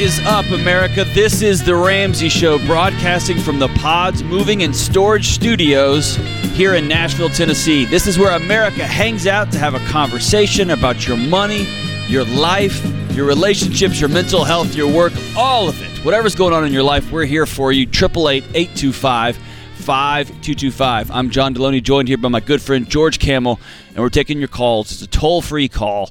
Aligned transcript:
Is 0.00 0.18
up, 0.20 0.46
America? 0.46 1.04
This 1.04 1.42
is 1.42 1.62
The 1.62 1.76
Ramsey 1.76 2.30
Show, 2.30 2.58
broadcasting 2.64 3.36
from 3.36 3.58
the 3.58 3.68
Pods 3.68 4.24
Moving 4.24 4.62
and 4.62 4.74
Storage 4.74 5.26
Studios 5.26 6.16
here 6.54 6.74
in 6.74 6.88
Nashville, 6.88 7.28
Tennessee. 7.28 7.84
This 7.84 8.06
is 8.06 8.18
where 8.18 8.34
America 8.34 8.86
hangs 8.86 9.26
out 9.26 9.52
to 9.52 9.58
have 9.58 9.74
a 9.74 9.78
conversation 9.90 10.70
about 10.70 11.06
your 11.06 11.18
money, 11.18 11.66
your 12.08 12.24
life, 12.24 12.82
your 13.10 13.26
relationships, 13.26 14.00
your 14.00 14.08
mental 14.08 14.42
health, 14.42 14.74
your 14.74 14.90
work, 14.90 15.12
all 15.36 15.68
of 15.68 15.78
it. 15.82 16.02
Whatever's 16.02 16.34
going 16.34 16.54
on 16.54 16.64
in 16.64 16.72
your 16.72 16.82
life, 16.82 17.12
we're 17.12 17.26
here 17.26 17.44
for 17.44 17.70
you. 17.70 17.82
888 17.82 18.44
825 18.54 19.36
5225. 19.36 21.10
I'm 21.10 21.28
John 21.28 21.54
Delony, 21.54 21.82
joined 21.82 22.08
here 22.08 22.16
by 22.16 22.28
my 22.30 22.40
good 22.40 22.62
friend 22.62 22.88
George 22.88 23.18
Kamel, 23.18 23.60
and 23.90 23.98
we're 23.98 24.08
taking 24.08 24.38
your 24.38 24.48
calls. 24.48 24.92
It's 24.92 25.02
a 25.02 25.06
toll 25.06 25.42
free 25.42 25.68
call 25.68 26.08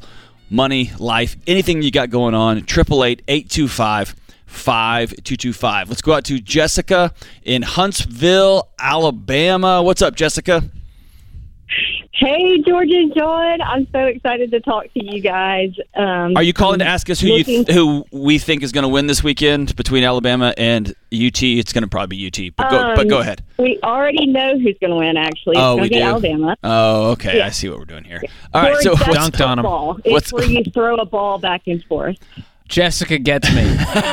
money, 0.50 0.92
life, 1.00 1.36
anything 1.48 1.82
you 1.82 1.92
got 1.92 2.10
going 2.10 2.34
on. 2.34 2.58
888 2.58 3.24
825 3.28 4.16
5225. 4.46 5.90
Let's 5.90 6.02
go 6.02 6.14
out 6.14 6.26
to 6.26 6.40
Jessica 6.40 7.14
in 7.44 7.62
Huntsville, 7.62 8.70
Alabama. 8.80 9.84
What's 9.84 10.02
up, 10.02 10.16
Jessica? 10.16 10.64
Hey, 12.20 12.62
George 12.68 12.90
and 12.92 13.14
John. 13.16 13.62
I'm 13.62 13.88
so 13.94 14.00
excited 14.00 14.52
to 14.52 14.60
talk 14.60 14.92
to 14.94 15.02
you 15.02 15.22
guys. 15.22 15.72
Um, 15.96 16.36
Are 16.36 16.44
you 16.44 16.52
calling 16.52 16.80
to 16.80 16.86
ask 16.86 17.10
us 17.10 17.22
who 17.22 17.30
you 17.30 17.44
th- 17.46 17.68
who 17.70 18.04
we 18.12 18.38
think 18.40 18.62
is 18.62 18.74
going 18.74 18.82
to 18.82 18.90
win 18.90 19.08
this 19.08 19.24
weekend 19.24 19.74
between 19.78 20.04
Alabama 20.04 20.54
and 20.58 20.90
UT? 21.14 21.42
It's 21.42 21.72
going 21.72 21.84
to 21.84 21.88
probably 21.88 22.18
be 22.18 22.28
UT, 22.28 22.54
but 22.58 22.70
go, 22.70 22.94
but 22.98 23.08
go 23.08 23.16
Um, 23.18 23.22
ahead. 23.22 23.42
We 23.58 23.80
already 23.84 24.26
know 24.26 24.60
who's 24.60 24.76
going 24.82 24.92
to 24.92 24.98
win. 24.98 25.16
Actually, 25.16 25.54
it's 25.56 25.62
Oh, 25.62 25.76
going 25.78 25.82
we 25.84 25.88
to 25.90 25.94
be 25.96 26.00
do. 26.00 26.04
Alabama. 26.06 26.58
Oh, 26.62 27.12
okay. 27.12 27.38
Yeah. 27.38 27.46
I 27.46 27.50
see 27.52 27.70
what 27.70 27.80
we're 27.80 27.86
doing 27.86 28.04
here. 28.04 28.22
All 28.54 28.64
right, 28.64 28.76
so 28.78 28.90
George, 28.96 29.00
that's 29.00 29.08
what's, 29.08 29.30
Dunked 29.38 29.46
on 29.48 29.60
'em. 29.60 29.64
football. 29.64 29.98
It's 30.04 30.12
What's- 30.12 30.34
where 30.34 30.44
you 30.44 30.64
throw 30.74 30.96
a 30.98 31.06
ball 31.06 31.38
back 31.38 31.62
and 31.68 31.82
forth. 31.86 32.18
Jessica 32.70 33.18
gets 33.18 33.54
me. 33.54 33.64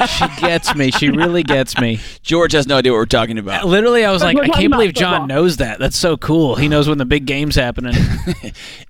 she 0.09 0.41
gets 0.41 0.75
me. 0.75 0.91
She 0.91 1.11
really 1.11 1.43
gets 1.43 1.79
me. 1.79 2.01
George 2.23 2.53
has 2.53 2.67
no 2.67 2.79
idea 2.79 2.91
what 2.93 2.99
we're 2.99 3.07
talking 3.07 3.39
about. 3.39 3.67
Literally, 3.67 4.05
I 4.05 4.11
was 4.11 4.23
like, 4.23 4.37
I 4.39 4.49
can't 4.49 4.73
believe 4.73 4.95
John 4.95 5.29
knows 5.29 5.59
that. 5.59 5.79
That's 5.79 5.97
so 5.97 6.17
cool. 6.17 6.57
He 6.57 6.67
knows 6.69 6.89
when 6.89 6.99
the 6.99 7.05
big 7.05 7.27
game's 7.27 7.55
happening. 7.55 7.95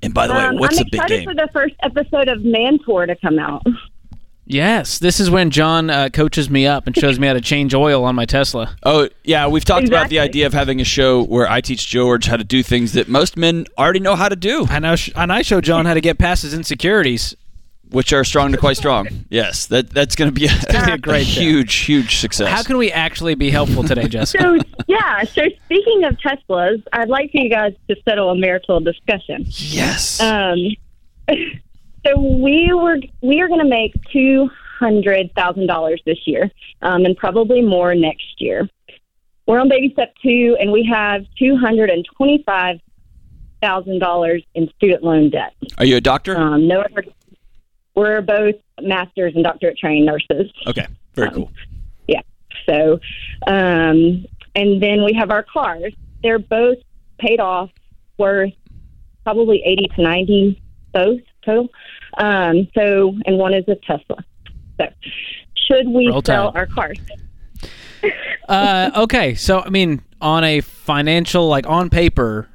And 0.03 0.14
by 0.14 0.27
the 0.27 0.34
way, 0.34 0.41
Um, 0.47 0.56
what's 0.58 0.78
I'm 0.78 0.84
the 0.84 0.91
big 0.91 1.00
excited 1.00 1.17
game? 1.19 1.25
for 1.28 1.34
the 1.34 1.48
first 1.53 1.75
episode 1.83 2.28
of 2.28 2.42
Mantor 2.45 3.06
to 3.06 3.17
come 3.17 3.39
out. 3.39 3.62
yes, 4.47 4.98
this 4.98 5.19
is 5.19 5.31
when 5.31 5.50
John 5.50 5.91
uh, 5.91 6.08
coaches 6.12 6.48
me 6.48 6.67
up 6.67 6.86
and 6.86 6.97
shows 6.97 7.19
me 7.19 7.27
how 7.27 7.33
to 7.33 7.41
change 7.41 7.75
oil 7.75 8.05
on 8.05 8.14
my 8.14 8.25
Tesla. 8.27 8.77
Oh, 8.84 9.08
yeah, 9.25 9.48
we've 9.48 9.64
talked 9.64 9.89
about 9.89 10.08
the 10.08 10.20
idea 10.20 10.47
of 10.47 10.53
having 10.53 10.80
a 10.80 10.84
show 10.84 11.23
where 11.25 11.51
I 11.51 11.61
teach 11.61 11.89
George 11.89 12.27
how 12.27 12.36
to 12.36 12.45
do 12.45 12.62
things 12.62 12.92
that 12.92 13.08
most 13.08 13.36
men 13.36 13.67
already 13.77 14.01
know 14.01 14.14
how 14.14 14.28
to 14.28 14.36
do, 14.36 14.67
And 14.70 14.86
I, 14.86 14.95
sh- 14.95 15.11
and 15.17 15.33
I 15.33 15.42
show 15.42 15.61
John 15.61 15.86
how 15.86 15.95
to 15.95 16.01
get 16.01 16.19
past 16.19 16.42
his 16.42 16.55
insecurities. 16.55 17.34
Which 17.91 18.12
are 18.12 18.25
strong 18.25 18.53
to 18.53 18.59
quite 18.59 18.77
strong. 18.77 19.09
Yes, 19.29 19.67
that 19.67 19.91
that's 19.91 20.17
going 20.17 20.33
to 20.33 20.34
be 20.34 20.47
a, 20.47 20.92
a 20.95 20.98
great 20.98 21.27
huge, 21.27 21.75
huge 21.75 22.19
success. 22.19 22.48
How 22.48 22.62
can 22.62 22.77
we 22.79 22.91
actually 22.92 23.34
be 23.34 23.51
helpful 23.51 23.84
today, 23.84 24.09
Jessica? 24.09 24.42
So 24.42 24.59
yeah. 24.87 25.23
So 25.25 25.42
speaking 25.65 26.05
of 26.05 26.17
Teslas, 26.19 26.83
I'd 26.92 27.09
like 27.09 27.31
for 27.33 27.39
you 27.39 27.51
guys 27.51 27.75
to 27.89 27.97
settle 28.09 28.31
a 28.31 28.36
marital 28.36 28.80
discussion. 28.80 29.45
yes. 29.47 30.20
Um, 30.20 30.58
so 32.07 32.19
we 32.19 32.70
were 32.73 32.98
we 33.23 33.41
are 33.41 33.48
going 33.48 33.61
to 33.61 33.69
make 33.69 33.95
two 34.13 34.51
hundred 34.79 35.33
thousand 35.35 35.67
dollars 35.67 36.01
this 36.07 36.18
year, 36.27 36.51
um, 36.83 37.05
and 37.05 37.17
probably 37.17 37.63
more 37.63 37.95
next 37.95 38.41
year. 38.41 38.68
We're 39.47 39.61
on 39.61 39.68
baby 39.68 39.91
step 39.92 40.13
two, 40.23 40.57
and 40.61 40.73
we 40.73 40.85
have 40.92 41.24
two 41.39 41.57
hundred 41.57 41.91
and 41.91 42.05
twenty-five 42.17 42.80
thousand 43.63 44.01
dollars 44.01 44.42
in 44.55 44.68
student 44.77 45.03
loan 45.03 45.30
debt. 45.30 45.55
are 45.79 45.85
you 45.85 45.97
a 45.97 46.01
doctor? 46.01 46.36
Um, 46.36 46.68
no, 46.68 46.80
other- 46.80 47.05
we're 47.96 48.20
both 48.20 48.55
masters 48.80 49.33
and 49.34 49.42
doctorate 49.42 49.79
trained 49.79 50.07
nurses. 50.07 50.52
okay, 50.67 50.86
very 51.14 51.29
um, 51.29 51.34
cool. 51.34 51.52
Yeah. 52.07 52.20
So, 52.68 53.01
um, 53.46 54.27
and 54.55 54.83
then 54.83 55.05
we 55.05 55.14
have 55.18 55.30
our 55.30 55.42
cars. 55.42 55.92
They're 56.23 56.39
both 56.39 56.79
paid 57.18 57.40
off, 57.40 57.70
worth 58.18 58.52
probably 59.24 59.62
eighty 59.64 59.89
to 59.96 60.02
ninety 60.02 60.62
both 60.92 61.20
total. 61.45 61.68
Um, 62.18 62.68
so, 62.74 63.14
and 63.27 63.39
one 63.39 63.55
is 63.55 63.64
a 63.68 63.77
Tesla. 63.77 64.24
So, 64.79 64.86
should 65.67 65.89
we 65.89 66.08
Roll 66.08 66.23
sell 66.23 66.52
Tide. 66.52 66.58
our 66.58 66.67
cars? 66.67 66.98
uh, 68.48 68.90
okay, 68.96 69.35
so 69.35 69.61
I 69.61 69.70
mean, 69.70 70.02
on 70.20 70.45
a 70.45 70.61
financial, 70.61 71.48
like 71.48 71.67
on 71.67 71.90
paper, 71.90 72.48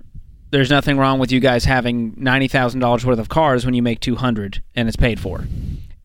there's 0.52 0.70
nothing 0.70 0.98
wrong 0.98 1.18
with 1.20 1.32
you 1.32 1.40
guys 1.40 1.66
having 1.66 2.14
ninety 2.18 2.48
thousand 2.48 2.80
dollars 2.82 3.06
worth 3.06 3.20
of 3.20 3.30
cars 3.30 3.66
when 3.66 3.74
you 3.74 3.82
make 3.82 4.00
two 4.00 4.16
hundred 4.16 4.62
and 4.76 4.88
it's 4.88 4.98
paid 4.98 5.20
for. 5.20 5.46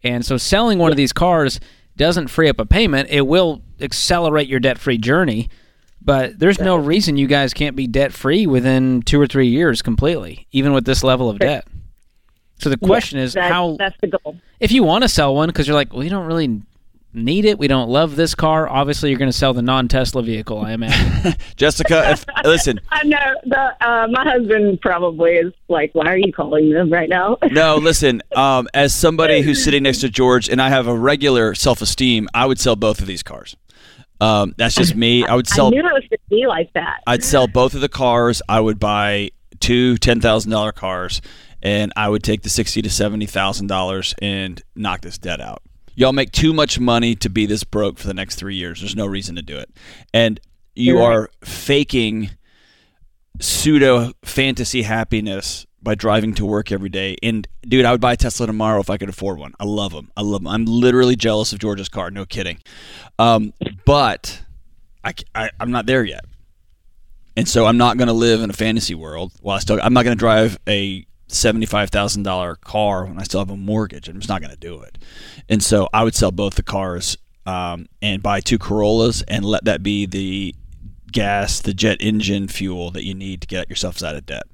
And 0.02 0.24
so, 0.24 0.36
selling 0.36 0.78
one 0.78 0.90
of 0.90 0.96
these 0.96 1.12
cars 1.12 1.58
doesn't 1.96 2.28
free 2.28 2.48
up 2.48 2.58
a 2.60 2.66
payment. 2.66 3.08
It 3.10 3.22
will 3.22 3.62
accelerate 3.80 4.48
your 4.48 4.60
debt-free 4.60 4.98
journey, 4.98 5.48
but 6.00 6.38
there's 6.38 6.60
no 6.60 6.76
reason 6.76 7.16
you 7.16 7.26
guys 7.26 7.52
can't 7.54 7.74
be 7.74 7.86
debt-free 7.86 8.46
within 8.46 9.02
two 9.02 9.20
or 9.20 9.26
three 9.26 9.48
years 9.48 9.82
completely, 9.82 10.46
even 10.52 10.72
with 10.72 10.84
this 10.84 11.02
level 11.02 11.28
of 11.30 11.38
debt. 11.38 11.66
So 12.58 12.70
the 12.70 12.76
question 12.78 13.18
is 13.18 13.32
That- 13.34 13.50
how 13.50 13.76
That's 13.78 13.96
the 14.00 14.08
goal. 14.08 14.36
if 14.60 14.72
you 14.72 14.82
want 14.82 15.02
to 15.02 15.08
sell 15.08 15.34
one 15.34 15.48
because 15.48 15.66
you're 15.66 15.74
like, 15.74 15.92
well, 15.92 16.04
you 16.04 16.10
don't 16.10 16.26
really 16.26 16.62
need 17.16 17.44
it. 17.44 17.58
We 17.58 17.68
don't 17.68 17.88
love 17.88 18.16
this 18.16 18.34
car. 18.34 18.68
Obviously, 18.68 19.10
you're 19.10 19.18
going 19.18 19.30
to 19.30 19.36
sell 19.36 19.52
the 19.52 19.62
non-Tesla 19.62 20.22
vehicle. 20.22 20.60
I 20.60 20.72
imagine. 20.72 21.34
Jessica, 21.56 22.10
if, 22.10 22.24
listen, 22.44 22.80
I 22.90 23.02
know 23.04 23.18
the 23.44 23.86
uh, 23.86 24.06
my 24.10 24.22
husband 24.22 24.80
probably 24.80 25.32
is 25.32 25.52
like, 25.68 25.94
"Why 25.94 26.06
are 26.06 26.18
you 26.18 26.32
calling 26.32 26.70
them 26.70 26.90
right 26.90 27.08
now?" 27.08 27.38
no, 27.50 27.76
listen. 27.76 28.22
Um, 28.34 28.68
as 28.74 28.94
somebody 28.94 29.40
who's 29.40 29.64
sitting 29.64 29.82
next 29.82 30.00
to 30.00 30.08
George, 30.08 30.48
and 30.48 30.60
I 30.60 30.68
have 30.68 30.86
a 30.86 30.94
regular 30.94 31.54
self-esteem, 31.54 32.28
I 32.34 32.46
would 32.46 32.60
sell 32.60 32.76
both 32.76 33.00
of 33.00 33.06
these 33.06 33.22
cars. 33.22 33.56
Um, 34.20 34.54
that's 34.56 34.74
just 34.74 34.94
me. 34.94 35.26
I 35.26 35.34
would 35.34 35.50
I 35.50 35.54
sell. 35.54 35.70
knew 35.70 35.80
it 35.80 35.84
was 35.84 36.04
going 36.08 36.10
to 36.10 36.30
be 36.30 36.46
like 36.46 36.72
that. 36.72 37.02
I'd 37.06 37.24
sell 37.24 37.46
both 37.46 37.74
of 37.74 37.80
the 37.80 37.88
cars. 37.88 38.40
I 38.48 38.60
would 38.60 38.78
buy 38.78 39.30
two 39.60 39.96
ten 39.98 40.20
thousand 40.20 40.50
dollar 40.50 40.72
cars, 40.72 41.20
and 41.62 41.92
I 41.96 42.08
would 42.08 42.22
take 42.22 42.42
the 42.42 42.50
sixty 42.50 42.82
to 42.82 42.90
seventy 42.90 43.26
thousand 43.26 43.66
dollars 43.66 44.14
and 44.20 44.62
knock 44.74 45.00
this 45.00 45.18
debt 45.18 45.40
out. 45.40 45.62
Y'all 45.96 46.12
make 46.12 46.30
too 46.30 46.52
much 46.52 46.78
money 46.78 47.16
to 47.16 47.28
be 47.28 47.46
this 47.46 47.64
broke 47.64 47.98
for 47.98 48.06
the 48.06 48.14
next 48.14 48.36
three 48.36 48.54
years. 48.54 48.80
There's 48.80 48.94
no 48.94 49.06
reason 49.06 49.34
to 49.36 49.42
do 49.42 49.58
it, 49.58 49.70
and 50.14 50.38
you 50.76 50.98
right. 50.98 51.04
are 51.04 51.30
faking 51.42 52.30
pseudo 53.40 54.12
fantasy 54.22 54.82
happiness 54.82 55.66
by 55.82 55.94
driving 55.94 56.34
to 56.34 56.44
work 56.44 56.72
every 56.72 56.88
day. 56.88 57.16
And 57.22 57.46
dude, 57.62 57.84
I 57.84 57.92
would 57.92 58.00
buy 58.00 58.14
a 58.14 58.16
Tesla 58.16 58.46
tomorrow 58.46 58.80
if 58.80 58.90
I 58.90 58.98
could 58.98 59.08
afford 59.08 59.38
one. 59.38 59.54
I 59.60 59.64
love 59.64 59.92
them. 59.92 60.10
I 60.16 60.22
love 60.22 60.42
them. 60.42 60.48
I'm 60.48 60.64
literally 60.64 61.16
jealous 61.16 61.52
of 61.52 61.58
George's 61.58 61.88
car. 61.88 62.10
No 62.10 62.26
kidding. 62.26 62.58
Um, 63.18 63.52
but 63.84 64.42
I, 65.04 65.14
I, 65.34 65.50
I'm 65.60 65.70
not 65.70 65.86
there 65.86 66.04
yet. 66.04 66.24
And 67.36 67.48
so 67.48 67.66
I'm 67.66 67.76
not 67.76 67.98
going 67.98 68.08
to 68.08 68.14
live 68.14 68.40
in 68.42 68.50
a 68.50 68.54
fantasy 68.54 68.94
world 68.94 69.32
while 69.40 69.56
I 69.56 69.60
still, 69.60 69.78
I'm 69.82 69.92
not 69.92 70.04
going 70.04 70.16
to 70.16 70.18
drive 70.18 70.58
a 70.66 71.06
$75,000 71.28 72.60
car 72.60 73.04
when 73.04 73.18
I 73.18 73.22
still 73.24 73.40
have 73.40 73.50
a 73.50 73.56
mortgage. 73.56 74.08
I'm 74.08 74.16
just 74.16 74.28
not 74.28 74.40
going 74.40 74.52
to 74.52 74.58
do 74.58 74.80
it. 74.82 74.98
And 75.48 75.62
so 75.62 75.88
I 75.92 76.04
would 76.04 76.14
sell 76.14 76.30
both 76.30 76.54
the 76.54 76.62
cars 76.62 77.16
um, 77.46 77.86
and 78.02 78.22
buy 78.22 78.40
two 78.40 78.58
Corollas 78.58 79.22
and 79.28 79.44
let 79.44 79.64
that 79.64 79.82
be 79.82 80.06
the 80.06 80.54
gas, 81.12 81.60
the 81.60 81.72
jet 81.74 81.98
engine 82.00 82.48
fuel 82.48 82.90
that 82.92 83.04
you 83.04 83.14
need 83.14 83.40
to 83.42 83.46
get 83.46 83.68
yourself 83.68 84.02
out 84.02 84.14
of 84.16 84.26
debt. 84.26 84.44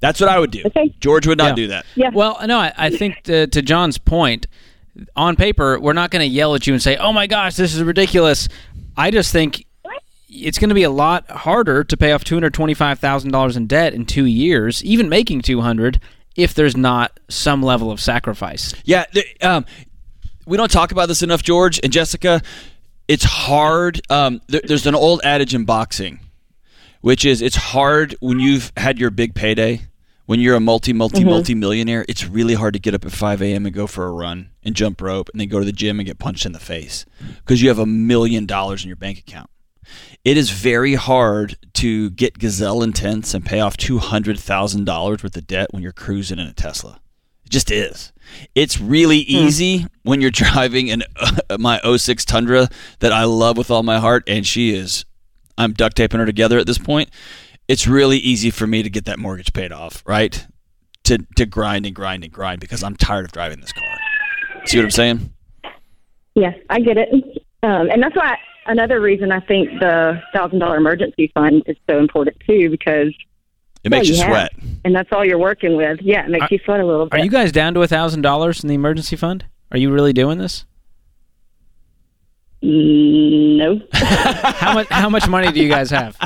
That's 0.00 0.20
what 0.20 0.30
I 0.30 0.38
would 0.38 0.50
do. 0.50 0.62
Okay. 0.66 0.94
George 1.00 1.26
would 1.26 1.38
not 1.38 1.50
Yeah. 1.50 1.54
do 1.54 1.66
that. 1.68 1.86
Yeah. 1.94 2.10
well, 2.12 2.38
no, 2.46 2.58
I, 2.58 2.72
I 2.76 2.90
think 2.90 3.22
to, 3.24 3.46
to 3.48 3.62
John's 3.62 3.98
point, 3.98 4.46
on 5.14 5.36
paper, 5.36 5.78
we're 5.78 5.92
not 5.92 6.10
going 6.10 6.20
to 6.20 6.26
yell 6.26 6.54
at 6.56 6.66
you 6.66 6.72
and 6.72 6.82
say, 6.82 6.96
"Oh 6.96 7.12
my 7.12 7.28
gosh, 7.28 7.54
this 7.54 7.74
is 7.74 7.82
ridiculous." 7.82 8.48
I 8.96 9.12
just 9.12 9.32
think 9.32 9.64
it's 10.30 10.58
going 10.58 10.68
to 10.68 10.74
be 10.74 10.84
a 10.84 10.90
lot 10.90 11.28
harder 11.30 11.82
to 11.84 11.96
pay 11.96 12.12
off 12.12 12.24
two 12.24 12.36
hundred 12.36 12.54
twenty-five 12.54 12.98
thousand 12.98 13.32
dollars 13.32 13.56
in 13.56 13.66
debt 13.66 13.92
in 13.94 14.06
two 14.06 14.24
years, 14.24 14.82
even 14.84 15.08
making 15.08 15.42
two 15.42 15.60
hundred, 15.60 16.00
if 16.36 16.54
there's 16.54 16.76
not 16.76 17.18
some 17.28 17.62
level 17.62 17.90
of 17.90 18.00
sacrifice. 18.00 18.74
Yeah, 18.84 19.04
th- 19.12 19.36
um, 19.42 19.66
we 20.46 20.56
don't 20.56 20.70
talk 20.70 20.92
about 20.92 21.06
this 21.06 21.22
enough, 21.22 21.42
George 21.42 21.80
and 21.82 21.92
Jessica. 21.92 22.42
It's 23.08 23.24
hard. 23.24 24.00
Um, 24.08 24.40
there, 24.46 24.60
there's 24.64 24.86
an 24.86 24.94
old 24.94 25.20
adage 25.24 25.54
in 25.54 25.64
boxing, 25.64 26.20
which 27.00 27.24
is 27.24 27.42
it's 27.42 27.56
hard 27.56 28.14
when 28.20 28.38
you've 28.38 28.72
had 28.76 28.98
your 28.98 29.10
big 29.10 29.34
payday. 29.34 29.82
When 30.26 30.38
you're 30.38 30.54
a 30.54 30.60
multi, 30.60 30.92
multi, 30.92 31.24
multi 31.24 31.56
millionaire, 31.56 32.04
it's 32.08 32.24
really 32.24 32.54
hard 32.54 32.74
to 32.74 32.78
get 32.78 32.94
up 32.94 33.04
at 33.04 33.10
5 33.10 33.42
a.m. 33.42 33.66
and 33.66 33.74
go 33.74 33.88
for 33.88 34.06
a 34.06 34.12
run 34.12 34.50
and 34.62 34.76
jump 34.76 35.00
rope 35.00 35.28
and 35.32 35.40
then 35.40 35.48
go 35.48 35.58
to 35.58 35.64
the 35.64 35.72
gym 35.72 35.98
and 35.98 36.06
get 36.06 36.20
punched 36.20 36.46
in 36.46 36.52
the 36.52 36.60
face 36.60 37.04
because 37.38 37.60
you 37.60 37.68
have 37.68 37.80
a 37.80 37.86
million 37.86 38.46
dollars 38.46 38.84
in 38.84 38.86
your 38.86 38.94
bank 38.94 39.18
account. 39.18 39.50
It 40.24 40.36
is 40.36 40.50
very 40.50 40.94
hard 40.94 41.56
to 41.74 42.10
get 42.10 42.38
gazelle 42.38 42.82
intense 42.82 43.32
and 43.32 43.44
pay 43.44 43.60
off 43.60 43.76
$200,000 43.76 45.08
worth 45.10 45.24
of 45.24 45.46
debt 45.46 45.68
when 45.72 45.82
you're 45.82 45.92
cruising 45.92 46.38
in 46.38 46.46
a 46.46 46.52
Tesla. 46.52 47.00
It 47.44 47.50
just 47.50 47.70
is. 47.70 48.12
It's 48.54 48.80
really 48.80 49.18
easy 49.18 49.86
when 50.02 50.20
you're 50.20 50.30
driving 50.30 50.90
an 50.90 51.02
my 51.58 51.80
06 51.80 52.24
Tundra 52.24 52.68
that 53.00 53.12
I 53.12 53.24
love 53.24 53.56
with 53.56 53.70
all 53.70 53.82
my 53.82 53.98
heart, 53.98 54.24
and 54.26 54.46
she 54.46 54.74
is. 54.74 55.04
I'm 55.58 55.72
duct 55.72 55.96
taping 55.96 56.20
her 56.20 56.26
together 56.26 56.58
at 56.58 56.66
this 56.66 56.78
point. 56.78 57.10
It's 57.68 57.86
really 57.86 58.18
easy 58.18 58.50
for 58.50 58.66
me 58.66 58.82
to 58.82 58.90
get 58.90 59.04
that 59.06 59.18
mortgage 59.18 59.52
paid 59.52 59.72
off, 59.72 60.02
right? 60.06 60.46
To 61.04 61.18
to 61.36 61.46
grind 61.46 61.86
and 61.86 61.94
grind 61.94 62.24
and 62.24 62.32
grind 62.32 62.60
because 62.60 62.82
I'm 62.82 62.96
tired 62.96 63.24
of 63.24 63.32
driving 63.32 63.60
this 63.60 63.72
car. 63.72 63.98
See 64.66 64.78
what 64.78 64.84
I'm 64.84 64.90
saying? 64.90 65.32
Yeah, 66.34 66.52
I 66.68 66.80
get 66.80 66.96
it. 66.96 67.08
Um, 67.62 67.90
and 67.90 68.02
that's 68.02 68.16
why 68.16 68.36
another 68.70 69.00
reason 69.00 69.32
I 69.32 69.40
think 69.40 69.68
the 69.80 70.20
thousand 70.32 70.58
dollar 70.60 70.76
emergency 70.76 71.30
fund 71.34 71.62
is 71.66 71.76
so 71.88 71.98
important 71.98 72.36
too, 72.46 72.70
because 72.70 73.12
It 73.84 73.90
makes 73.90 74.08
well, 74.08 74.16
you 74.18 74.22
have- 74.24 74.30
sweat. 74.32 74.50
and 74.84 74.94
that's 74.94 75.08
all 75.12 75.24
you're 75.24 75.38
working 75.38 75.76
with. 75.76 76.00
Yeah, 76.02 76.24
it 76.24 76.30
makes 76.30 76.44
Are- 76.44 76.48
you 76.50 76.58
sweat 76.64 76.80
a 76.80 76.86
little 76.86 77.06
bit. 77.06 77.20
Are 77.20 77.24
you 77.24 77.30
guys 77.30 77.52
down 77.52 77.74
to 77.74 77.82
a 77.82 77.86
thousand 77.86 78.22
dollars 78.22 78.62
in 78.62 78.68
the 78.68 78.74
emergency 78.74 79.16
fund? 79.16 79.44
Are 79.72 79.78
you 79.78 79.90
really 79.92 80.12
doing 80.12 80.38
this? 80.38 80.64
Mm, 82.62 83.56
no. 83.56 83.80
How 83.92 84.74
much? 84.74 84.88
How 84.90 85.08
much 85.08 85.28
money 85.28 85.50
do 85.52 85.60
you 85.62 85.68
guys 85.68 85.90
have? 85.90 86.16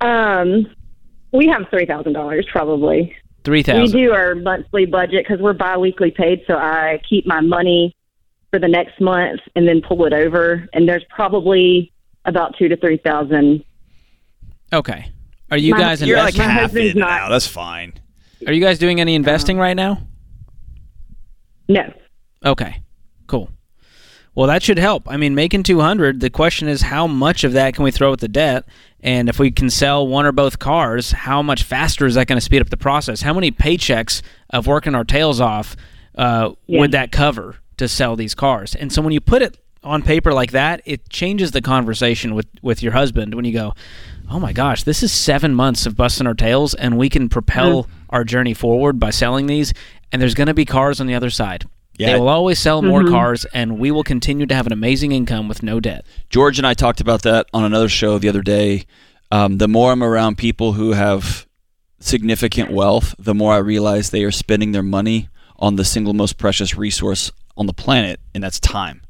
um, 0.00 0.66
we 1.32 1.46
have 1.48 1.62
three 1.70 1.86
thousand 1.86 2.12
dollars 2.14 2.46
probably. 2.50 3.14
Three 3.44 3.62
thousand. 3.62 3.82
We 3.96 4.04
do 4.06 4.12
our 4.12 4.34
monthly 4.34 4.86
budget 4.86 5.24
because 5.26 5.40
we're 5.40 5.52
biweekly 5.52 6.10
paid, 6.10 6.42
so 6.46 6.54
I 6.54 7.00
keep 7.08 7.26
my 7.26 7.40
money 7.40 7.94
for 8.50 8.58
the 8.58 8.68
next 8.68 9.00
month 9.00 9.40
and 9.56 9.66
then 9.66 9.80
pull 9.80 10.04
it 10.06 10.12
over. 10.12 10.68
And 10.72 10.88
there's 10.88 11.04
probably 11.08 11.92
about 12.24 12.54
two 12.58 12.68
to 12.68 12.76
three 12.76 12.98
thousand. 12.98 13.64
Okay. 14.72 15.10
Are 15.50 15.56
you 15.56 15.72
My- 15.74 15.80
guys 15.80 16.02
You're 16.02 16.18
invest- 16.18 16.38
like 16.38 16.46
my 16.46 16.52
half 16.52 16.62
husband's 16.62 16.94
in 16.94 17.00
not- 17.00 17.08
now. 17.22 17.28
That's 17.28 17.46
fine. 17.46 17.94
Are 18.46 18.52
you 18.52 18.60
guys 18.62 18.78
doing 18.78 19.00
any 19.00 19.14
investing 19.14 19.58
right 19.58 19.74
now? 19.74 20.06
No, 21.68 21.92
Okay. 22.44 22.82
Cool. 23.26 23.50
Well, 24.34 24.46
that 24.48 24.62
should 24.62 24.78
help. 24.78 25.08
I 25.10 25.16
mean, 25.16 25.34
making 25.34 25.62
200, 25.64 26.20
the 26.20 26.30
question 26.30 26.66
is 26.68 26.82
how 26.82 27.06
much 27.06 27.44
of 27.44 27.52
that 27.52 27.74
can 27.74 27.84
we 27.84 27.90
throw 27.90 28.12
at 28.12 28.20
the 28.20 28.28
debt? 28.28 28.64
And 29.00 29.28
if 29.28 29.38
we 29.38 29.50
can 29.50 29.68
sell 29.70 30.06
one 30.06 30.24
or 30.26 30.32
both 30.32 30.58
cars, 30.58 31.12
how 31.12 31.42
much 31.42 31.62
faster 31.62 32.06
is 32.06 32.14
that 32.14 32.26
going 32.26 32.38
to 32.38 32.40
speed 32.44 32.60
up 32.60 32.70
the 32.70 32.76
process? 32.76 33.20
How 33.22 33.34
many 33.34 33.50
paychecks 33.52 34.22
of 34.50 34.66
working 34.66 34.94
our 34.94 35.04
tails 35.04 35.40
off 35.40 35.76
uh, 36.16 36.52
Yeah. 36.66 36.80
would 36.80 36.92
that 36.92 37.12
cover 37.12 37.56
to 37.80 37.88
sell 37.88 38.16
these 38.16 38.34
cars? 38.34 38.74
And 38.74 38.92
so 38.92 39.02
when 39.02 39.12
you 39.12 39.20
put 39.20 39.42
it 39.42 39.58
on 39.82 40.02
paper 40.02 40.32
like 40.32 40.52
that, 40.52 40.80
it 40.84 41.08
changes 41.08 41.50
the 41.50 41.60
conversation 41.60 42.34
with, 42.34 42.46
with 42.62 42.82
your 42.82 42.92
husband 42.92 43.34
when 43.34 43.44
you 43.44 43.52
go, 43.52 43.74
oh 44.30 44.38
my 44.38 44.52
gosh, 44.52 44.84
this 44.84 45.02
is 45.02 45.12
seven 45.12 45.54
months 45.54 45.86
of 45.86 45.96
busting 45.96 46.26
our 46.26 46.34
tails, 46.34 46.74
and 46.74 46.96
we 46.96 47.08
can 47.08 47.28
propel 47.28 47.88
our 48.10 48.22
journey 48.22 48.54
forward 48.54 49.00
by 49.00 49.10
selling 49.10 49.46
these, 49.46 49.72
and 50.12 50.22
there's 50.22 50.34
going 50.34 50.46
to 50.46 50.54
be 50.54 50.64
cars 50.64 51.00
on 51.00 51.06
the 51.06 51.14
other 51.14 51.30
side. 51.30 51.64
Yeah. 51.98 52.12
They 52.12 52.20
will 52.20 52.28
always 52.28 52.58
sell 52.58 52.80
more 52.80 53.04
cars, 53.04 53.44
and 53.46 53.78
we 53.78 53.90
will 53.90 54.04
continue 54.04 54.46
to 54.46 54.54
have 54.54 54.66
an 54.66 54.72
amazing 54.72 55.12
income 55.12 55.48
with 55.48 55.62
no 55.62 55.80
debt. 55.80 56.06
George 56.30 56.58
and 56.58 56.66
I 56.66 56.74
talked 56.74 57.00
about 57.00 57.22
that 57.22 57.46
on 57.52 57.64
another 57.64 57.88
show 57.88 58.18
the 58.18 58.28
other 58.28 58.42
day. 58.42 58.86
Um, 59.30 59.58
the 59.58 59.68
more 59.68 59.92
I'm 59.92 60.02
around 60.02 60.38
people 60.38 60.72
who 60.74 60.92
have 60.92 61.46
significant 61.98 62.70
wealth, 62.70 63.14
the 63.18 63.34
more 63.34 63.52
I 63.52 63.58
realize 63.58 64.10
they 64.10 64.24
are 64.24 64.30
spending 64.30 64.72
their 64.72 64.82
money 64.82 65.28
on 65.58 65.76
the 65.76 65.84
single 65.84 66.14
most 66.14 66.38
precious 66.38 66.76
resource 66.76 67.30
on 67.60 67.66
the 67.66 67.72
planet, 67.72 68.18
and 68.34 68.42
that's 68.42 68.58
time. 68.58 69.02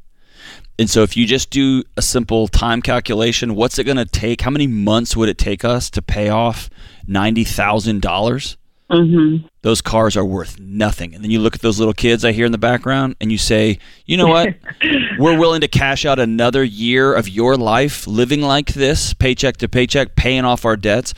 And 0.79 0.91
so, 0.91 1.03
if 1.03 1.17
you 1.17 1.27
just 1.27 1.51
do 1.51 1.85
a 1.97 2.03
simple 2.03 2.49
time 2.49 2.83
calculation, 2.83 3.55
what's 3.55 3.79
it 3.79 3.85
going 3.85 3.97
to 3.97 4.05
take? 4.05 4.43
How 4.43 4.51
many 4.51 4.67
months 4.67 5.17
would 5.17 5.29
it 5.29 5.39
take 5.39 5.65
us 5.65 5.89
to 5.91 6.03
pay 6.03 6.29
off 6.29 6.69
ninety 7.07 7.45
thousand 7.45 8.03
dollars? 8.03 8.57
mm-hmm. 8.91 9.47
Those 9.63 9.81
cars 9.81 10.17
are 10.17 10.25
worth 10.25 10.59
nothing. 10.59 11.15
And 11.15 11.23
then 11.23 11.31
you 11.31 11.39
look 11.39 11.55
at 11.55 11.61
those 11.61 11.79
little 11.79 11.95
kids 11.95 12.25
I 12.25 12.33
hear 12.33 12.47
in 12.47 12.53
the 12.53 12.59
background, 12.59 13.17
and 13.21 13.31
you 13.31 13.39
say, 13.39 13.79
you 14.05 14.17
know 14.17 14.27
what? 14.27 14.49
We're 15.19 15.39
willing 15.39 15.61
to 15.61 15.69
cash 15.69 16.05
out 16.05 16.19
another 16.19 16.65
year 16.65 17.15
of 17.15 17.29
your 17.29 17.57
life 17.57 18.07
living 18.07 18.41
like 18.41 18.73
this, 18.73 19.15
paycheck 19.15 19.59
to 19.59 19.69
paycheck, 19.69 20.17
paying 20.17 20.45
off 20.45 20.65
our 20.65 20.77
debts, 20.77 21.15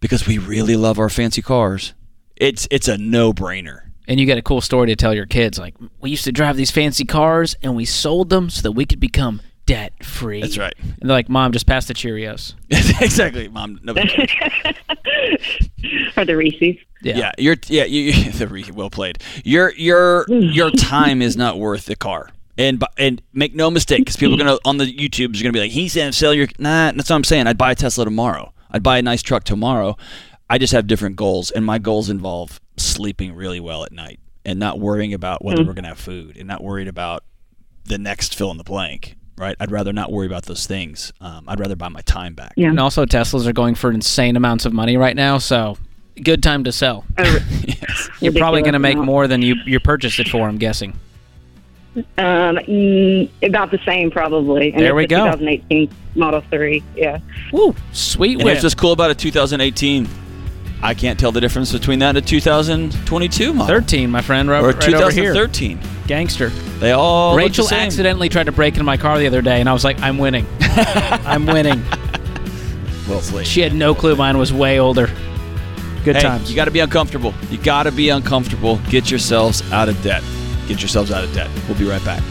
because 0.00 0.26
we 0.26 0.38
really 0.38 0.76
love 0.76 0.98
our 0.98 1.10
fancy 1.10 1.42
cars. 1.42 1.94
It's 2.36 2.66
it's 2.70 2.88
a 2.88 2.96
no 2.96 3.32
brainer. 3.32 3.89
And 4.10 4.18
you 4.18 4.26
get 4.26 4.36
a 4.36 4.42
cool 4.42 4.60
story 4.60 4.88
to 4.88 4.96
tell 4.96 5.14
your 5.14 5.24
kids. 5.24 5.56
Like, 5.56 5.76
we 6.00 6.10
used 6.10 6.24
to 6.24 6.32
drive 6.32 6.56
these 6.56 6.72
fancy 6.72 7.04
cars, 7.04 7.54
and 7.62 7.76
we 7.76 7.84
sold 7.84 8.28
them 8.28 8.50
so 8.50 8.60
that 8.62 8.72
we 8.72 8.84
could 8.84 8.98
become 8.98 9.40
debt 9.66 10.04
free. 10.04 10.40
That's 10.40 10.58
right. 10.58 10.74
And 10.80 11.08
they're 11.08 11.16
like, 11.16 11.28
Mom, 11.28 11.52
just 11.52 11.64
pass 11.64 11.86
the 11.86 11.94
Cheerios. 11.94 12.54
exactly, 13.00 13.46
mom. 13.46 13.78
Nobody 13.84 14.08
cares. 14.08 14.76
or 16.16 16.24
the 16.24 16.36
Reese's. 16.36 16.76
Yeah. 17.02 17.18
Yeah, 17.18 17.32
you're 17.38 17.56
yeah, 17.68 17.84
you, 17.84 18.00
you 18.00 18.32
the 18.32 18.48
re- 18.48 18.64
well 18.74 18.90
played. 18.90 19.22
Your 19.44 19.72
your 19.74 20.26
your 20.28 20.72
time 20.72 21.22
is 21.22 21.36
not 21.36 21.58
worth 21.58 21.86
the 21.86 21.94
car. 21.94 22.30
And 22.58 22.84
and 22.98 23.22
make 23.32 23.54
no 23.54 23.70
mistake, 23.70 24.00
because 24.00 24.16
people 24.16 24.34
are 24.34 24.38
gonna 24.38 24.58
on 24.64 24.78
the 24.78 24.92
YouTubes 24.92 25.38
are 25.38 25.44
gonna 25.44 25.52
be 25.52 25.60
like, 25.60 25.70
he's 25.70 25.94
gonna 25.94 26.12
sell 26.12 26.34
your 26.34 26.48
nah. 26.58 26.90
That's 26.90 27.08
what 27.08 27.16
I'm 27.16 27.24
saying. 27.24 27.46
I'd 27.46 27.56
buy 27.56 27.70
a 27.70 27.74
Tesla 27.76 28.04
tomorrow. 28.04 28.52
I'd 28.72 28.82
buy 28.82 28.98
a 28.98 29.02
nice 29.02 29.22
truck 29.22 29.44
tomorrow. 29.44 29.96
I 30.50 30.58
just 30.58 30.72
have 30.72 30.88
different 30.88 31.14
goals, 31.14 31.52
and 31.52 31.64
my 31.64 31.78
goals 31.78 32.10
involve 32.10 32.60
sleeping 32.80 33.34
really 33.34 33.60
well 33.60 33.84
at 33.84 33.92
night 33.92 34.20
and 34.44 34.58
not 34.58 34.78
worrying 34.80 35.14
about 35.14 35.44
whether 35.44 35.62
we're 35.64 35.74
gonna 35.74 35.88
have 35.88 35.98
food 35.98 36.36
and 36.36 36.48
not 36.48 36.62
worried 36.62 36.88
about 36.88 37.24
the 37.84 37.98
next 37.98 38.34
fill 38.34 38.50
in 38.50 38.56
the 38.56 38.64
blank. 38.64 39.16
Right? 39.36 39.56
I'd 39.58 39.70
rather 39.70 39.92
not 39.94 40.12
worry 40.12 40.26
about 40.26 40.42
those 40.44 40.66
things. 40.66 41.14
Um, 41.18 41.44
I'd 41.48 41.58
rather 41.58 41.74
buy 41.74 41.88
my 41.88 42.02
time 42.02 42.34
back. 42.34 42.52
Yeah. 42.56 42.68
And 42.68 42.78
also, 42.78 43.06
Teslas 43.06 43.46
are 43.46 43.54
going 43.54 43.74
for 43.74 43.90
insane 43.90 44.36
amounts 44.36 44.66
of 44.66 44.74
money 44.74 44.98
right 44.98 45.16
now, 45.16 45.38
so 45.38 45.78
good 46.22 46.42
time 46.42 46.64
to 46.64 46.72
sell. 46.72 47.06
yes. 47.18 48.10
You're 48.20 48.34
probably 48.34 48.60
going 48.60 48.74
to 48.74 48.78
make 48.78 48.98
more 48.98 49.26
than 49.26 49.40
you, 49.40 49.56
you 49.64 49.80
purchased 49.80 50.20
it 50.20 50.28
for, 50.28 50.46
I'm 50.46 50.58
guessing. 50.58 50.92
Um, 51.96 52.04
mm, 52.18 53.30
about 53.42 53.70
the 53.70 53.80
same 53.86 54.10
probably. 54.10 54.72
And 54.72 54.82
There 54.82 54.94
we 54.94 55.04
a 55.04 55.08
go. 55.08 55.24
2018 55.24 55.90
Model 56.14 56.42
3. 56.42 56.82
Yeah. 56.94 57.18
Woo! 57.52 57.74
Sweet 57.92 58.34
And 58.34 58.44
whip. 58.44 58.52
here's 58.54 58.62
what's 58.62 58.74
cool 58.74 58.92
about 58.92 59.10
a 59.10 59.14
2018. 59.14 60.06
I 60.82 60.94
can't 60.94 61.18
tell 61.20 61.30
the 61.30 61.40
difference 61.40 61.72
between 61.72 61.98
that 61.98 62.10
and 62.10 62.18
a 62.18 62.22
2022 62.22 63.52
model. 63.52 63.66
13, 63.66 64.10
my 64.10 64.22
friend, 64.22 64.48
right, 64.48 64.62
or 64.62 64.68
right 64.68 64.94
over 64.94 65.10
here. 65.10 65.32
2013. 65.34 65.78
Gangster. 66.06 66.48
They 66.78 66.92
all 66.92 67.36
Rachel 67.36 67.66
the 67.66 67.74
accidentally 67.76 68.28
tried 68.28 68.46
to 68.46 68.52
break 68.52 68.74
into 68.74 68.84
my 68.84 68.96
car 68.96 69.18
the 69.18 69.26
other 69.26 69.42
day, 69.42 69.60
and 69.60 69.68
I 69.68 69.72
was 69.72 69.84
like, 69.84 70.00
I'm 70.00 70.16
winning. 70.18 70.46
I'm 70.60 71.46
winning. 71.46 71.82
Well 73.08 73.20
played. 73.20 73.46
She 73.46 73.60
had 73.60 73.74
no 73.74 73.94
clue 73.94 74.16
mine 74.16 74.38
was 74.38 74.52
way 74.52 74.78
older. 74.80 75.06
Good 76.04 76.16
Hey, 76.16 76.22
times. 76.22 76.48
you 76.48 76.56
got 76.56 76.64
to 76.64 76.70
be 76.70 76.80
uncomfortable. 76.80 77.34
You 77.50 77.58
got 77.58 77.82
to 77.82 77.92
be 77.92 78.08
uncomfortable. 78.08 78.78
Get 78.88 79.10
yourselves 79.10 79.62
out 79.72 79.88
of 79.90 80.02
debt. 80.02 80.22
Get 80.66 80.80
yourselves 80.80 81.10
out 81.12 81.24
of 81.24 81.32
debt. 81.34 81.50
We'll 81.68 81.78
be 81.78 81.84
right 81.86 82.02
back. 82.04 82.22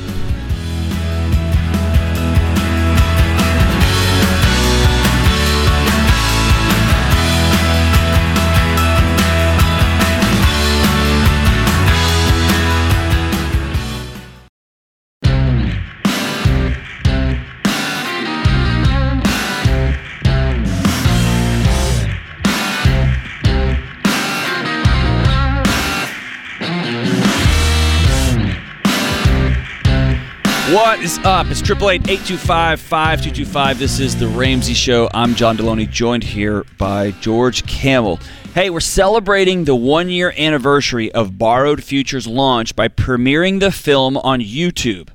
What 30.90 31.02
is 31.02 31.20
up? 31.20 31.46
It's 31.52 31.62
888-825-5225. 31.62 33.78
This 33.78 34.00
is 34.00 34.16
the 34.16 34.28
Ramsey 34.28 34.74
Show. 34.74 35.08
I'm 35.14 35.36
John 35.36 35.56
Delony, 35.56 35.88
joined 35.88 36.24
here 36.24 36.66
by 36.80 37.12
George 37.12 37.64
Kamel. 37.68 38.20
Hey, 38.56 38.72
we're 38.72 38.80
celebrating 38.80 39.66
the 39.66 39.76
one-year 39.76 40.34
anniversary 40.36 41.12
of 41.12 41.38
Borrowed 41.38 41.84
Futures 41.84 42.26
launch 42.26 42.76
by 42.76 42.88
premiering 42.88 43.60
the 43.60 43.72
film 43.72 44.18
on 44.18 44.40
YouTube. 44.40 45.10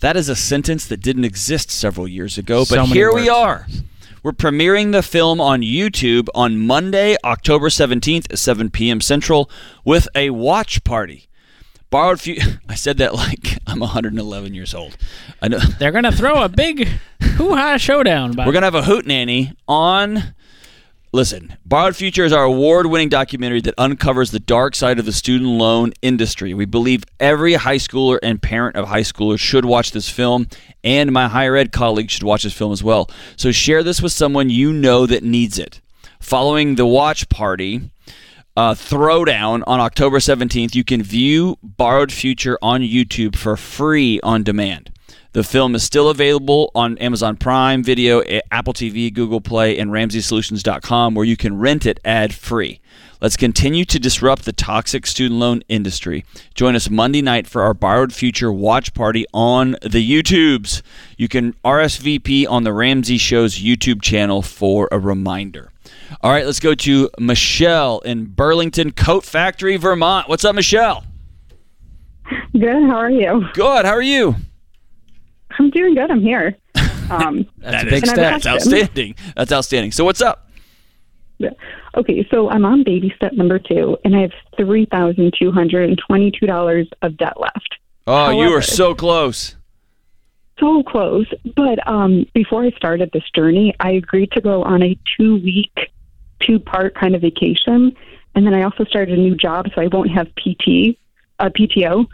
That 0.00 0.14
is 0.14 0.28
a 0.28 0.36
sentence 0.36 0.84
that 0.88 1.00
didn't 1.00 1.24
exist 1.24 1.70
several 1.70 2.06
years 2.06 2.36
ago, 2.36 2.66
but 2.68 2.68
So 2.68 2.84
here 2.84 3.10
we 3.10 3.30
are. 3.30 3.66
We're 4.22 4.32
premiering 4.32 4.92
the 4.92 5.02
film 5.02 5.40
on 5.40 5.62
YouTube 5.62 6.28
on 6.34 6.58
Monday, 6.58 7.16
October 7.24 7.70
17th 7.70 8.30
at 8.30 8.38
7 8.38 8.68
p.m. 8.68 9.00
Central 9.00 9.50
with 9.86 10.06
a 10.14 10.28
watch 10.28 10.84
party. 10.84 11.27
Borrowed 11.90 12.20
few. 12.20 12.36
I 12.68 12.74
said 12.74 12.98
that 12.98 13.14
like 13.14 13.58
I'm 13.66 13.80
111 13.80 14.54
years 14.54 14.74
old. 14.74 14.96
I 15.40 15.48
know. 15.48 15.58
They're 15.78 15.92
going 15.92 16.04
to 16.04 16.12
throw 16.12 16.42
a 16.42 16.48
big 16.48 16.88
hoo-ha 17.22 17.76
showdown. 17.76 18.32
By 18.32 18.46
We're 18.46 18.52
gonna 18.52 18.66
have 18.66 18.74
a 18.74 18.84
hoot 18.84 19.06
nanny 19.06 19.52
on. 19.66 20.34
Listen, 21.10 21.56
Borrowed 21.64 21.96
Future 21.96 22.26
is 22.26 22.34
our 22.34 22.44
award-winning 22.44 23.08
documentary 23.08 23.62
that 23.62 23.72
uncovers 23.78 24.30
the 24.30 24.38
dark 24.38 24.74
side 24.74 24.98
of 24.98 25.06
the 25.06 25.12
student 25.12 25.48
loan 25.48 25.94
industry. 26.02 26.52
We 26.52 26.66
believe 26.66 27.02
every 27.18 27.54
high 27.54 27.76
schooler 27.76 28.18
and 28.22 28.42
parent 28.42 28.76
of 28.76 28.88
high 28.88 29.00
schoolers 29.00 29.38
should 29.40 29.64
watch 29.64 29.92
this 29.92 30.10
film, 30.10 30.48
and 30.84 31.10
my 31.10 31.26
higher 31.28 31.56
ed 31.56 31.72
colleagues 31.72 32.12
should 32.12 32.24
watch 32.24 32.42
this 32.42 32.52
film 32.52 32.72
as 32.72 32.84
well. 32.84 33.10
So 33.36 33.52
share 33.52 33.82
this 33.82 34.02
with 34.02 34.12
someone 34.12 34.50
you 34.50 34.70
know 34.70 35.06
that 35.06 35.22
needs 35.24 35.58
it. 35.58 35.80
Following 36.20 36.74
the 36.74 36.84
watch 36.84 37.30
party, 37.30 37.90
uh, 38.58 38.74
throwdown 38.74 39.62
on 39.68 39.78
October 39.78 40.18
17th, 40.18 40.74
you 40.74 40.82
can 40.82 41.00
view 41.00 41.56
Borrowed 41.62 42.10
Future 42.10 42.58
on 42.60 42.80
YouTube 42.80 43.36
for 43.36 43.56
free 43.56 44.18
on 44.24 44.42
demand. 44.42 44.90
The 45.30 45.44
film 45.44 45.76
is 45.76 45.84
still 45.84 46.08
available 46.08 46.72
on 46.74 46.98
Amazon 46.98 47.36
Prime 47.36 47.84
Video, 47.84 48.20
Apple 48.50 48.74
TV, 48.74 49.14
Google 49.14 49.40
Play, 49.40 49.78
and 49.78 49.92
RamseySolutions.com, 49.92 51.14
where 51.14 51.24
you 51.24 51.36
can 51.36 51.56
rent 51.56 51.86
it 51.86 52.00
ad 52.04 52.34
free. 52.34 52.80
Let's 53.20 53.36
continue 53.36 53.84
to 53.84 53.98
disrupt 54.00 54.44
the 54.44 54.52
toxic 54.52 55.06
student 55.06 55.38
loan 55.38 55.62
industry. 55.68 56.24
Join 56.54 56.74
us 56.74 56.90
Monday 56.90 57.22
night 57.22 57.46
for 57.46 57.62
our 57.62 57.74
Borrowed 57.74 58.12
Future 58.12 58.50
watch 58.50 58.92
party 58.92 59.24
on 59.32 59.76
the 59.82 60.04
YouTubes. 60.04 60.82
You 61.16 61.28
can 61.28 61.52
RSVP 61.64 62.48
on 62.48 62.64
the 62.64 62.72
Ramsey 62.72 63.18
Show's 63.18 63.60
YouTube 63.60 64.02
channel 64.02 64.42
for 64.42 64.88
a 64.90 64.98
reminder. 64.98 65.70
All 66.22 66.30
right, 66.32 66.44
let's 66.46 66.60
go 66.60 66.74
to 66.74 67.10
Michelle 67.18 68.00
in 68.00 68.26
Burlington 68.26 68.92
Coat 68.92 69.24
Factory, 69.24 69.76
Vermont. 69.76 70.28
What's 70.28 70.44
up, 70.44 70.54
Michelle? 70.54 71.04
Good. 72.52 72.82
How 72.88 72.96
are 72.96 73.10
you? 73.10 73.44
Good. 73.54 73.84
How 73.84 73.92
are 73.92 74.02
you? 74.02 74.34
I'm 75.58 75.70
doing 75.70 75.94
good. 75.94 76.10
I'm 76.10 76.20
here. 76.20 76.56
Um, 77.10 77.46
That's 77.56 77.72
That 77.72 77.86
a 77.86 77.90
big 77.90 78.02
is- 78.04 78.10
And 78.10 78.20
I 78.20 78.38
step. 78.38 78.42
That's 78.42 78.46
outstanding. 78.46 79.14
That's 79.34 79.50
outstanding. 79.50 79.92
So 79.92 80.04
what's 80.04 80.20
up? 80.20 80.50
yeah. 81.38 81.48
okay, 81.96 82.28
so 82.30 82.50
I'm 82.50 82.66
on 82.66 82.84
baby 82.84 83.10
step 83.16 83.32
number 83.32 83.58
two, 83.58 83.96
and 84.04 84.14
I 84.14 84.20
have 84.20 84.32
three 84.58 84.84
thousand 84.84 85.32
two 85.40 85.50
hundred 85.50 85.88
and 85.88 85.98
twenty-two 86.06 86.44
dollars 86.46 86.86
of 87.00 87.16
debt 87.16 87.40
left. 87.40 87.76
Oh, 88.06 88.28
you 88.28 88.50
are 88.54 88.60
so 88.60 88.94
close. 88.94 89.56
So 90.58 90.82
close. 90.82 91.26
But 91.56 91.86
um, 91.86 92.26
before 92.34 92.64
I 92.64 92.70
started 92.70 93.10
this 93.12 93.28
journey, 93.34 93.74
I 93.80 93.92
agreed 93.92 94.32
to 94.32 94.40
go 94.40 94.62
on 94.62 94.82
a 94.82 94.98
two-week, 95.16 95.90
two-part 96.40 96.94
kind 96.94 97.14
of 97.14 97.22
vacation, 97.22 97.96
and 98.34 98.46
then 98.46 98.54
I 98.54 98.62
also 98.62 98.84
started 98.84 99.18
a 99.18 99.20
new 99.20 99.34
job, 99.34 99.66
so 99.74 99.80
I 99.80 99.86
won't 99.88 100.10
have 100.10 100.26
PT, 100.36 100.96
uh, 101.38 101.50
PTO. 101.50 102.06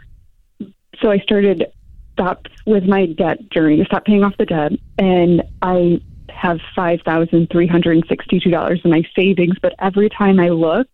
So 1.01 1.11
I 1.11 1.19
started 1.19 1.67
stop 2.15 2.47
with 2.65 2.85
my 2.85 3.07
debt 3.07 3.51
journey, 3.51 3.85
stop 3.85 4.05
paying 4.05 4.25
off 4.25 4.37
the 4.39 4.47
debt, 4.47 4.73
and 4.99 5.43
I 5.63 6.01
have 6.31 6.61
five 6.75 7.01
thousand 7.05 7.49
three 7.51 7.67
hundred 7.67 7.97
and 7.97 8.07
sixty-two 8.09 8.51
dollars 8.51 8.81
in 8.85 8.91
my 8.91 9.03
savings. 9.15 9.57
But 9.61 9.75
every 9.79 10.09
time 10.09 10.41
I 10.41 10.49
look 10.49 10.89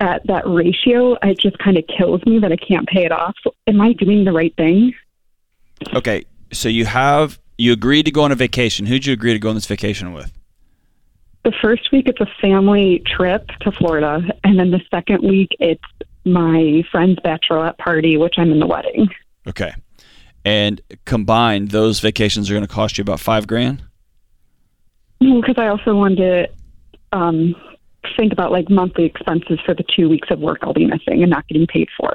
at 0.00 0.26
that 0.26 0.46
ratio, 0.46 1.16
it 1.22 1.38
just 1.38 1.58
kind 1.58 1.78
of 1.78 1.84
kills 1.86 2.24
me 2.26 2.38
that 2.40 2.52
I 2.52 2.56
can't 2.56 2.88
pay 2.88 3.04
it 3.04 3.12
off. 3.12 3.34
So 3.42 3.54
am 3.66 3.80
I 3.80 3.92
doing 3.92 4.24
the 4.24 4.32
right 4.32 4.54
thing? 4.56 4.92
Okay, 5.94 6.24
so 6.52 6.68
you 6.68 6.84
have 6.84 7.38
you 7.58 7.72
agreed 7.72 8.04
to 8.04 8.10
go 8.10 8.22
on 8.22 8.32
a 8.32 8.34
vacation. 8.34 8.86
Who'd 8.86 9.06
you 9.06 9.12
agree 9.12 9.32
to 9.32 9.38
go 9.38 9.48
on 9.48 9.54
this 9.54 9.66
vacation 9.66 10.12
with? 10.12 10.32
The 11.44 11.52
first 11.60 11.90
week 11.92 12.08
it's 12.08 12.20
a 12.20 12.28
family 12.40 13.02
trip 13.06 13.48
to 13.60 13.72
Florida, 13.72 14.22
and 14.44 14.58
then 14.58 14.70
the 14.70 14.80
second 14.90 15.22
week 15.22 15.50
it's 15.58 15.82
my 16.24 16.82
friend's 16.90 17.18
bachelorette 17.20 17.78
party, 17.78 18.16
which 18.16 18.34
I'm 18.38 18.52
in 18.52 18.60
the 18.60 18.66
wedding. 18.66 19.08
Okay, 19.46 19.74
and 20.44 20.80
combined, 21.04 21.70
those 21.70 22.00
vacations 22.00 22.50
are 22.50 22.54
going 22.54 22.66
to 22.66 22.72
cost 22.72 22.98
you 22.98 23.02
about 23.02 23.20
five 23.20 23.46
grand. 23.46 23.82
Because 25.20 25.54
I 25.56 25.68
also 25.68 25.94
wanted 25.94 26.16
to 26.16 27.16
um, 27.16 27.54
think 28.16 28.32
about 28.32 28.50
like 28.50 28.68
monthly 28.68 29.04
expenses 29.04 29.58
for 29.64 29.74
the 29.74 29.84
two 29.84 30.08
weeks 30.08 30.28
of 30.30 30.40
work 30.40 30.58
I'll 30.62 30.72
be 30.72 30.86
missing 30.86 31.22
and 31.22 31.30
not 31.30 31.46
getting 31.48 31.66
paid 31.66 31.88
for. 31.96 32.14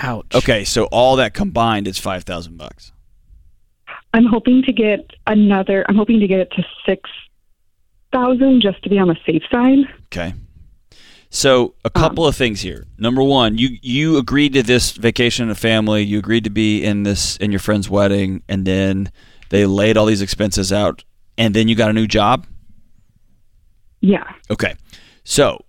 Ouch. 0.00 0.34
Okay, 0.34 0.64
so 0.64 0.84
all 0.86 1.16
that 1.16 1.34
combined 1.34 1.88
is 1.88 1.98
five 1.98 2.24
thousand 2.24 2.56
bucks. 2.56 2.92
I'm 4.14 4.26
hoping 4.26 4.62
to 4.62 4.72
get 4.72 5.10
another. 5.26 5.84
I'm 5.88 5.96
hoping 5.96 6.20
to 6.20 6.26
get 6.26 6.40
it 6.40 6.50
to 6.52 6.64
six 6.86 7.10
thousand 8.12 8.62
just 8.62 8.82
to 8.82 8.88
be 8.88 8.98
on 8.98 9.08
the 9.08 9.16
safe 9.26 9.42
side. 9.50 9.78
Okay. 10.06 10.34
So 11.30 11.74
a 11.84 11.88
um, 11.88 11.92
couple 11.92 12.26
of 12.26 12.36
things 12.36 12.60
here. 12.60 12.86
Number 12.96 13.22
one, 13.22 13.58
you 13.58 13.76
you 13.82 14.18
agreed 14.18 14.54
to 14.54 14.62
this 14.62 14.92
vacation 14.92 15.44
and 15.44 15.52
a 15.52 15.54
family. 15.54 16.02
You 16.02 16.18
agreed 16.18 16.44
to 16.44 16.50
be 16.50 16.84
in 16.84 17.02
this 17.02 17.36
in 17.36 17.50
your 17.50 17.60
friend's 17.60 17.90
wedding, 17.90 18.42
and 18.48 18.66
then 18.66 19.10
they 19.50 19.66
laid 19.66 19.96
all 19.96 20.06
these 20.06 20.22
expenses 20.22 20.72
out, 20.72 21.04
and 21.36 21.54
then 21.54 21.68
you 21.68 21.74
got 21.74 21.90
a 21.90 21.92
new 21.92 22.06
job. 22.06 22.46
Yeah. 24.00 24.32
Okay. 24.50 24.74
So, 25.24 25.64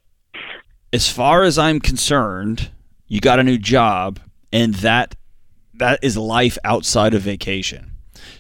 as 0.94 1.12
far 1.12 1.44
as 1.44 1.58
I'm 1.58 1.80
concerned, 1.80 2.70
you 3.10 3.20
got 3.20 3.40
a 3.40 3.44
new 3.44 3.58
job 3.58 4.20
and 4.54 4.76
that 4.76 5.16
that 5.74 6.00
is 6.02 6.16
life 6.18 6.58
outside 6.64 7.14
of 7.14 7.22
vacation. 7.22 7.92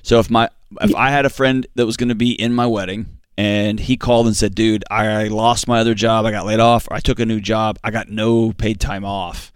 So 0.02 0.20
if 0.20 0.30
my 0.30 0.50
if 0.82 0.94
I 0.96 1.10
had 1.10 1.26
a 1.26 1.30
friend 1.30 1.68
that 1.76 1.86
was 1.86 1.98
going 1.98 2.10
to 2.10 2.16
be 2.16 2.32
in 2.32 2.54
my 2.54 2.68
wedding 2.68 3.18
and 3.38 3.80
he 3.80 3.98
called 3.98 4.28
and 4.28 4.36
said, 4.36 4.54
"Dude, 4.54 4.84
I 4.92 5.28
lost 5.28 5.68
my 5.68 5.80
other 5.80 5.94
job. 5.94 6.26
I 6.26 6.32
got 6.32 6.46
laid 6.46 6.60
off, 6.60 6.88
I 6.92 7.00
took 7.00 7.20
a 7.20 7.26
new 7.26 7.40
job. 7.40 7.80
I 7.84 7.92
got 7.92 8.10
no 8.10 8.54
paid 8.54 8.80
time 8.80 9.04
off. 9.04 9.52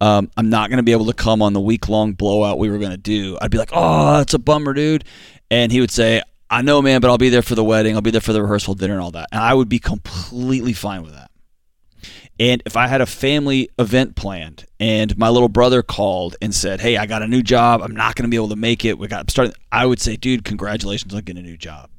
Um, 0.00 0.30
I'm 0.36 0.50
not 0.50 0.68
going 0.68 0.78
to 0.78 0.82
be 0.82 0.92
able 0.92 1.06
to 1.06 1.14
come 1.14 1.40
on 1.40 1.52
the 1.52 1.60
week 1.60 1.88
long 1.88 2.12
blowout 2.12 2.58
we 2.58 2.68
were 2.68 2.78
going 2.78 2.90
to 2.90 2.96
do." 2.96 3.38
I'd 3.40 3.50
be 3.50 3.58
like, 3.58 3.70
"Oh, 3.72 4.18
that's 4.18 4.34
a 4.34 4.38
bummer, 4.38 4.74
dude." 4.74 5.04
And 5.50 5.70
he 5.70 5.80
would 5.80 5.90
say, 5.90 6.22
"I 6.50 6.62
know, 6.62 6.82
man, 6.82 7.00
but 7.00 7.08
I'll 7.08 7.18
be 7.18 7.28
there 7.28 7.42
for 7.42 7.54
the 7.54 7.64
wedding. 7.64 7.94
I'll 7.94 8.02
be 8.02 8.10
there 8.10 8.20
for 8.20 8.32
the 8.32 8.42
rehearsal 8.42 8.74
dinner 8.74 8.94
and 8.94 9.02
all 9.02 9.12
that." 9.12 9.28
And 9.30 9.40
I 9.40 9.54
would 9.54 9.68
be 9.68 9.78
completely 9.78 10.72
fine 10.72 11.02
with 11.02 11.12
that. 11.12 11.25
And 12.38 12.62
if 12.66 12.76
I 12.76 12.86
had 12.86 13.00
a 13.00 13.06
family 13.06 13.70
event 13.78 14.14
planned 14.14 14.66
and 14.78 15.16
my 15.16 15.28
little 15.28 15.48
brother 15.48 15.82
called 15.82 16.36
and 16.42 16.54
said, 16.54 16.80
Hey, 16.80 16.96
I 16.96 17.06
got 17.06 17.22
a 17.22 17.28
new 17.28 17.42
job. 17.42 17.80
I'm 17.82 17.96
not 17.96 18.14
going 18.14 18.24
to 18.24 18.28
be 18.28 18.36
able 18.36 18.50
to 18.50 18.56
make 18.56 18.84
it. 18.84 18.98
We 18.98 19.08
got 19.08 19.30
started. 19.30 19.54
I 19.72 19.86
would 19.86 20.00
say, 20.00 20.16
Dude, 20.16 20.44
congratulations 20.44 21.14
on 21.14 21.22
getting 21.22 21.44
a 21.44 21.46
new 21.46 21.56
job. 21.56 21.90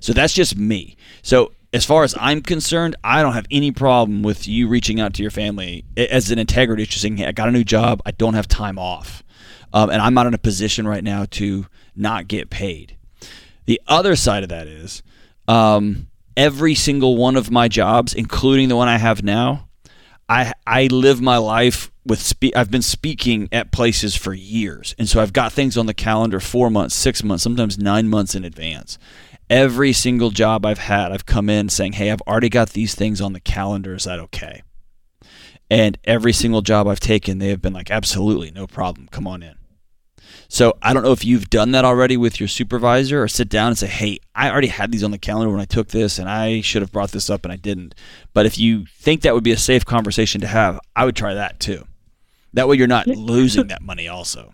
So 0.00 0.12
that's 0.12 0.34
just 0.34 0.56
me. 0.56 0.96
So 1.22 1.52
as 1.72 1.86
far 1.86 2.04
as 2.04 2.14
I'm 2.18 2.42
concerned, 2.42 2.96
I 3.02 3.22
don't 3.22 3.32
have 3.32 3.46
any 3.50 3.72
problem 3.72 4.22
with 4.22 4.46
you 4.46 4.68
reaching 4.68 5.00
out 5.00 5.14
to 5.14 5.22
your 5.22 5.30
family 5.30 5.84
as 5.96 6.30
an 6.30 6.38
integrity, 6.38 6.84
just 6.84 7.00
saying, 7.00 7.16
Hey, 7.16 7.26
I 7.26 7.32
got 7.32 7.48
a 7.48 7.52
new 7.52 7.64
job. 7.64 8.02
I 8.04 8.10
don't 8.10 8.34
have 8.34 8.48
time 8.48 8.78
off. 8.78 9.22
Um, 9.72 9.90
and 9.90 10.00
I'm 10.00 10.14
not 10.14 10.26
in 10.26 10.34
a 10.34 10.38
position 10.38 10.86
right 10.86 11.02
now 11.02 11.26
to 11.32 11.66
not 11.94 12.28
get 12.28 12.50
paid. 12.50 12.96
The 13.64 13.80
other 13.86 14.14
side 14.14 14.42
of 14.42 14.48
that 14.50 14.66
is 14.66 15.02
um, 15.48 16.06
every 16.36 16.74
single 16.74 17.16
one 17.16 17.36
of 17.36 17.50
my 17.50 17.68
jobs, 17.68 18.14
including 18.14 18.68
the 18.68 18.76
one 18.76 18.88
I 18.88 18.98
have 18.98 19.22
now, 19.22 19.65
I 20.28 20.52
I 20.66 20.86
live 20.86 21.20
my 21.20 21.36
life 21.36 21.90
with 22.04 22.20
spe- 22.20 22.54
I've 22.56 22.70
been 22.70 22.82
speaking 22.82 23.48
at 23.52 23.72
places 23.72 24.16
for 24.16 24.32
years, 24.32 24.94
and 24.98 25.08
so 25.08 25.20
I've 25.20 25.32
got 25.32 25.52
things 25.52 25.76
on 25.76 25.86
the 25.86 25.94
calendar 25.94 26.40
four 26.40 26.70
months, 26.70 26.94
six 26.94 27.22
months, 27.22 27.44
sometimes 27.44 27.78
nine 27.78 28.08
months 28.08 28.34
in 28.34 28.44
advance. 28.44 28.98
Every 29.48 29.92
single 29.92 30.30
job 30.30 30.66
I've 30.66 30.78
had, 30.78 31.12
I've 31.12 31.26
come 31.26 31.48
in 31.48 31.68
saying, 31.68 31.94
"Hey, 31.94 32.10
I've 32.10 32.22
already 32.22 32.48
got 32.48 32.70
these 32.70 32.94
things 32.94 33.20
on 33.20 33.32
the 33.32 33.40
calendar. 33.40 33.94
Is 33.94 34.04
that 34.04 34.18
okay?" 34.18 34.62
And 35.70 35.98
every 36.04 36.32
single 36.32 36.62
job 36.62 36.86
I've 36.88 37.00
taken, 37.00 37.38
they 37.38 37.48
have 37.48 37.62
been 37.62 37.72
like, 37.72 37.90
"Absolutely, 37.90 38.50
no 38.50 38.66
problem. 38.66 39.08
Come 39.10 39.26
on 39.26 39.42
in." 39.42 39.54
So 40.48 40.76
I 40.82 40.92
don't 40.94 41.02
know 41.02 41.12
if 41.12 41.24
you've 41.24 41.50
done 41.50 41.72
that 41.72 41.84
already 41.84 42.16
with 42.16 42.38
your 42.40 42.48
supervisor 42.48 43.22
or 43.22 43.28
sit 43.28 43.48
down 43.48 43.68
and 43.68 43.78
say, 43.78 43.86
"Hey, 43.88 44.18
I 44.34 44.50
already 44.50 44.68
had 44.68 44.92
these 44.92 45.02
on 45.04 45.10
the 45.10 45.18
calendar 45.18 45.50
when 45.50 45.60
I 45.60 45.64
took 45.64 45.88
this 45.88 46.18
and 46.18 46.28
I 46.28 46.60
should 46.60 46.82
have 46.82 46.92
brought 46.92 47.10
this 47.12 47.28
up 47.30 47.44
and 47.44 47.52
I 47.52 47.56
didn't." 47.56 47.94
But 48.32 48.46
if 48.46 48.58
you 48.58 48.86
think 48.98 49.22
that 49.22 49.34
would 49.34 49.44
be 49.44 49.52
a 49.52 49.56
safe 49.56 49.84
conversation 49.84 50.40
to 50.42 50.46
have, 50.46 50.78
I 50.94 51.04
would 51.04 51.16
try 51.16 51.34
that 51.34 51.58
too. 51.60 51.86
That 52.54 52.68
way 52.68 52.76
you're 52.76 52.86
not 52.86 53.06
losing 53.06 53.66
that 53.68 53.82
money 53.82 54.08
also. 54.08 54.52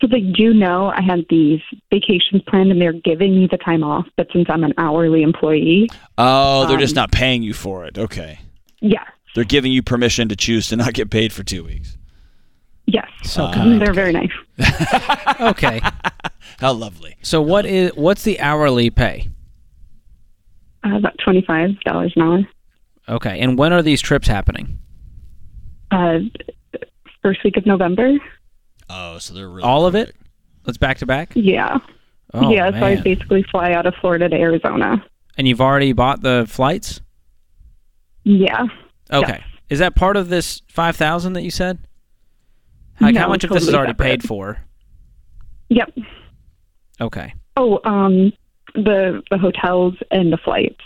So 0.00 0.06
they 0.06 0.20
do 0.20 0.52
know 0.52 0.88
I 0.88 1.00
had 1.00 1.24
these 1.30 1.60
vacations 1.90 2.42
planned 2.46 2.70
and 2.70 2.80
they're 2.80 2.92
giving 2.92 3.34
me 3.38 3.48
the 3.50 3.56
time 3.56 3.82
off, 3.82 4.06
but 4.16 4.28
since 4.32 4.46
I'm 4.50 4.62
an 4.62 4.74
hourly 4.76 5.22
employee, 5.22 5.88
Oh, 6.18 6.66
they're 6.66 6.76
just 6.76 6.94
Um, 6.96 7.02
not 7.02 7.12
paying 7.12 7.42
you 7.42 7.54
for 7.54 7.86
it. 7.86 7.96
Okay. 7.96 8.38
yeah. 8.80 9.04
They're 9.34 9.44
giving 9.44 9.72
you 9.72 9.82
permission 9.82 10.28
to 10.28 10.36
choose 10.36 10.68
to 10.68 10.76
not 10.76 10.92
get 10.94 11.10
paid 11.10 11.32
for 11.32 11.42
2 11.42 11.64
weeks. 11.64 11.95
Yes. 12.86 13.08
So 13.24 13.44
Uh, 13.44 13.52
kind. 13.54 13.80
They're 13.80 13.92
very 13.94 14.12
nice. 14.12 14.30
Okay. 15.40 15.80
How 16.60 16.72
lovely. 16.72 17.16
So 17.22 17.42
what 17.42 17.66
is 17.66 17.90
what's 17.94 18.22
the 18.22 18.40
hourly 18.40 18.88
pay? 18.90 19.28
Uh, 20.84 20.96
about 20.96 21.16
$25 21.18 21.76
an 22.16 22.22
hour. 22.22 22.38
Okay. 23.08 23.40
And 23.40 23.58
when 23.58 23.72
are 23.72 23.82
these 23.82 24.00
trips 24.00 24.26
happening? 24.28 24.78
Uh, 25.90 26.20
first 27.22 27.42
week 27.44 27.56
of 27.56 27.66
November. 27.66 28.14
Oh, 28.88 29.18
so 29.18 29.34
they're 29.34 29.48
really 29.48 29.62
All 29.62 29.84
of 29.86 29.94
it? 29.94 30.06
perfect. 30.08 30.22
Let's 30.64 30.78
back 30.78 30.98
to 30.98 31.06
back. 31.06 31.32
Yeah. 31.34 31.78
Oh 32.34 32.50
yeah, 32.50 32.70
so 32.70 32.84
I 32.84 32.96
basically 32.96 33.44
fly 33.50 33.72
out 33.72 33.86
of 33.86 33.94
Florida 34.00 34.28
to 34.28 34.36
Arizona. 34.36 35.04
And 35.36 35.46
you've 35.46 35.60
already 35.60 35.92
bought 35.92 36.22
the 36.22 36.46
flights? 36.48 37.00
Yeah. 38.24 38.66
Okay. 39.12 39.42
Is 39.68 39.78
that 39.80 39.94
part 39.94 40.16
of 40.16 40.28
this 40.28 40.62
5000 40.68 41.34
that 41.34 41.42
you 41.42 41.50
said? 41.50 41.78
Like 43.00 43.16
how 43.16 43.22
No, 43.26 43.28
much 43.28 43.44
of 43.44 43.50
this 43.50 43.66
is 43.68 43.74
already 43.74 43.90
separate. 43.90 44.06
paid 44.06 44.22
for? 44.24 44.58
Yep. 45.68 45.92
Okay. 47.00 47.34
Oh, 47.56 47.80
um, 47.84 48.32
the 48.74 49.22
the 49.30 49.38
hotels 49.38 49.94
and 50.10 50.32
the 50.32 50.36
flights. 50.38 50.80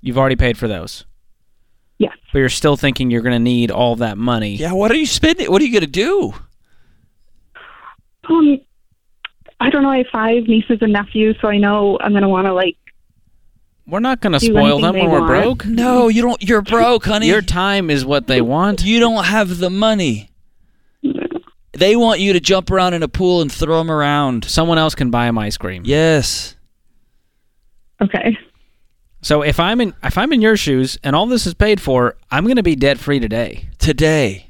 You've 0.00 0.18
already 0.18 0.36
paid 0.36 0.56
for 0.58 0.68
those. 0.68 1.04
Yes. 1.98 2.12
But 2.32 2.40
you're 2.40 2.48
still 2.50 2.76
thinking 2.76 3.10
you're 3.10 3.22
going 3.22 3.32
to 3.32 3.38
need 3.38 3.70
all 3.70 3.96
that 3.96 4.18
money. 4.18 4.56
Yeah, 4.56 4.72
what 4.72 4.90
are 4.90 4.96
you 4.96 5.06
spending? 5.06 5.50
What 5.50 5.62
are 5.62 5.64
you 5.64 5.72
going 5.72 5.80
to 5.80 5.86
do? 5.86 6.34
Um, 8.28 8.58
I 9.60 9.70
don't 9.70 9.82
know. 9.82 9.88
I 9.90 9.98
have 9.98 10.06
five 10.12 10.44
nieces 10.46 10.78
and 10.82 10.92
nephews, 10.92 11.36
so 11.40 11.48
I 11.48 11.58
know 11.58 11.96
I'm 12.00 12.12
gonna 12.12 12.28
want 12.28 12.46
to 12.46 12.52
like. 12.52 12.76
We're 13.86 14.00
not 14.00 14.20
going 14.20 14.32
to 14.32 14.40
spoil 14.40 14.80
them 14.80 14.94
when 14.96 15.10
we're 15.10 15.20
want. 15.20 15.26
broke. 15.28 15.64
No, 15.66 16.08
you 16.08 16.20
don't 16.20 16.42
you're 16.42 16.60
broke, 16.60 17.04
honey. 17.04 17.28
Your 17.28 17.40
time 17.40 17.88
is 17.88 18.04
what 18.04 18.26
they 18.26 18.40
want. 18.40 18.84
you 18.84 18.98
don't 18.98 19.24
have 19.24 19.58
the 19.58 19.70
money. 19.70 20.28
They 21.78 21.96
want 21.96 22.20
you 22.20 22.32
to 22.32 22.40
jump 22.40 22.70
around 22.70 22.94
in 22.94 23.02
a 23.02 23.08
pool 23.08 23.40
and 23.42 23.50
throw 23.52 23.78
them 23.78 23.90
around. 23.90 24.44
Someone 24.44 24.78
else 24.78 24.94
can 24.94 25.10
buy 25.10 25.26
them 25.26 25.38
ice 25.38 25.56
cream. 25.56 25.82
Yes. 25.84 26.56
Okay. 28.00 28.36
So 29.22 29.42
if 29.42 29.58
I'm 29.58 29.80
in 29.80 29.94
if 30.02 30.16
I'm 30.18 30.32
in 30.32 30.40
your 30.40 30.56
shoes 30.56 30.98
and 31.02 31.16
all 31.16 31.26
this 31.26 31.46
is 31.46 31.54
paid 31.54 31.80
for, 31.80 32.16
I'm 32.30 32.44
going 32.44 32.56
to 32.56 32.62
be 32.62 32.76
debt 32.76 32.98
free 32.98 33.18
today. 33.18 33.68
Today. 33.78 34.42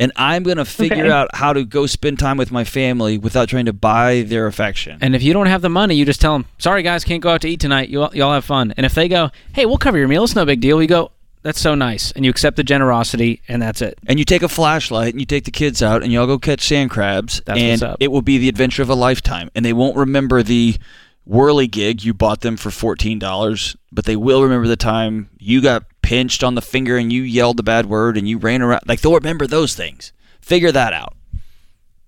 And 0.00 0.12
I'm 0.14 0.44
going 0.44 0.58
to 0.58 0.64
figure 0.64 1.06
Okay. 1.06 1.10
out 1.12 1.28
how 1.34 1.52
to 1.52 1.64
go 1.64 1.86
spend 1.86 2.20
time 2.20 2.36
with 2.36 2.52
my 2.52 2.62
family 2.62 3.18
without 3.18 3.48
trying 3.48 3.66
to 3.66 3.72
buy 3.72 4.22
their 4.22 4.46
affection. 4.46 4.96
And 5.00 5.16
if 5.16 5.24
you 5.24 5.32
don't 5.32 5.46
have 5.48 5.60
the 5.60 5.68
money, 5.68 5.96
you 5.96 6.04
just 6.04 6.20
tell 6.20 6.34
them, 6.34 6.46
"Sorry 6.58 6.84
guys, 6.84 7.02
can't 7.04 7.20
go 7.20 7.30
out 7.30 7.40
to 7.40 7.48
eat 7.48 7.58
tonight. 7.58 7.88
You 7.88 8.02
all, 8.04 8.10
you 8.14 8.22
all 8.22 8.32
have 8.32 8.44
fun." 8.44 8.72
And 8.76 8.86
if 8.86 8.94
they 8.94 9.08
go, 9.08 9.30
"Hey, 9.54 9.66
we'll 9.66 9.76
cover 9.76 9.98
your 9.98 10.06
meal. 10.06 10.22
It's 10.22 10.36
no 10.36 10.44
big 10.44 10.60
deal." 10.60 10.76
We 10.78 10.86
go, 10.86 11.10
"That's 11.42 11.60
so 11.60 11.74
nice." 11.74 12.12
And 12.12 12.24
you 12.24 12.30
accept 12.30 12.56
the 12.56 12.64
generosity 12.64 13.42
and 13.48 13.60
that's 13.62 13.80
it. 13.82 13.98
and 14.06 14.18
you 14.18 14.24
take 14.24 14.42
a 14.42 14.48
flashlight 14.48 15.12
and 15.14 15.20
you 15.20 15.26
take 15.26 15.44
the 15.44 15.50
kids 15.50 15.82
out 15.82 16.02
and 16.02 16.12
you 16.12 16.20
all 16.20 16.26
go 16.26 16.38
catch 16.38 16.66
sand 16.66 16.90
crabs 16.90 17.40
That's 17.46 17.58
and 17.58 17.70
what's 17.80 17.82
up. 17.82 17.96
it 18.00 18.08
will 18.12 18.22
be 18.22 18.38
the 18.38 18.48
adventure 18.48 18.82
of 18.82 18.90
a 18.90 18.94
lifetime. 18.94 19.50
And 19.54 19.64
they 19.64 19.72
won't 19.72 19.96
remember 19.96 20.42
the 20.42 20.76
whirly 21.24 21.66
gig 21.66 22.02
you 22.04 22.14
bought 22.14 22.40
them 22.40 22.56
for 22.56 22.70
$14 22.70 23.76
but 23.92 24.06
they 24.06 24.16
will 24.16 24.42
remember 24.42 24.66
the 24.66 24.76
time 24.76 25.28
you 25.38 25.60
got 25.60 25.84
pinched 26.00 26.42
on 26.42 26.54
the 26.54 26.62
finger 26.62 26.96
and 26.96 27.12
you 27.12 27.22
yelled 27.22 27.58
the 27.58 27.62
bad 27.62 27.84
word 27.86 28.16
and 28.16 28.26
you 28.28 28.38
ran 28.38 28.62
around. 28.62 28.80
Like 28.86 29.00
they'll 29.02 29.14
remember 29.14 29.46
those 29.46 29.74
things. 29.74 30.12
Figure 30.40 30.72
that 30.72 30.92
out. 30.94 31.14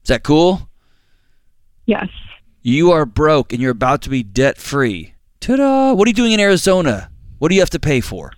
Is 0.03 0.09
that 0.09 0.23
cool? 0.23 0.69
Yes. 1.87 2.09
you 2.63 2.93
are 2.93 3.05
broke 3.05 3.53
and 3.53 3.61
you're 3.61 3.71
about 3.73 4.01
to 4.03 4.11
be 4.11 4.23
debt 4.23 4.57
free 4.59 5.15
ta-da! 5.41 5.93
What 5.95 6.07
are 6.07 6.11
you 6.11 6.15
doing 6.15 6.33
in 6.33 6.41
arizona? 6.41 7.11
What 7.39 7.49
do 7.49 7.55
you 7.55 7.61
have 7.63 7.71
to 7.71 7.81
pay 7.81 8.01
for 8.01 8.33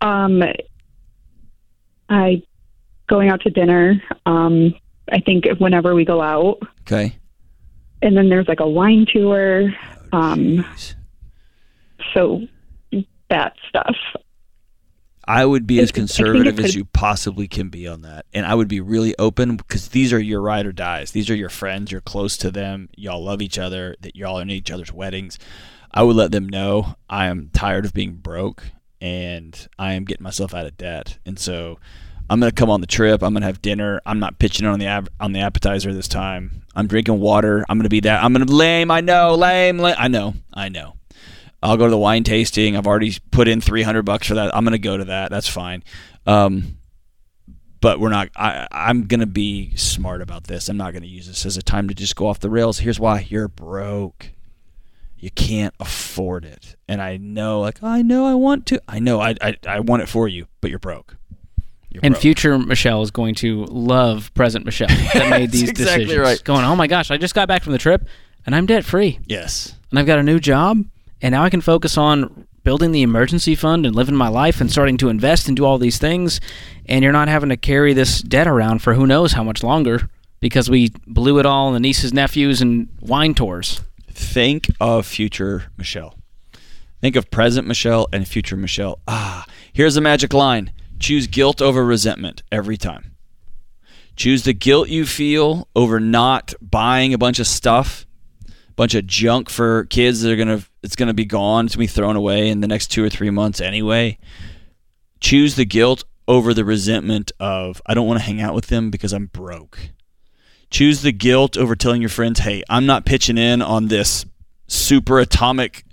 Um, 0.00 0.42
I 2.08 2.42
going 3.08 3.28
out 3.28 3.40
to 3.42 3.50
dinner. 3.50 4.02
Um, 4.24 4.74
I 5.10 5.20
think 5.20 5.46
whenever 5.58 5.94
we 5.94 6.04
go 6.04 6.20
out, 6.20 6.58
okay 6.82 7.16
and 8.02 8.16
then 8.16 8.28
there's 8.28 8.48
like 8.48 8.60
a 8.60 8.68
wine 8.68 9.06
tour. 9.12 9.72
Um, 10.12 10.64
so 12.14 12.42
that 13.30 13.54
stuff. 13.68 13.96
I 15.28 15.44
would 15.44 15.66
be 15.66 15.80
as 15.80 15.90
think- 15.90 16.04
I 16.04 16.06
think 16.06 16.08
conservative 16.08 16.60
as 16.60 16.74
you 16.76 16.84
possibly 16.84 17.48
can 17.48 17.68
be 17.68 17.88
on 17.88 18.02
that. 18.02 18.26
And 18.32 18.46
I 18.46 18.54
would 18.54 18.68
be 18.68 18.80
really 18.80 19.16
open 19.18 19.56
because 19.56 19.88
these 19.88 20.12
are 20.12 20.20
your 20.20 20.40
ride 20.40 20.66
or 20.66 20.72
dies. 20.72 21.10
These 21.10 21.28
are 21.30 21.34
your 21.34 21.48
friends. 21.48 21.90
You're 21.90 22.00
close 22.00 22.36
to 22.38 22.50
them. 22.50 22.88
Y'all 22.96 23.24
love 23.24 23.42
each 23.42 23.58
other, 23.58 23.96
that 24.02 24.14
y'all 24.14 24.38
are 24.38 24.42
in 24.42 24.50
each 24.50 24.70
other's 24.70 24.92
weddings. 24.92 25.38
I 25.92 26.04
would 26.04 26.14
let 26.14 26.30
them 26.30 26.48
know 26.48 26.94
I 27.10 27.26
am 27.26 27.50
tired 27.52 27.84
of 27.84 27.92
being 27.92 28.12
broke 28.12 28.64
and 29.00 29.68
I 29.78 29.94
am 29.94 30.04
getting 30.04 30.24
myself 30.24 30.54
out 30.54 30.66
of 30.66 30.76
debt. 30.76 31.18
And 31.26 31.38
so 31.38 31.78
I'm 32.28 32.40
going 32.40 32.50
to 32.50 32.54
come 32.54 32.70
on 32.70 32.80
the 32.80 32.86
trip. 32.86 33.22
I'm 33.22 33.32
going 33.32 33.42
to 33.42 33.46
have 33.46 33.62
dinner. 33.62 34.00
I'm 34.04 34.18
not 34.18 34.38
pitching 34.38 34.66
on 34.66 34.78
the 34.78 34.86
ab- 34.86 35.10
on 35.20 35.32
the 35.32 35.40
appetizer 35.40 35.92
this 35.92 36.08
time. 36.08 36.62
I'm 36.74 36.86
drinking 36.86 37.20
water. 37.20 37.64
I'm 37.68 37.78
going 37.78 37.84
to 37.84 37.88
be 37.90 38.00
that. 38.00 38.22
I'm 38.22 38.32
going 38.32 38.46
to 38.46 38.52
lame. 38.52 38.90
I 38.90 39.00
know, 39.00 39.34
lame, 39.34 39.78
lame. 39.78 39.96
I 39.98 40.08
know. 40.08 40.34
I 40.52 40.68
know. 40.68 40.94
I'll 41.62 41.76
go 41.76 41.84
to 41.84 41.90
the 41.90 41.98
wine 41.98 42.24
tasting. 42.24 42.76
I've 42.76 42.86
already 42.86 43.16
put 43.30 43.48
in 43.48 43.60
300 43.60 44.02
bucks 44.02 44.26
for 44.26 44.34
that. 44.34 44.54
I'm 44.54 44.64
going 44.64 44.72
to 44.72 44.78
go 44.78 44.96
to 44.96 45.06
that. 45.06 45.30
That's 45.30 45.48
fine. 45.48 45.82
Um, 46.26 46.78
but 47.80 48.00
we're 48.00 48.10
not. 48.10 48.28
I, 48.36 48.66
I'm 48.70 49.06
going 49.06 49.20
to 49.20 49.26
be 49.26 49.74
smart 49.76 50.20
about 50.20 50.44
this. 50.44 50.68
I'm 50.68 50.76
not 50.76 50.92
going 50.92 51.02
to 51.02 51.08
use 51.08 51.26
this 51.26 51.46
as 51.46 51.56
a 51.56 51.62
time 51.62 51.88
to 51.88 51.94
just 51.94 52.16
go 52.16 52.26
off 52.26 52.40
the 52.40 52.50
rails. 52.50 52.78
Here's 52.78 53.00
why: 53.00 53.26
you're 53.28 53.48
broke. 53.48 54.30
You 55.26 55.32
can't 55.32 55.74
afford 55.80 56.44
it. 56.44 56.76
And 56.86 57.02
I 57.02 57.16
know, 57.16 57.60
like 57.60 57.80
oh, 57.82 57.88
I 57.88 58.02
know, 58.02 58.26
I 58.26 58.34
want 58.34 58.64
to. 58.66 58.80
I 58.86 59.00
know, 59.00 59.20
I 59.20 59.34
I, 59.42 59.56
I 59.66 59.80
want 59.80 60.02
it 60.04 60.08
for 60.08 60.28
you, 60.28 60.46
but 60.60 60.70
you're 60.70 60.78
broke. 60.78 61.16
You're 61.90 61.98
And 62.04 62.12
broke. 62.14 62.22
future 62.22 62.56
Michelle 62.60 63.02
is 63.02 63.10
going 63.10 63.34
to 63.36 63.64
love 63.64 64.32
present 64.34 64.64
Michelle 64.64 64.86
that 65.14 65.28
made 65.28 65.50
these 65.50 65.68
exactly 65.70 66.04
decisions. 66.04 66.24
right. 66.24 66.44
Going, 66.44 66.64
oh 66.64 66.76
my 66.76 66.86
gosh, 66.86 67.10
I 67.10 67.16
just 67.16 67.34
got 67.34 67.48
back 67.48 67.64
from 67.64 67.72
the 67.72 67.78
trip 67.78 68.06
and 68.46 68.54
I'm 68.54 68.66
debt 68.66 68.84
free. 68.84 69.18
yes. 69.26 69.74
And 69.90 69.98
I've 69.98 70.06
got 70.06 70.20
a 70.20 70.22
new 70.22 70.38
job 70.38 70.84
and 71.20 71.32
now 71.32 71.42
I 71.42 71.50
can 71.50 71.60
focus 71.60 71.98
on 71.98 72.46
building 72.62 72.92
the 72.92 73.02
emergency 73.02 73.56
fund 73.56 73.84
and 73.84 73.96
living 73.96 74.14
my 74.14 74.28
life 74.28 74.60
and 74.60 74.70
starting 74.70 74.96
to 74.98 75.08
invest 75.08 75.48
and 75.48 75.56
do 75.56 75.64
all 75.64 75.76
these 75.78 75.98
things. 75.98 76.40
And 76.86 77.02
you're 77.02 77.12
not 77.12 77.26
having 77.26 77.48
to 77.48 77.56
carry 77.56 77.94
this 77.94 78.22
debt 78.22 78.46
around 78.46 78.78
for 78.80 78.94
who 78.94 79.08
knows 79.08 79.32
how 79.32 79.42
much 79.42 79.64
longer 79.64 80.08
because 80.38 80.70
we 80.70 80.90
blew 81.04 81.40
it 81.40 81.46
all 81.46 81.66
on 81.66 81.72
the 81.74 81.80
nieces, 81.80 82.12
nephews, 82.14 82.62
and 82.62 82.86
wine 83.00 83.34
tours. 83.34 83.80
Think 84.16 84.68
of 84.80 85.06
future 85.06 85.64
Michelle. 85.76 86.14
Think 87.02 87.16
of 87.16 87.30
present 87.30 87.66
Michelle 87.66 88.08
and 88.14 88.26
future 88.26 88.56
Michelle. 88.56 88.98
Ah, 89.06 89.44
here's 89.74 89.98
a 89.98 90.00
magic 90.00 90.32
line 90.32 90.72
choose 90.98 91.26
guilt 91.26 91.60
over 91.60 91.84
resentment 91.84 92.42
every 92.50 92.78
time. 92.78 93.14
Choose 94.16 94.44
the 94.44 94.54
guilt 94.54 94.88
you 94.88 95.04
feel 95.04 95.68
over 95.76 96.00
not 96.00 96.54
buying 96.62 97.12
a 97.12 97.18
bunch 97.18 97.38
of 97.40 97.46
stuff, 97.46 98.06
a 98.48 98.72
bunch 98.72 98.94
of 98.94 99.06
junk 99.06 99.50
for 99.50 99.84
kids 99.84 100.22
that 100.22 100.32
are 100.32 100.36
going 100.36 100.60
to, 100.60 100.66
it's 100.82 100.96
going 100.96 101.08
to 101.08 101.14
be 101.14 101.26
gone, 101.26 101.66
it's 101.66 101.76
going 101.76 101.86
to 101.86 101.92
be 101.92 101.94
thrown 101.94 102.16
away 102.16 102.48
in 102.48 102.60
the 102.60 102.66
next 102.66 102.86
two 102.86 103.04
or 103.04 103.10
three 103.10 103.28
months 103.28 103.60
anyway. 103.60 104.16
Choose 105.20 105.56
the 105.56 105.66
guilt 105.66 106.04
over 106.26 106.54
the 106.54 106.64
resentment 106.64 107.32
of, 107.38 107.82
I 107.84 107.92
don't 107.92 108.06
want 108.06 108.20
to 108.20 108.24
hang 108.24 108.40
out 108.40 108.54
with 108.54 108.68
them 108.68 108.90
because 108.90 109.12
I'm 109.12 109.26
broke 109.26 109.90
choose 110.70 111.02
the 111.02 111.12
guilt 111.12 111.56
over 111.56 111.76
telling 111.76 112.00
your 112.02 112.08
friends, 112.08 112.40
"Hey, 112.40 112.62
I'm 112.68 112.86
not 112.86 113.04
pitching 113.04 113.38
in 113.38 113.62
on 113.62 113.88
this 113.88 114.24
super 114.66 115.18
atomic." 115.18 115.84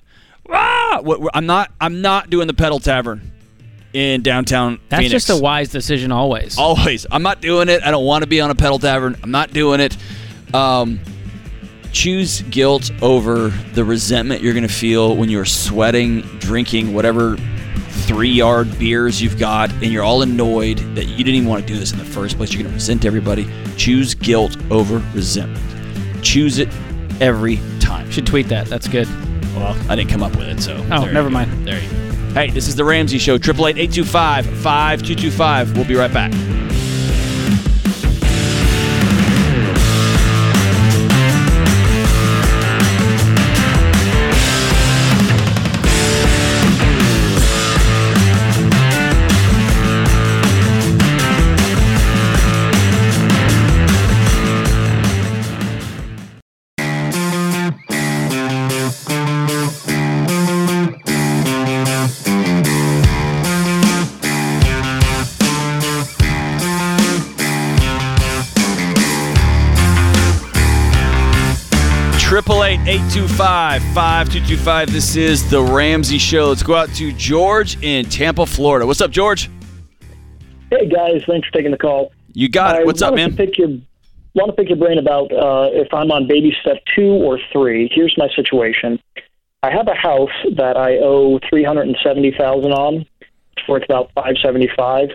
Ah, 0.50 1.02
I'm 1.34 1.46
not. 1.46 1.72
I'm 1.80 2.02
not 2.02 2.30
doing 2.30 2.48
the 2.48 2.54
pedal 2.54 2.80
tavern 2.80 3.32
in 3.94 4.22
downtown. 4.22 4.80
That's 4.90 5.02
Phoenix. 5.04 5.26
just 5.26 5.40
a 5.40 5.42
wise 5.42 5.70
decision 5.70 6.12
always. 6.12 6.58
Always. 6.58 7.06
I'm 7.12 7.24
not 7.24 7.42
doing 7.42 7.70
it. 7.70 7.84
I 7.84 7.92
don't 7.92 8.06
want 8.06 8.24
to 8.24 8.28
be 8.28 8.42
on 8.42 8.50
a 8.50 8.56
pedal 8.56 8.80
tavern. 8.80 9.18
I'm 9.24 9.32
not 9.32 9.54
doing 9.54 9.80
it. 9.80 9.96
Um, 10.54 11.00
choose 11.94 12.42
guilt 12.44 12.92
over 13.02 13.50
the 13.74 13.86
resentment 13.86 14.42
you're 14.42 14.54
going 14.54 14.68
to 14.68 14.74
feel 14.74 15.16
when 15.16 15.30
you're 15.30 15.46
sweating, 15.46 16.22
drinking 16.40 16.94
whatever 16.94 17.38
three 18.06 18.30
yard 18.30 18.78
beers 18.78 19.22
you've 19.22 19.38
got, 19.38 19.72
and 19.72 19.86
you're 19.86 20.04
all 20.04 20.24
annoyed 20.24 20.80
that 20.96 21.06
you 21.06 21.18
didn't 21.18 21.36
even 21.36 21.48
want 21.48 21.66
to 21.66 21.72
do 21.72 21.80
this 21.80 21.94
in 21.94 22.00
the 22.00 22.06
first 22.06 22.36
place. 22.36 22.52
You're 22.52 22.64
going 22.64 22.72
to 22.72 22.76
resent 22.76 23.06
everybody. 23.06 23.48
Choose 23.78 24.16
guilt 24.16 24.58
over 24.72 24.98
resentment. 25.14 25.64
Choose 26.24 26.58
it 26.58 26.70
every 27.22 27.60
time. 27.80 28.10
Should 28.12 28.26
tweet 28.26 28.50
that. 28.50 28.68
That's 28.68 28.88
good. 28.88 29.08
Well, 29.56 29.78
I 29.90 29.96
didn't 29.96 30.10
come 30.10 30.24
up 30.24 30.36
with 30.36 30.48
it, 30.48 30.60
so. 30.62 30.76
Oh, 30.92 31.06
never 31.06 31.30
go. 31.30 31.30
mind. 31.30 31.68
There 31.68 31.82
you 31.82 31.90
go. 31.90 31.96
Hey, 32.34 32.50
this 32.50 32.68
is 32.68 32.76
the 32.76 32.84
Ramsey 32.84 33.20
Show. 33.20 33.36
888 33.36 33.78
825 33.78 34.46
5225. 34.46 35.78
We'll 35.78 35.86
be 35.86 35.96
right 35.96 36.12
back. 36.12 36.32
Triple 72.94 73.06
eight 73.06 73.12
eight 73.12 73.14
two 73.14 73.28
five 73.28 73.84
five 73.94 74.30
two 74.30 74.46
two 74.46 74.58
five. 74.58 74.92
This 74.92 75.16
is 75.16 75.50
the 75.50 75.62
Ramsey 75.62 76.18
Show. 76.18 76.50
Let's 76.50 76.64
go 76.64 76.76
out 76.76 76.90
to 76.96 77.12
George 77.14 77.82
in 77.84 78.06
Tampa, 78.06 78.46
Florida. 78.46 78.86
What's 78.86 79.02
up, 79.02 79.12
George? 79.12 79.50
Hey 80.70 80.88
guys, 80.88 81.24
thanks 81.28 81.48
for 81.48 81.54
taking 81.54 81.72
the 81.72 81.78
call. 81.78 82.12
You 82.34 82.50
got 82.50 82.80
it. 82.80 82.86
What's 82.86 83.02
up, 83.02 83.16
man? 83.16 83.36
Pick 83.36 83.58
your, 83.58 83.70
want 84.36 84.50
to 84.50 84.54
pick 84.54 84.70
your 84.70 84.78
brain 84.78 84.98
about 84.98 85.32
uh, 85.32 85.70
if 85.72 85.94
I'm 85.94 86.12
on 86.12 86.28
baby 86.28 86.56
step 86.62 86.78
two 86.96 87.12
or 87.12 87.40
three. 87.52 87.90
Here's 87.94 88.16
my 88.18 88.30
situation. 88.36 89.00
I 89.62 89.72
have 89.72 89.88
a 89.88 89.96
house 89.96 90.32
that 90.56 90.78
I 90.78 90.98
owe 90.98 91.40
three 91.50 91.64
hundred 91.64 91.88
and 91.88 91.98
seventy 92.04 92.32
thousand 92.38 92.74
on. 92.74 93.06
It's 93.58 93.68
worth 93.68 93.84
about 93.84 94.12
five 94.14 94.36
seventy 94.44 94.70
five, 94.76 95.10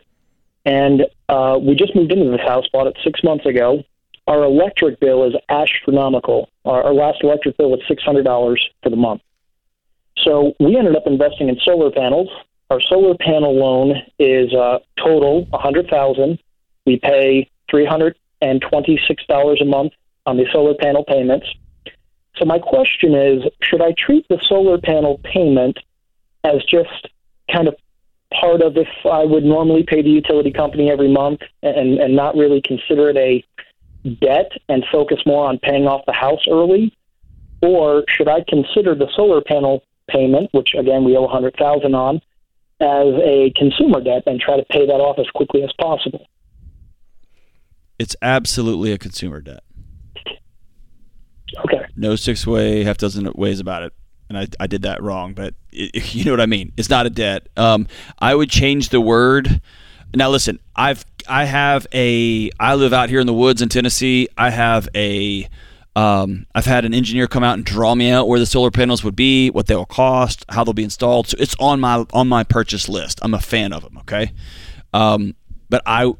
and 0.64 1.02
uh, 1.28 1.58
we 1.60 1.74
just 1.74 1.94
moved 1.94 2.12
into 2.12 2.30
this 2.30 2.46
house. 2.46 2.66
Bought 2.72 2.88
it 2.88 2.96
six 3.04 3.22
months 3.22 3.46
ago. 3.46 3.82
Our 4.28 4.44
electric 4.44 5.00
bill 5.00 5.26
is 5.26 5.34
astronomical. 5.48 6.50
Our, 6.66 6.82
our 6.84 6.94
last 6.94 7.18
electric 7.22 7.56
bill 7.56 7.70
was 7.70 7.80
six 7.88 8.02
hundred 8.02 8.24
dollars 8.24 8.60
for 8.82 8.90
the 8.90 8.96
month. 8.96 9.22
So 10.24 10.52
we 10.60 10.76
ended 10.76 10.94
up 10.94 11.04
investing 11.06 11.48
in 11.48 11.56
solar 11.64 11.90
panels. 11.90 12.28
Our 12.70 12.80
solar 12.82 13.16
panel 13.18 13.54
loan 13.58 13.94
is 14.18 14.52
uh, 14.54 14.80
total 15.02 15.48
a 15.54 15.58
hundred 15.58 15.88
thousand. 15.88 16.38
We 16.84 16.98
pay 16.98 17.50
three 17.70 17.86
hundred 17.86 18.16
and 18.42 18.60
twenty-six 18.60 19.24
dollars 19.26 19.60
a 19.62 19.64
month 19.64 19.92
on 20.26 20.36
the 20.36 20.44
solar 20.52 20.74
panel 20.74 21.04
payments. 21.04 21.46
So 22.36 22.44
my 22.44 22.58
question 22.58 23.14
is, 23.14 23.42
should 23.62 23.80
I 23.80 23.94
treat 24.06 24.28
the 24.28 24.38
solar 24.46 24.78
panel 24.78 25.20
payment 25.24 25.78
as 26.44 26.62
just 26.64 27.08
kind 27.50 27.66
of 27.66 27.74
part 28.38 28.60
of 28.60 28.76
if 28.76 28.88
I 29.10 29.24
would 29.24 29.44
normally 29.44 29.84
pay 29.84 30.02
the 30.02 30.10
utility 30.10 30.52
company 30.52 30.90
every 30.90 31.10
month 31.10 31.40
and, 31.62 31.98
and 31.98 32.14
not 32.14 32.36
really 32.36 32.60
consider 32.60 33.08
it 33.08 33.16
a 33.16 33.42
debt 34.04 34.52
and 34.68 34.84
focus 34.90 35.18
more 35.26 35.48
on 35.48 35.58
paying 35.58 35.86
off 35.86 36.04
the 36.06 36.12
house 36.12 36.44
early, 36.48 36.96
or 37.62 38.04
should 38.08 38.28
I 38.28 38.44
consider 38.48 38.94
the 38.94 39.08
solar 39.14 39.40
panel 39.40 39.82
payment, 40.08 40.50
which 40.52 40.74
again 40.78 41.04
we 41.04 41.16
owe 41.16 41.24
a 41.24 41.28
hundred 41.28 41.56
thousand 41.56 41.94
on, 41.94 42.16
as 42.80 43.14
a 43.24 43.52
consumer 43.56 44.00
debt 44.00 44.22
and 44.26 44.40
try 44.40 44.56
to 44.56 44.64
pay 44.70 44.86
that 44.86 44.92
off 44.92 45.18
as 45.18 45.28
quickly 45.34 45.62
as 45.62 45.72
possible? 45.80 46.26
It's 47.98 48.14
absolutely 48.22 48.92
a 48.92 48.98
consumer 48.98 49.40
debt. 49.40 49.64
Okay. 51.64 51.84
No 51.96 52.14
six 52.14 52.46
way, 52.46 52.84
half 52.84 52.98
dozen 52.98 53.30
ways 53.34 53.60
about 53.60 53.82
it. 53.82 53.92
And 54.28 54.38
I, 54.38 54.46
I 54.60 54.66
did 54.66 54.82
that 54.82 55.02
wrong, 55.02 55.32
but 55.32 55.54
it, 55.72 56.14
you 56.14 56.24
know 56.24 56.32
what 56.32 56.40
I 56.40 56.46
mean. 56.46 56.72
It's 56.76 56.90
not 56.90 57.06
a 57.06 57.10
debt. 57.10 57.48
Um, 57.56 57.88
I 58.18 58.34
would 58.34 58.50
change 58.50 58.90
the 58.90 59.00
word. 59.00 59.60
Now 60.14 60.30
listen, 60.30 60.60
I've 60.76 61.04
I 61.28 61.44
have 61.44 61.86
a 61.92 62.50
I 62.58 62.74
live 62.74 62.92
out 62.92 63.08
here 63.08 63.20
in 63.20 63.26
the 63.26 63.34
woods 63.34 63.62
in 63.62 63.68
Tennessee. 63.68 64.28
I 64.36 64.50
have 64.50 64.88
a 64.94 65.48
um, 65.96 66.46
I've 66.54 66.66
had 66.66 66.84
an 66.84 66.94
engineer 66.94 67.26
come 67.26 67.42
out 67.42 67.54
and 67.54 67.64
draw 67.64 67.94
me 67.94 68.10
out 68.10 68.28
where 68.28 68.38
the 68.38 68.46
solar 68.46 68.70
panels 68.70 69.02
would 69.02 69.16
be, 69.16 69.50
what 69.50 69.66
they 69.66 69.74
will 69.74 69.86
cost, 69.86 70.44
how 70.48 70.62
they'll 70.62 70.72
be 70.72 70.84
installed. 70.84 71.28
So 71.28 71.36
it's 71.40 71.56
on 71.58 71.80
my 71.80 72.06
on 72.12 72.28
my 72.28 72.44
purchase 72.44 72.88
list. 72.88 73.18
I'm 73.22 73.34
a 73.34 73.40
fan 73.40 73.72
of 73.72 73.82
them. 73.82 73.98
Okay, 73.98 74.32
um, 74.92 75.34
but 75.68 75.82
I 75.86 76.12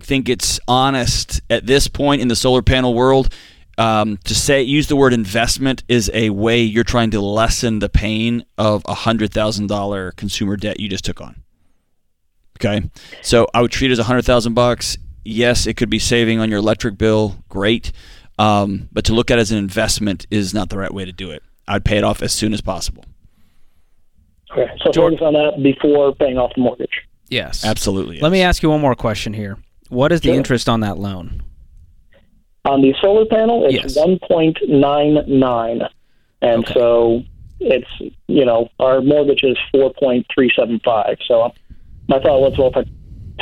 think 0.00 0.28
it's 0.28 0.58
honest 0.68 1.40
at 1.50 1.66
this 1.66 1.88
point 1.88 2.22
in 2.22 2.28
the 2.28 2.36
solar 2.36 2.62
panel 2.62 2.94
world 2.94 3.32
um, 3.78 4.18
to 4.24 4.34
say 4.34 4.62
use 4.62 4.88
the 4.88 4.96
word 4.96 5.12
investment 5.12 5.84
is 5.88 6.10
a 6.14 6.30
way 6.30 6.62
you're 6.62 6.84
trying 6.84 7.10
to 7.10 7.20
lessen 7.20 7.78
the 7.78 7.88
pain 7.88 8.44
of 8.56 8.82
a 8.86 8.94
hundred 8.94 9.32
thousand 9.32 9.66
dollar 9.66 10.12
consumer 10.12 10.56
debt 10.56 10.80
you 10.80 10.88
just 10.88 11.04
took 11.04 11.20
on. 11.20 11.42
Okay, 12.56 12.88
so 13.22 13.46
I 13.54 13.60
would 13.62 13.70
treat 13.70 13.90
it 13.90 13.92
as 13.92 13.98
a 13.98 14.04
hundred 14.04 14.24
thousand 14.24 14.54
bucks. 14.54 14.96
Yes, 15.24 15.66
it 15.66 15.74
could 15.76 15.90
be 15.90 15.98
saving 15.98 16.38
on 16.40 16.48
your 16.48 16.58
electric 16.58 16.96
bill. 16.96 17.36
Great, 17.48 17.92
um, 18.38 18.88
but 18.92 19.04
to 19.06 19.12
look 19.14 19.30
at 19.30 19.38
it 19.38 19.42
as 19.42 19.52
an 19.52 19.58
investment 19.58 20.26
is 20.30 20.54
not 20.54 20.70
the 20.70 20.78
right 20.78 20.92
way 20.92 21.04
to 21.04 21.12
do 21.12 21.30
it. 21.30 21.42
I'd 21.68 21.84
pay 21.84 21.98
it 21.98 22.04
off 22.04 22.22
as 22.22 22.32
soon 22.32 22.54
as 22.54 22.60
possible. 22.60 23.04
Okay. 24.52 24.70
So 24.84 24.90
George- 24.92 25.14
focus 25.18 25.26
on 25.26 25.32
that 25.34 25.62
before 25.62 26.14
paying 26.14 26.38
off 26.38 26.52
the 26.54 26.62
mortgage. 26.62 27.02
Yes. 27.28 27.64
Absolutely. 27.64 28.20
Let 28.20 28.30
me 28.30 28.40
ask 28.42 28.62
you 28.62 28.70
one 28.70 28.80
more 28.80 28.94
question 28.94 29.32
here. 29.34 29.58
What 29.88 30.12
is 30.12 30.20
the 30.20 30.28
Sure. 30.28 30.36
interest 30.36 30.68
on 30.68 30.80
that 30.80 30.96
loan? 30.98 31.42
On 32.64 32.80
the 32.80 32.94
solar 33.02 33.26
panel, 33.26 33.64
it's 33.66 33.74
Yes. 33.74 33.96
one 33.96 34.18
point 34.28 34.58
nine 34.68 35.18
nine, 35.26 35.82
and 36.42 36.64
Okay. 36.64 36.74
so 36.74 37.22
it's 37.60 37.88
you 38.28 38.44
know 38.44 38.68
our 38.78 39.00
mortgage 39.00 39.42
is 39.42 39.56
four 39.72 39.92
point 39.94 40.24
three 40.32 40.50
seven 40.56 40.80
five. 40.84 41.16
So 41.26 41.52
my 42.08 42.20
thought 42.20 42.40
was, 42.40 42.56
well, 42.58 42.68
if 42.68 42.76
I 42.76 42.84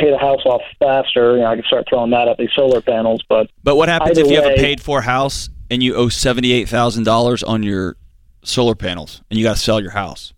pay 0.01 0.11
the 0.11 0.19
house 0.19 0.41
off 0.45 0.63
faster, 0.79 1.37
you 1.37 1.43
know, 1.43 1.47
I 1.47 1.57
could 1.57 1.65
start 1.67 1.87
throwing 1.89 2.11
that 2.11 2.29
at 2.29 2.39
these 2.39 2.51
solar 2.55 2.81
panels. 2.81 3.23
But 3.29 3.51
But 3.63 3.77
what 3.77 3.89
happens 3.89 4.19
if 4.19 4.31
you 4.31 4.41
have 4.41 4.53
a 4.53 4.57
paid 4.57 4.81
for 4.81 5.01
house 5.03 5.49
and 5.71 5.83
you 5.83 5.95
owe 5.95 6.09
seventy 6.09 6.53
eight 6.53 6.69
thousand 6.69 7.05
dollars 7.05 7.43
on 7.43 7.63
your 7.63 7.97
solar 8.43 8.75
panels 8.75 9.23
and 9.31 9.39
you 9.39 9.45
got 9.45 9.57
to 9.57 9.63
sell 9.63 9.81
your 9.81 9.93
house? 9.93 10.33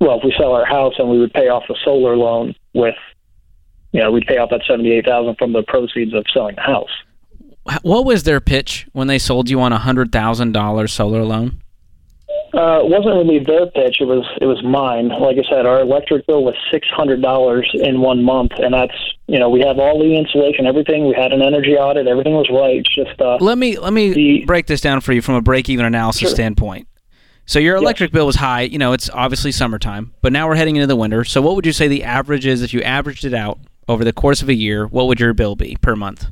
well, 0.00 0.18
if 0.18 0.24
we 0.24 0.34
sell 0.38 0.52
our 0.52 0.66
house 0.66 0.94
and 0.98 1.08
we 1.08 1.18
would 1.18 1.32
pay 1.32 1.48
off 1.48 1.64
the 1.68 1.76
solar 1.84 2.16
loan 2.16 2.54
with, 2.74 2.94
you 3.92 4.00
know, 4.00 4.10
we'd 4.12 4.26
pay 4.26 4.36
off 4.36 4.50
that 4.50 4.60
seventy 4.68 4.92
eight 4.92 5.06
thousand 5.06 5.36
from 5.38 5.52
the 5.52 5.62
proceeds 5.62 6.14
of 6.14 6.24
selling 6.32 6.54
the 6.56 6.62
house. 6.62 6.90
What 7.82 8.04
was 8.04 8.22
their 8.22 8.40
pitch 8.40 8.86
when 8.92 9.06
they 9.08 9.18
sold 9.18 9.50
you 9.50 9.60
on 9.60 9.72
a 9.72 9.78
hundred 9.78 10.12
thousand 10.12 10.52
dollars 10.52 10.92
solar 10.92 11.24
loan? 11.24 11.62
Uh, 12.54 12.80
it 12.80 12.88
wasn't 12.88 13.14
really 13.14 13.38
their 13.40 13.66
pitch; 13.66 13.96
it 14.00 14.04
was 14.06 14.24
it 14.40 14.46
was 14.46 14.62
mine. 14.64 15.08
Like 15.08 15.36
I 15.36 15.48
said, 15.50 15.66
our 15.66 15.80
electric 15.80 16.26
bill 16.26 16.44
was 16.44 16.54
six 16.70 16.86
hundred 16.90 17.20
dollars 17.20 17.68
in 17.74 18.00
one 18.00 18.22
month, 18.22 18.52
and 18.58 18.72
that's 18.72 18.94
you 19.26 19.38
know 19.38 19.50
we 19.50 19.60
have 19.60 19.78
all 19.78 19.98
the 19.98 20.16
insulation, 20.16 20.64
everything. 20.66 21.06
We 21.06 21.14
had 21.14 21.32
an 21.32 21.42
energy 21.42 21.74
audit, 21.76 22.06
everything 22.06 22.34
was 22.34 22.48
right. 22.50 22.76
It's 22.76 22.94
just 22.94 23.20
uh, 23.20 23.36
Let 23.40 23.58
me 23.58 23.78
let 23.78 23.92
me 23.92 24.12
The- 24.12 24.44
break 24.46 24.66
this 24.66 24.80
down 24.80 25.00
for 25.00 25.12
you 25.12 25.20
from 25.22 25.34
a 25.34 25.42
break 25.42 25.68
even 25.68 25.84
analysis 25.84 26.20
Sure. 26.22 26.30
standpoint. 26.30 26.88
So 27.46 27.58
your 27.58 27.76
electric 27.76 28.10
bill 28.10 28.26
was 28.26 28.36
high. 28.36 28.62
You 28.62 28.78
know, 28.78 28.92
it's 28.92 29.08
obviously 29.10 29.52
summertime, 29.52 30.14
but 30.22 30.32
now 30.32 30.48
we're 30.48 30.56
heading 30.56 30.76
into 30.76 30.86
the 30.88 30.96
winter. 30.96 31.24
So 31.24 31.40
what 31.42 31.54
would 31.56 31.66
you 31.66 31.72
say 31.72 31.86
the 31.88 32.02
average 32.04 32.44
is 32.46 32.62
if 32.62 32.72
you 32.74 32.80
averaged 32.82 33.24
it 33.24 33.34
out 33.34 33.58
over 33.88 34.02
the 34.04 34.12
course 34.12 34.42
of 34.42 34.48
a 34.48 34.54
year? 34.54 34.86
What 34.86 35.06
would 35.08 35.20
your 35.20 35.32
bill 35.34 35.54
be 35.56 35.76
per 35.80 35.94
month? 35.94 36.26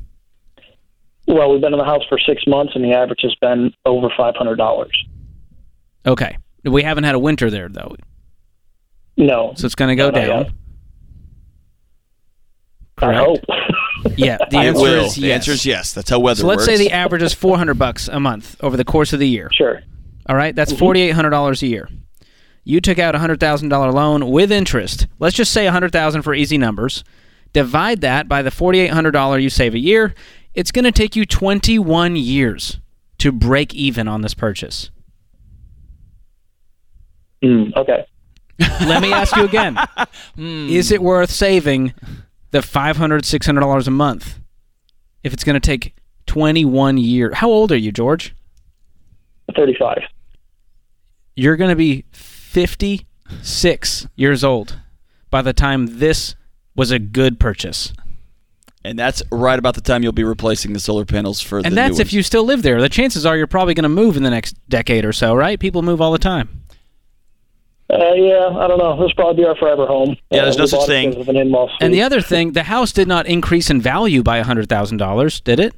well, 1.27 1.51
we've 1.51 1.61
been 1.61 1.73
in 1.73 1.79
the 1.79 1.85
house 1.85 2.03
for 2.07 2.19
six 2.19 2.43
months, 2.47 2.73
and 2.75 2.83
the 2.83 2.93
average 2.93 3.21
has 3.23 3.33
been 3.41 3.73
over 3.85 4.09
five 4.17 4.35
hundred 4.35 4.55
dollars. 4.57 4.95
Okay, 6.05 6.37
we 6.63 6.83
haven't 6.83 7.03
had 7.03 7.15
a 7.15 7.19
winter 7.19 7.49
there 7.49 7.67
though, 7.69 7.95
No, 9.17 9.53
so 9.55 9.65
it's 9.65 9.75
going 9.75 9.89
to 9.89 9.95
go 9.95 10.09
No, 10.09 10.15
down. 10.15 10.43
yet. 10.45 10.51
I 12.99 13.13
hope. 13.13 13.39
Yeah, 14.17 14.37
the 14.51 14.57
answer 14.57 14.81
will. 14.83 15.05
is 15.05 15.15
The 15.15 15.21
yes. 15.21 15.35
answer 15.35 15.51
is 15.53 15.65
yes. 15.65 15.93
That's 15.93 16.11
how 16.11 16.19
weather 16.19 16.37
works. 16.37 16.39
So 16.41 16.47
let's 16.47 16.67
works. 16.67 16.77
say 16.77 16.77
the 16.77 16.91
average 16.91 17.23
is 17.23 17.33
four 17.33 17.57
hundred 17.57 17.79
bucks 17.79 18.07
a 18.07 18.19
month 18.19 18.55
over 18.61 18.77
the 18.77 18.83
course 18.85 19.13
of 19.13 19.19
the 19.19 19.27
year. 19.27 19.49
sure. 19.51 19.81
All 20.29 20.35
right, 20.35 20.55
that's 20.55 20.71
mm-hmm. 20.71 20.79
forty 20.79 21.01
eight 21.01 21.11
hundred 21.11 21.31
dollars 21.31 21.63
a 21.63 21.67
year. 21.67 21.89
You 22.63 22.79
took 22.81 22.99
out 22.99 23.15
a 23.15 23.19
hundred 23.19 23.39
thousand 23.39 23.69
dollar 23.69 23.91
loan 23.91 24.29
with 24.29 24.51
interest. 24.51 25.07
Let's 25.17 25.35
just 25.35 25.51
say 25.51 25.65
a 25.65 25.71
hundred 25.71 25.91
thousand 25.91 26.21
for 26.21 26.35
easy 26.35 26.57
numbers. 26.59 27.03
Divide 27.51 28.01
that 28.01 28.27
by 28.27 28.43
the 28.43 28.51
forty 28.51 28.79
eight 28.79 28.91
hundred 28.91 29.11
dollar 29.11 29.39
you 29.39 29.49
save 29.49 29.73
a 29.73 29.79
year. 29.79 30.13
It's 30.53 30.71
going 30.71 30.85
to 30.85 30.91
take 30.91 31.15
you 31.15 31.25
twenty 31.25 31.79
one 31.79 32.15
years 32.15 32.79
to 33.17 33.31
break 33.31 33.73
even 33.73 34.07
on 34.07 34.21
this 34.21 34.35
purchase. 34.35 34.91
Mm, 37.45 37.75
okay. 37.75 38.05
Let 38.59 39.01
me 39.01 39.11
ask 39.13 39.35
you 39.35 39.43
again: 39.43 39.77
Is 40.37 40.91
it 40.91 41.01
worth 41.01 41.29
saving 41.29 41.93
the 42.51 42.61
five 42.61 42.97
hundred 42.97 43.25
six 43.25 43.45
hundred 43.45 43.61
dollars 43.61 43.87
a 43.87 43.91
month 43.91 44.39
if 45.23 45.33
it's 45.33 45.43
going 45.43 45.53
to 45.55 45.59
take 45.59 45.93
twenty 46.25 46.63
one 46.65 46.97
years? 46.97 47.35
How 47.35 47.49
old 47.49 47.71
are 47.71 47.77
you, 47.77 47.91
George? 47.91 48.33
Thirty-five. 49.55 50.01
you're 51.35 51.55
going 51.57 51.69
to 51.69 51.75
be 51.75 52.03
56 52.13 54.07
years 54.15 54.43
old 54.43 54.79
by 55.29 55.41
the 55.41 55.53
time 55.53 55.99
this 55.99 56.35
was 56.75 56.91
a 56.91 56.99
good 56.99 57.39
purchase. 57.39 57.93
and 58.83 58.97
that's 58.97 59.21
right 59.31 59.59
about 59.59 59.75
the 59.75 59.81
time 59.81 60.01
you'll 60.03 60.11
be 60.11 60.23
replacing 60.23 60.73
the 60.73 60.79
solar 60.79 61.05
panels 61.05 61.41
for 61.41 61.61
the 61.61 61.67
And 61.67 61.75
new 61.75 61.81
that's 61.81 61.99
if 61.99 62.07
ones. 62.07 62.13
you 62.13 62.23
still 62.23 62.43
live 62.43 62.63
there. 62.63 62.81
The 62.81 62.89
chances 62.89 63.25
are 63.25 63.35
you're 63.37 63.47
probably 63.47 63.73
going 63.73 63.83
to 63.83 63.89
move 63.89 64.17
in 64.17 64.23
the 64.23 64.29
next 64.29 64.55
decade 64.69 65.05
or 65.05 65.13
so, 65.13 65.35
right? 65.35 65.59
People 65.59 65.81
move 65.83 66.01
all 66.01 66.11
the 66.11 66.17
time. 66.17 66.63
Uh, 67.87 68.13
yeah, 68.15 68.47
I 68.57 68.67
don't 68.67 68.79
know. 68.79 68.93
This 68.95 69.09
will 69.09 69.13
probably 69.15 69.43
be 69.43 69.47
our 69.47 69.55
forever 69.55 69.85
home. 69.85 70.17
Yeah, 70.31 70.41
there's 70.43 70.55
Uh, 70.55 70.59
no 70.61 70.65
such 70.65 70.85
thing. 70.87 71.15
of 71.17 71.29
an 71.29 71.37
in-law 71.37 71.69
And 71.79 71.93
the 71.93 72.01
other 72.01 72.19
thing, 72.19 72.53
the 72.53 72.63
house 72.63 72.91
did 72.91 73.07
not 73.07 73.27
increase 73.27 73.69
in 73.69 73.79
value 73.79 74.23
by 74.23 74.39
$100,000, 74.41 75.39
did 75.43 75.59
it? 75.59 75.75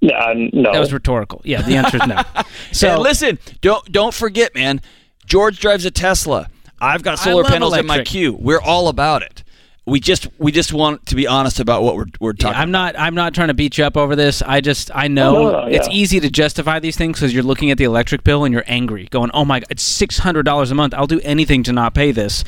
Yeah, 0.00 0.34
no. 0.52 0.72
That 0.72 0.78
was 0.78 0.92
rhetorical. 0.92 1.40
Yeah, 1.44 1.62
the 1.62 1.76
answer 1.76 1.96
is 1.96 2.06
no. 2.06 2.22
So 2.72 2.90
and 2.94 3.02
listen, 3.02 3.38
don't 3.60 3.90
don't 3.90 4.12
forget, 4.14 4.54
man. 4.54 4.80
George 5.24 5.58
drives 5.58 5.84
a 5.84 5.90
Tesla. 5.90 6.48
I've 6.80 7.02
got 7.02 7.18
solar 7.18 7.42
love 7.42 7.50
panels 7.50 7.76
in 7.76 7.86
my 7.86 7.94
electric. 7.94 8.08
queue. 8.12 8.36
We're 8.38 8.60
all 8.60 8.88
about 8.88 9.22
it. 9.22 9.42
We 9.88 10.00
just 10.00 10.26
we 10.38 10.50
just 10.50 10.72
want 10.72 11.06
to 11.06 11.14
be 11.14 11.28
honest 11.28 11.60
about 11.60 11.84
what 11.84 11.94
we're 11.96 12.06
we're 12.20 12.30
Yeah, 12.32 12.42
talking. 12.46 12.58
I'm 12.60 12.72
not. 12.72 12.98
I'm 12.98 13.14
not 13.14 13.34
trying 13.34 13.48
to 13.48 13.54
beat 13.54 13.78
you 13.78 13.84
up 13.84 13.96
over 13.96 14.16
this. 14.16 14.42
I 14.42 14.60
just. 14.60 14.90
I 14.92 15.06
know 15.06 15.32
No, 15.32 15.42
no, 15.44 15.60
no, 15.62 15.66
it's 15.68 15.86
yeah. 15.86 15.94
easy 15.94 16.18
to 16.20 16.28
justify 16.28 16.80
these 16.80 16.96
things 16.96 17.18
because 17.18 17.32
you're 17.32 17.44
looking 17.44 17.70
at 17.70 17.78
the 17.78 17.84
electric 17.84 18.24
bill 18.24 18.44
and 18.44 18.52
you're 18.52 18.64
angry, 18.66 19.06
going, 19.12 19.30
"Oh 19.32 19.44
my 19.44 19.60
god, 19.60 19.68
it's 19.70 19.84
six 19.84 20.18
hundred 20.18 20.42
dollars 20.42 20.72
a 20.72 20.74
month. 20.74 20.92
I'll 20.92 21.06
do 21.06 21.20
anything 21.22 21.62
to 21.62 21.72
not 21.72 21.94
pay 21.94 22.10
this." 22.10 22.42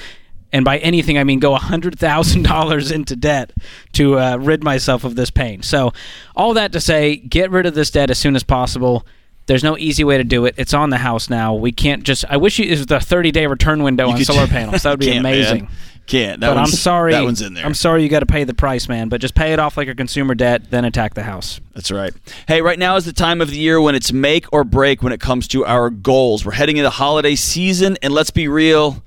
And 0.50 0.64
by 0.64 0.78
anything, 0.78 1.16
I 1.16 1.22
mean 1.24 1.38
go 1.38 1.54
hundred 1.54 1.96
thousand 1.96 2.42
dollars 2.42 2.90
into 2.98 3.14
debt 3.14 3.52
to 3.92 4.18
uh, 4.18 4.36
rid 4.38 4.64
myself 4.64 5.04
of 5.04 5.14
this 5.14 5.30
pain. 5.30 5.62
So, 5.62 5.92
all 6.34 6.54
that 6.54 6.72
to 6.72 6.80
say, 6.80 7.16
get 7.16 7.52
rid 7.52 7.66
of 7.66 7.74
this 7.74 7.92
debt 7.92 8.10
as 8.10 8.18
soon 8.18 8.34
as 8.34 8.42
possible. 8.42 9.06
There's 9.46 9.62
no 9.62 9.78
easy 9.78 10.02
way 10.04 10.18
to 10.18 10.24
do 10.24 10.44
it. 10.44 10.54
It's 10.58 10.74
on 10.74 10.90
the 10.90 10.98
house 10.98 11.30
now. 11.30 11.54
We 11.54 11.70
can't 11.70 12.02
just. 12.02 12.24
I 12.28 12.36
wish 12.36 12.58
you, 12.58 12.66
it 12.66 12.70
was 12.70 12.86
the 12.86 12.98
30 12.98 13.30
day 13.30 13.46
return 13.46 13.84
window 13.84 14.08
You 14.08 14.14
on 14.14 14.24
solar 14.24 14.46
panels. 14.48 14.82
That 14.82 14.90
would 14.90 14.98
be 15.00 15.06
Can't, 15.06 15.22
man. 15.22 15.68
Can't. 16.08 16.40
That 16.40 16.48
But 16.48 16.56
I'm 16.56 16.66
sorry. 16.66 17.12
That 17.12 17.22
one's 17.22 17.42
in 17.42 17.52
there. 17.52 17.66
I'm 17.66 17.74
sorry 17.74 18.02
you 18.02 18.08
got 18.08 18.20
to 18.20 18.26
pay 18.26 18.44
the 18.44 18.54
price, 18.54 18.88
man. 18.88 19.10
But 19.10 19.20
just 19.20 19.34
pay 19.34 19.52
it 19.52 19.58
off 19.58 19.76
like 19.76 19.88
a 19.88 19.94
consumer 19.94 20.34
debt, 20.34 20.70
then 20.70 20.86
attack 20.86 21.12
the 21.12 21.22
house. 21.22 21.60
That's 21.74 21.90
right. 21.90 22.14
Hey, 22.48 22.62
right 22.62 22.78
now 22.78 22.96
is 22.96 23.04
the 23.04 23.12
time 23.12 23.42
of 23.42 23.50
the 23.50 23.58
year 23.58 23.78
when 23.78 23.94
it's 23.94 24.10
make 24.10 24.46
or 24.50 24.64
break 24.64 25.02
when 25.02 25.12
it 25.12 25.20
comes 25.20 25.46
to 25.48 25.66
our 25.66 25.90
goals. 25.90 26.46
We're 26.46 26.52
heading 26.52 26.78
into 26.78 26.88
holiday 26.88 27.34
season, 27.34 27.98
and 28.02 28.14
let's 28.14 28.30
be 28.30 28.48
real, 28.48 29.04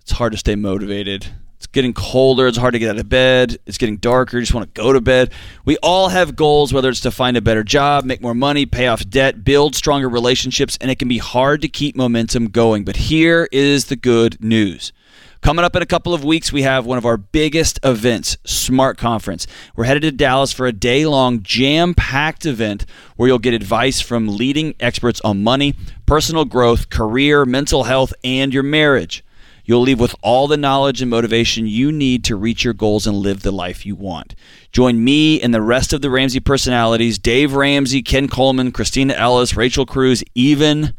it's 0.00 0.12
hard 0.12 0.32
to 0.32 0.38
stay 0.38 0.56
motivated. 0.56 1.26
It's 1.58 1.66
getting 1.66 1.92
colder. 1.92 2.46
It's 2.46 2.56
hard 2.56 2.72
to 2.72 2.78
get 2.78 2.88
out 2.88 2.98
of 2.98 3.10
bed. 3.10 3.58
It's 3.66 3.76
getting 3.76 3.98
darker. 3.98 4.38
You 4.38 4.42
just 4.42 4.54
want 4.54 4.72
to 4.72 4.80
go 4.80 4.94
to 4.94 5.02
bed. 5.02 5.32
We 5.66 5.76
all 5.82 6.08
have 6.08 6.36
goals, 6.36 6.72
whether 6.72 6.88
it's 6.88 7.00
to 7.00 7.10
find 7.10 7.36
a 7.36 7.42
better 7.42 7.64
job, 7.64 8.04
make 8.04 8.22
more 8.22 8.34
money, 8.34 8.64
pay 8.64 8.86
off 8.86 9.06
debt, 9.10 9.44
build 9.44 9.74
stronger 9.74 10.08
relationships, 10.08 10.78
and 10.80 10.90
it 10.90 10.98
can 10.98 11.08
be 11.08 11.18
hard 11.18 11.60
to 11.62 11.68
keep 11.68 11.96
momentum 11.96 12.48
going. 12.48 12.84
But 12.84 12.96
here 12.96 13.46
is 13.52 13.86
the 13.86 13.96
good 13.96 14.42
news. 14.42 14.92
Coming 15.40 15.64
up 15.64 15.76
in 15.76 15.82
a 15.82 15.86
couple 15.86 16.14
of 16.14 16.24
weeks, 16.24 16.52
we 16.52 16.62
have 16.62 16.84
one 16.84 16.98
of 16.98 17.06
our 17.06 17.16
biggest 17.16 17.78
events, 17.84 18.36
Smart 18.44 18.98
Conference. 18.98 19.46
We're 19.76 19.84
headed 19.84 20.02
to 20.02 20.10
Dallas 20.10 20.52
for 20.52 20.66
a 20.66 20.72
day 20.72 21.06
long, 21.06 21.44
jam 21.44 21.94
packed 21.94 22.44
event 22.44 22.84
where 23.16 23.28
you'll 23.28 23.38
get 23.38 23.54
advice 23.54 24.00
from 24.00 24.36
leading 24.36 24.74
experts 24.80 25.20
on 25.20 25.44
money, 25.44 25.74
personal 26.06 26.44
growth, 26.44 26.90
career, 26.90 27.44
mental 27.44 27.84
health, 27.84 28.12
and 28.24 28.52
your 28.52 28.64
marriage. 28.64 29.24
You'll 29.64 29.82
leave 29.82 30.00
with 30.00 30.16
all 30.22 30.48
the 30.48 30.56
knowledge 30.56 31.00
and 31.02 31.10
motivation 31.10 31.68
you 31.68 31.92
need 31.92 32.24
to 32.24 32.36
reach 32.36 32.64
your 32.64 32.74
goals 32.74 33.06
and 33.06 33.18
live 33.18 33.42
the 33.42 33.52
life 33.52 33.86
you 33.86 33.94
want. 33.94 34.34
Join 34.72 35.04
me 35.04 35.40
and 35.40 35.54
the 35.54 35.62
rest 35.62 35.92
of 35.92 36.02
the 36.02 36.10
Ramsey 36.10 36.40
personalities 36.40 37.16
Dave 37.16 37.52
Ramsey, 37.52 38.02
Ken 38.02 38.26
Coleman, 38.26 38.72
Christina 38.72 39.14
Ellis, 39.14 39.56
Rachel 39.56 39.86
Cruz, 39.86 40.24
even. 40.34 40.94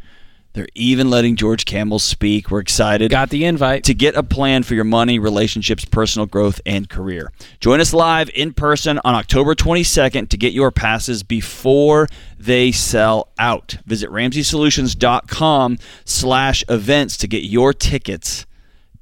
They're 0.54 0.68
even 0.74 1.10
letting 1.12 1.36
George 1.36 1.66
Campbell 1.66 2.00
speak. 2.00 2.50
We're 2.50 2.60
excited 2.60 3.12
Got 3.12 3.30
the 3.30 3.46
invite. 3.46 3.84
to 3.84 3.94
get 3.94 4.16
a 4.16 4.24
plan 4.24 4.64
for 4.64 4.74
your 4.74 4.84
money, 4.84 5.20
relationships, 5.20 5.86
personal 5.86 6.26
growth, 6.26 6.60
and 6.66 6.90
career. 6.90 7.32
Join 7.60 7.80
us 7.80 7.94
live 7.94 8.32
in 8.34 8.54
person 8.54 9.00
on 9.06 9.14
October 9.14 9.54
22nd 9.54 10.30
to 10.30 10.38
get 10.38 10.52
your 10.54 10.72
passes 10.72 11.22
before 11.22 12.08
they 12.40 12.72
sell 12.72 13.30
out. 13.38 13.78
Visit 13.86 14.10
RamseySolutions.com 14.10 15.78
slash 16.06 16.64
events 16.68 17.18
to 17.18 17.28
get 17.28 17.44
your 17.44 17.72
tickets 17.72 18.48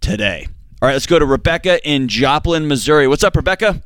today. 0.01 0.47
All 0.81 0.87
right, 0.87 0.93
let's 0.93 1.07
go 1.07 1.17
to 1.17 1.25
Rebecca 1.25 1.83
in 1.89 2.07
Joplin, 2.09 2.67
Missouri. 2.67 3.07
What's 3.07 3.23
up, 3.23 3.35
Rebecca? 3.37 3.81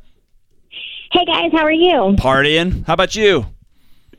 Hey 1.12 1.24
guys, 1.26 1.52
how 1.52 1.64
are 1.64 1.70
you? 1.72 2.16
Partying. 2.18 2.84
How 2.86 2.94
about 2.94 3.14
you? 3.14 3.46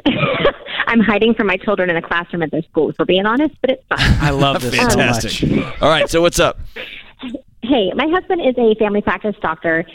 I'm 0.93 0.99
hiding 0.99 1.34
from 1.34 1.47
my 1.47 1.58
children 1.58 1.89
in 1.89 1.95
a 1.95 2.03
classroom 2.03 2.43
at 2.43 2.51
their 2.51 2.62
school, 2.62 2.91
if 2.91 2.95
we're 2.99 3.06
being 3.06 3.25
honest, 3.25 3.56
but 3.62 3.71
it's 3.71 3.84
fine. 3.89 3.99
I 4.21 4.29
love 4.29 4.62
this 4.62 4.75
Fantastic. 4.75 5.49
much. 5.49 5.82
All 5.82 5.89
right, 5.89 6.08
so 6.08 6.21
what's 6.21 6.39
up? 6.39 6.60
hey, 7.63 7.91
my 7.95 8.08
husband 8.10 8.41
is 8.45 8.53
a 8.60 8.75
family 8.75 9.01
practice 9.01 9.36
doctor. 9.41 9.86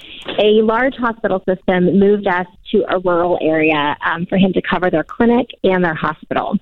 A 0.41 0.63
large 0.63 0.95
hospital 0.97 1.41
system 1.47 2.01
moved 2.01 2.27
us 2.27 2.47
to 2.73 2.85
a 2.89 2.99
rural 2.99 3.39
area 3.41 3.97
um, 4.05 4.27
for 4.27 4.39
him 4.39 4.53
to 4.55 4.63
cover 4.63 4.91
their 4.91 5.05
clinic 5.05 5.47
and 5.63 5.85
their 5.85 5.95
hospital. 5.95 6.57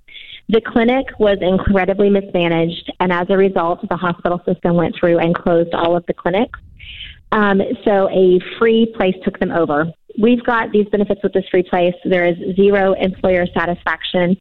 The 0.50 0.60
clinic 0.60 1.06
was 1.18 1.38
incredibly 1.40 2.10
mismanaged, 2.10 2.92
and 3.00 3.12
as 3.12 3.28
a 3.30 3.36
result, 3.38 3.88
the 3.88 3.96
hospital 3.96 4.42
system 4.44 4.74
went 4.74 4.96
through 4.98 5.18
and 5.18 5.34
closed 5.34 5.72
all 5.72 5.96
of 5.96 6.04
the 6.06 6.12
clinics. 6.12 6.58
Um, 7.32 7.62
so 7.84 8.10
a 8.10 8.38
free 8.58 8.92
place 8.96 9.14
took 9.24 9.38
them 9.38 9.52
over. 9.52 9.86
We've 10.20 10.42
got 10.44 10.72
these 10.72 10.86
benefits 10.88 11.22
with 11.22 11.32
this 11.32 11.44
free 11.50 11.62
place. 11.62 11.94
There 12.04 12.26
is 12.26 12.36
zero 12.56 12.94
employer 12.94 13.46
satisfaction. 13.54 14.36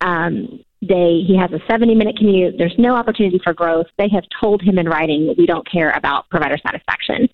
Um, 0.00 0.64
they 0.82 1.24
he 1.26 1.36
has 1.36 1.50
a 1.52 1.60
70 1.70 1.94
minute 1.94 2.16
commute. 2.16 2.54
There's 2.56 2.74
no 2.78 2.96
opportunity 2.96 3.40
for 3.44 3.52
growth. 3.52 3.86
They 3.98 4.08
have 4.08 4.24
told 4.40 4.62
him 4.62 4.78
in 4.78 4.88
writing 4.88 5.34
we 5.36 5.46
don't 5.46 5.68
care 5.70 5.90
about 5.90 6.28
provider 6.30 6.56
satisfaction. 6.58 7.28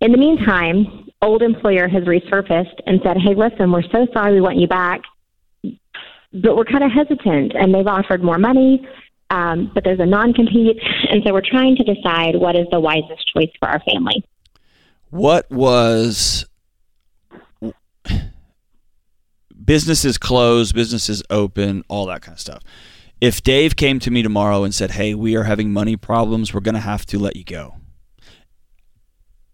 In 0.00 0.12
the 0.12 0.18
meantime, 0.18 1.10
old 1.22 1.42
employer 1.42 1.88
has 1.88 2.04
resurfaced 2.04 2.78
and 2.86 3.00
said, 3.02 3.16
"Hey, 3.16 3.34
listen, 3.34 3.72
we're 3.72 3.82
so 3.90 4.06
sorry 4.12 4.34
we 4.34 4.40
want 4.40 4.58
you 4.58 4.68
back, 4.68 5.02
but 6.32 6.56
we're 6.56 6.64
kind 6.64 6.84
of 6.84 6.92
hesitant." 6.92 7.54
And 7.54 7.74
they've 7.74 7.86
offered 7.86 8.22
more 8.22 8.38
money, 8.38 8.86
um, 9.30 9.70
but 9.74 9.82
there's 9.82 10.00
a 10.00 10.06
non 10.06 10.32
compete, 10.32 10.78
and 11.10 11.22
so 11.26 11.32
we're 11.32 11.40
trying 11.40 11.76
to 11.76 11.82
decide 11.82 12.36
what 12.36 12.54
is 12.54 12.66
the 12.70 12.78
wisest 12.78 13.26
choice 13.34 13.50
for 13.58 13.68
our 13.68 13.80
family. 13.80 14.22
What 15.10 15.50
was 15.50 16.46
businesses 19.66 20.16
closed, 20.16 20.74
businesses 20.74 21.22
open, 21.28 21.84
all 21.88 22.06
that 22.06 22.22
kind 22.22 22.34
of 22.34 22.40
stuff. 22.40 22.62
If 23.20 23.42
Dave 23.42 23.76
came 23.76 23.98
to 24.00 24.10
me 24.10 24.22
tomorrow 24.22 24.64
and 24.64 24.74
said, 24.74 24.92
"Hey, 24.92 25.14
we 25.14 25.36
are 25.36 25.44
having 25.44 25.72
money 25.72 25.96
problems. 25.96 26.54
We're 26.54 26.60
going 26.60 26.74
to 26.74 26.80
have 26.80 27.04
to 27.06 27.18
let 27.18 27.36
you 27.36 27.44
go." 27.44 27.74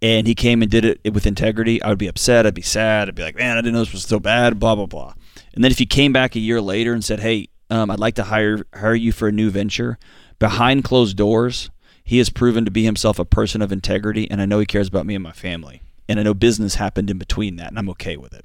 And 0.00 0.26
he 0.26 0.34
came 0.34 0.62
and 0.62 0.70
did 0.70 0.84
it 0.84 1.14
with 1.14 1.26
integrity, 1.26 1.80
I 1.80 1.88
would 1.88 1.98
be 1.98 2.08
upset, 2.08 2.44
I'd 2.44 2.54
be 2.54 2.62
sad, 2.62 3.08
I'd 3.08 3.14
be 3.14 3.22
like, 3.22 3.36
"Man, 3.36 3.56
I 3.56 3.60
didn't 3.60 3.74
know 3.74 3.80
this 3.80 3.92
was 3.92 4.04
so 4.04 4.18
bad." 4.18 4.58
Blah 4.58 4.74
blah 4.74 4.86
blah. 4.86 5.14
And 5.54 5.62
then 5.62 5.70
if 5.70 5.78
he 5.78 5.86
came 5.86 6.12
back 6.12 6.34
a 6.34 6.40
year 6.40 6.60
later 6.60 6.92
and 6.92 7.04
said, 7.04 7.20
"Hey, 7.20 7.48
um, 7.70 7.90
I'd 7.90 8.00
like 8.00 8.16
to 8.16 8.24
hire 8.24 8.66
hire 8.74 8.94
you 8.94 9.12
for 9.12 9.28
a 9.28 9.32
new 9.32 9.50
venture," 9.50 9.98
behind 10.38 10.82
closed 10.82 11.16
doors, 11.16 11.70
he 12.02 12.18
has 12.18 12.30
proven 12.30 12.64
to 12.64 12.70
be 12.70 12.84
himself 12.84 13.20
a 13.20 13.24
person 13.24 13.62
of 13.62 13.70
integrity, 13.70 14.28
and 14.28 14.42
I 14.42 14.46
know 14.46 14.58
he 14.58 14.66
cares 14.66 14.88
about 14.88 15.06
me 15.06 15.14
and 15.14 15.22
my 15.22 15.32
family. 15.32 15.82
And 16.08 16.18
I 16.18 16.24
know 16.24 16.34
business 16.34 16.74
happened 16.74 17.10
in 17.10 17.18
between 17.18 17.56
that, 17.56 17.68
and 17.68 17.78
I'm 17.78 17.88
okay 17.90 18.16
with 18.16 18.34
it. 18.34 18.44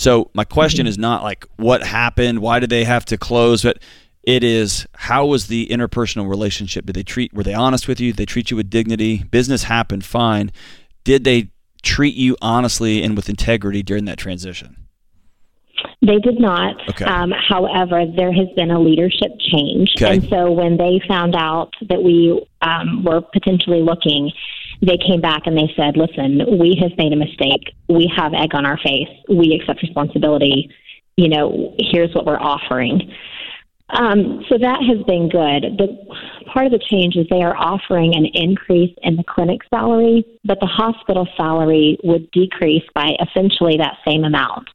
So 0.00 0.30
my 0.32 0.44
question 0.44 0.86
is 0.86 0.96
not 0.96 1.22
like 1.22 1.44
what 1.56 1.82
happened, 1.82 2.38
why 2.38 2.58
did 2.58 2.70
they 2.70 2.84
have 2.84 3.04
to 3.04 3.18
close, 3.18 3.62
but 3.62 3.82
it 4.22 4.42
is 4.42 4.86
how 4.94 5.26
was 5.26 5.48
the 5.48 5.66
interpersonal 5.66 6.26
relationship? 6.26 6.86
Did 6.86 6.96
they 6.96 7.02
treat 7.02 7.34
were 7.34 7.42
they 7.42 7.52
honest 7.52 7.86
with 7.86 8.00
you? 8.00 8.12
Did 8.12 8.16
they 8.16 8.24
treat 8.24 8.50
you 8.50 8.56
with 8.56 8.70
dignity? 8.70 9.24
Business 9.24 9.64
happened 9.64 10.06
fine. 10.06 10.52
Did 11.04 11.24
they 11.24 11.50
treat 11.82 12.14
you 12.14 12.34
honestly 12.40 13.02
and 13.02 13.14
with 13.14 13.28
integrity 13.28 13.82
during 13.82 14.06
that 14.06 14.16
transition? 14.16 14.86
They 16.00 16.18
did 16.18 16.40
not. 16.40 16.76
Okay. 16.88 17.04
Um, 17.04 17.30
however, 17.30 18.06
there 18.16 18.32
has 18.32 18.48
been 18.56 18.70
a 18.70 18.80
leadership 18.80 19.32
change. 19.52 19.92
Okay. 19.98 20.14
And 20.14 20.28
so 20.30 20.50
when 20.50 20.78
they 20.78 21.02
found 21.06 21.34
out 21.36 21.74
that 21.90 22.02
we 22.02 22.42
um, 22.62 23.04
were 23.04 23.20
potentially 23.20 23.82
looking, 23.82 24.32
they 24.82 24.96
came 24.96 25.20
back 25.20 25.42
and 25.46 25.56
they 25.56 25.72
said, 25.76 25.96
listen, 25.96 26.58
we 26.58 26.78
have 26.80 26.96
made 26.96 27.12
a 27.12 27.16
mistake. 27.16 27.74
We 27.88 28.10
have 28.16 28.32
egg 28.32 28.54
on 28.54 28.64
our 28.64 28.78
face. 28.78 29.08
We 29.28 29.54
accept 29.60 29.82
responsibility. 29.82 30.70
You 31.16 31.28
know, 31.28 31.74
here's 31.78 32.14
what 32.14 32.24
we're 32.24 32.40
offering. 32.40 33.12
Um, 33.90 34.44
so 34.48 34.56
that 34.56 34.78
has 34.88 35.04
been 35.06 35.28
good. 35.28 35.76
The 35.76 35.88
part 36.52 36.66
of 36.66 36.72
the 36.72 36.78
change 36.78 37.16
is 37.16 37.26
they 37.28 37.42
are 37.42 37.56
offering 37.56 38.14
an 38.14 38.26
increase 38.34 38.94
in 39.02 39.16
the 39.16 39.24
clinic 39.24 39.60
salary, 39.68 40.24
but 40.44 40.58
the 40.60 40.66
hospital 40.66 41.26
salary 41.36 41.98
would 42.04 42.30
decrease 42.30 42.84
by 42.94 43.16
essentially 43.20 43.76
that 43.78 43.96
same 44.06 44.24
amount. 44.24 44.68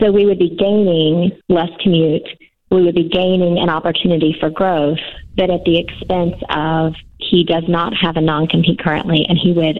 So 0.00 0.10
we 0.10 0.26
would 0.26 0.38
be 0.38 0.50
gaining 0.50 1.32
less 1.48 1.70
commute. 1.82 2.26
We 2.74 2.82
would 2.82 2.96
be 2.96 3.08
gaining 3.08 3.58
an 3.60 3.68
opportunity 3.70 4.36
for 4.40 4.50
growth, 4.50 4.98
but 5.36 5.48
at 5.48 5.64
the 5.64 5.78
expense 5.78 6.34
of 6.50 6.94
he 7.18 7.44
does 7.44 7.62
not 7.68 7.94
have 7.96 8.16
a 8.16 8.20
non 8.20 8.48
compete 8.48 8.80
currently, 8.80 9.24
and 9.28 9.38
he 9.38 9.52
would. 9.52 9.78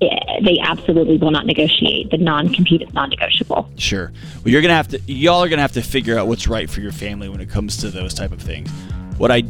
eh, 0.00 0.06
They 0.42 0.58
absolutely 0.62 1.18
will 1.18 1.30
not 1.30 1.44
negotiate. 1.44 2.10
The 2.10 2.16
non 2.16 2.48
compete 2.48 2.80
is 2.80 2.92
non 2.94 3.10
negotiable. 3.10 3.68
Sure. 3.76 4.10
Well, 4.42 4.52
you're 4.52 4.62
gonna 4.62 4.72
have 4.74 4.88
to. 4.88 5.00
Y'all 5.06 5.42
are 5.44 5.48
gonna 5.50 5.60
have 5.60 5.72
to 5.72 5.82
figure 5.82 6.18
out 6.18 6.28
what's 6.28 6.48
right 6.48 6.68
for 6.70 6.80
your 6.80 6.92
family 6.92 7.28
when 7.28 7.40
it 7.42 7.50
comes 7.50 7.76
to 7.78 7.90
those 7.90 8.14
type 8.14 8.32
of 8.32 8.40
things. 8.40 8.70
What 9.18 9.30
I, 9.30 9.42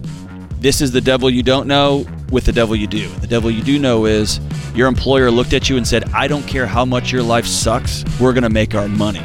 this 0.59 0.81
is 0.81 0.91
the 0.91 1.01
devil 1.01 1.31
you 1.31 1.45
don't 1.45 1.69
know 1.69 2.05
with 2.33 2.45
the 2.45 2.53
devil 2.53 2.75
you 2.75 2.89
do. 2.89 3.07
The 3.21 3.27
devil 3.29 3.53
you 3.53 3.63
do 3.63 3.79
know 3.79 4.05
is 4.07 4.41
your 4.75 4.89
employer 4.89 5.31
looked 5.31 5.53
at 5.53 5.69
you 5.71 5.77
and 5.77 5.87
said, 5.87 6.11
"I 6.13 6.27
don't 6.27 6.47
care 6.49 6.67
how 6.67 6.85
much 6.85 7.13
your 7.13 7.23
life 7.23 7.47
sucks. 7.47 8.05
We're 8.19 8.33
gonna 8.33 8.51
make 8.51 8.75
our 8.75 8.89
money." 8.89 9.23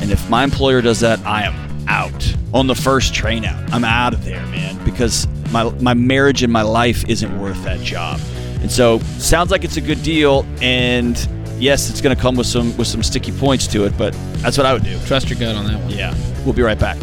And 0.00 0.12
if 0.12 0.30
my 0.30 0.44
employer 0.44 0.82
does 0.82 1.00
that, 1.00 1.18
I 1.26 1.42
am 1.42 1.54
out 1.88 2.34
on 2.52 2.66
the 2.66 2.74
first 2.74 3.14
train 3.14 3.44
out. 3.44 3.72
I'm 3.72 3.84
out 3.84 4.14
of 4.14 4.24
there, 4.24 4.44
man, 4.46 4.82
because 4.84 5.26
my 5.50 5.70
my 5.80 5.94
marriage 5.94 6.42
and 6.42 6.52
my 6.52 6.62
life 6.62 7.08
isn't 7.08 7.40
worth 7.40 7.62
that 7.64 7.80
job. 7.80 8.20
And 8.60 8.70
so, 8.70 8.98
sounds 9.18 9.50
like 9.50 9.64
it's 9.64 9.76
a 9.76 9.80
good 9.80 10.02
deal. 10.02 10.46
And 10.60 11.16
yes, 11.58 11.90
it's 11.90 12.00
going 12.00 12.14
to 12.14 12.20
come 12.20 12.36
with 12.36 12.46
some 12.46 12.76
with 12.76 12.86
some 12.88 13.02
sticky 13.02 13.32
points 13.32 13.66
to 13.68 13.84
it, 13.84 13.96
but 13.96 14.12
that's 14.38 14.56
what 14.56 14.66
I 14.66 14.72
would 14.72 14.84
do. 14.84 14.98
Trust 15.06 15.28
your 15.28 15.38
gut 15.38 15.54
on 15.54 15.66
that 15.66 15.80
one. 15.80 15.90
Yeah, 15.90 16.14
we'll 16.44 16.54
be 16.54 16.62
right 16.62 16.78
back. 16.78 16.98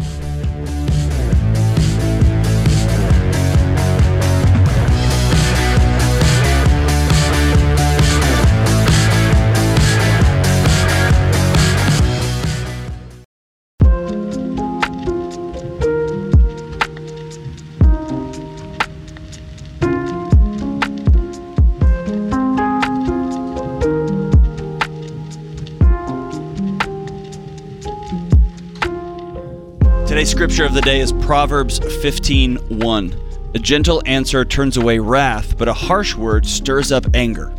Scripture 30.34 30.64
of 30.64 30.74
the 30.74 30.80
day 30.80 30.98
is 30.98 31.12
Proverbs 31.12 31.78
15:1. 31.78 33.14
A 33.54 33.58
gentle 33.60 34.02
answer 34.04 34.44
turns 34.44 34.76
away 34.76 34.98
wrath, 34.98 35.56
but 35.56 35.68
a 35.68 35.72
harsh 35.72 36.16
word 36.16 36.44
stirs 36.44 36.90
up 36.90 37.06
anger. 37.14 37.54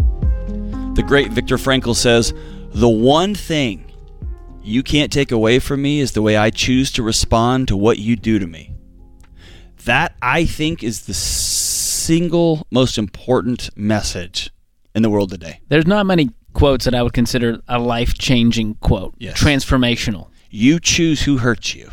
The 0.95 1.01
great 1.01 1.31
Viktor 1.31 1.55
Frankl 1.55 1.95
says, 1.95 2.33
"The 2.73 2.89
one 2.89 3.33
thing 3.33 3.85
you 4.61 4.83
can't 4.83 5.09
take 5.09 5.31
away 5.31 5.59
from 5.59 5.83
me 5.83 6.01
is 6.01 6.11
the 6.11 6.21
way 6.21 6.35
I 6.35 6.49
choose 6.49 6.91
to 6.91 7.01
respond 7.01 7.69
to 7.69 7.77
what 7.77 7.97
you 7.97 8.17
do 8.17 8.39
to 8.39 8.45
me." 8.45 8.73
That 9.85 10.13
I 10.21 10.43
think 10.43 10.83
is 10.83 11.03
the 11.03 11.13
single 11.13 12.67
most 12.71 12.97
important 12.97 13.69
message 13.77 14.49
in 14.93 15.01
the 15.01 15.09
world 15.09 15.29
today. 15.29 15.61
There's 15.69 15.87
not 15.87 16.05
many 16.05 16.31
quotes 16.51 16.83
that 16.83 16.93
I 16.93 17.03
would 17.03 17.13
consider 17.13 17.61
a 17.69 17.79
life 17.79 18.15
changing 18.15 18.75
quote. 18.81 19.13
Yes. 19.17 19.39
Transformational. 19.39 20.27
You 20.51 20.81
choose 20.81 21.21
who 21.21 21.37
hurts 21.37 21.73
you. 21.73 21.91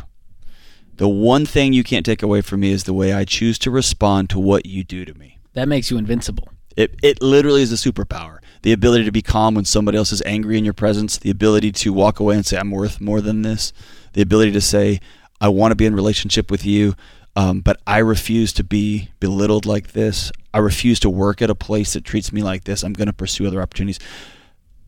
The 0.97 1.09
one 1.09 1.45
thing 1.45 1.73
you 1.73 1.83
can't 1.83 2.05
take 2.05 2.21
away 2.21 2.41
from 2.41 2.59
me 2.59 2.71
is 2.71 2.83
the 2.83 2.93
way 2.93 3.13
I 3.13 3.25
choose 3.25 3.57
to 3.59 3.71
respond 3.71 4.29
to 4.29 4.39
what 4.39 4.65
you 4.65 4.83
do 4.83 5.05
to 5.05 5.13
me. 5.15 5.39
That 5.53 5.67
makes 5.67 5.89
you 5.89 5.97
invincible. 5.97 6.49
It, 6.77 6.95
it 7.03 7.21
literally 7.21 7.61
is 7.61 7.71
a 7.71 7.91
superpower. 7.91 8.39
The 8.61 8.73
ability 8.73 9.05
to 9.05 9.11
be 9.11 9.21
calm 9.21 9.55
when 9.55 9.65
somebody 9.65 9.97
else 9.97 10.11
is 10.11 10.21
angry 10.25 10.57
in 10.57 10.63
your 10.63 10.73
presence, 10.73 11.17
the 11.17 11.29
ability 11.29 11.71
to 11.73 11.93
walk 11.93 12.19
away 12.19 12.35
and 12.35 12.45
say, 12.45 12.57
I'm 12.57 12.71
worth 12.71 13.01
more 13.01 13.21
than 13.21 13.41
this, 13.41 13.73
the 14.13 14.21
ability 14.21 14.51
to 14.53 14.61
say, 14.61 14.99
I 15.41 15.49
want 15.49 15.71
to 15.71 15.75
be 15.75 15.85
in 15.85 15.95
relationship 15.95 16.49
with 16.49 16.65
you, 16.65 16.95
um, 17.35 17.61
but 17.61 17.81
I 17.85 17.97
refuse 17.97 18.53
to 18.53 18.63
be 18.63 19.09
belittled 19.19 19.65
like 19.65 19.91
this. 19.91 20.31
I 20.53 20.59
refuse 20.59 20.99
to 21.01 21.09
work 21.09 21.41
at 21.41 21.49
a 21.49 21.55
place 21.55 21.93
that 21.93 22.05
treats 22.05 22.31
me 22.31 22.43
like 22.43 22.63
this. 22.63 22.83
I'm 22.83 22.93
going 22.93 23.07
to 23.07 23.13
pursue 23.13 23.47
other 23.47 23.61
opportunities. 23.61 23.99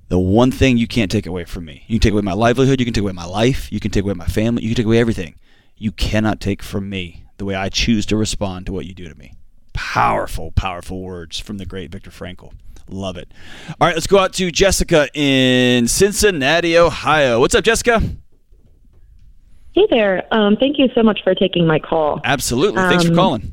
The 0.07 0.19
one 0.19 0.51
thing 0.51 0.77
you 0.77 0.87
can't 0.87 1.09
take 1.09 1.25
away 1.25 1.45
from 1.45 1.65
me, 1.65 1.83
you 1.87 1.95
can 1.95 2.01
take 2.01 2.13
away 2.13 2.21
my 2.21 2.33
livelihood, 2.33 2.79
you 2.79 2.85
can 2.85 2.93
take 2.93 3.01
away 3.01 3.11
my 3.11 3.25
life, 3.25 3.71
you 3.71 3.79
can 3.79 3.89
take 3.89 4.03
away 4.03 4.13
my 4.13 4.27
family, 4.27 4.61
you 4.63 4.69
can 4.69 4.75
take 4.75 4.85
away 4.85 4.99
everything. 4.99 5.35
You 5.77 5.91
cannot 5.91 6.39
take 6.39 6.63
from 6.63 6.89
me 6.89 7.25
the 7.37 7.45
way 7.45 7.55
I 7.55 7.69
choose 7.69 8.05
to 8.07 8.15
respond 8.17 8.65
to 8.67 8.71
what 8.73 8.85
you 8.85 8.93
do 8.93 9.09
to 9.09 9.15
me. 9.15 9.33
Powerful, 9.73 10.51
powerful 10.51 11.01
words 11.01 11.37
from 11.37 11.57
the 11.57 11.65
great 11.65 11.91
Viktor 11.91 12.11
Frankl. 12.11 12.53
Love 12.89 13.17
it. 13.17 13.29
All 13.81 13.87
right, 13.87 13.95
let's 13.95 14.07
go 14.07 14.19
out 14.19 14.31
to 14.33 14.51
Jessica 14.51 15.07
in 15.13 15.87
Cincinnati, 15.87 16.77
Ohio. 16.77 17.39
What's 17.39 17.55
up, 17.55 17.63
Jessica? 17.63 18.01
Hey 19.73 19.87
there. 19.89 20.23
Um, 20.31 20.55
thank 20.55 20.77
you 20.79 20.87
so 20.95 21.03
much 21.03 21.19
for 21.23 21.35
taking 21.35 21.67
my 21.67 21.79
call. 21.79 22.21
Absolutely. 22.23 22.81
Thanks 22.83 23.03
for 23.03 23.09
Um, 23.11 23.15
calling. 23.15 23.51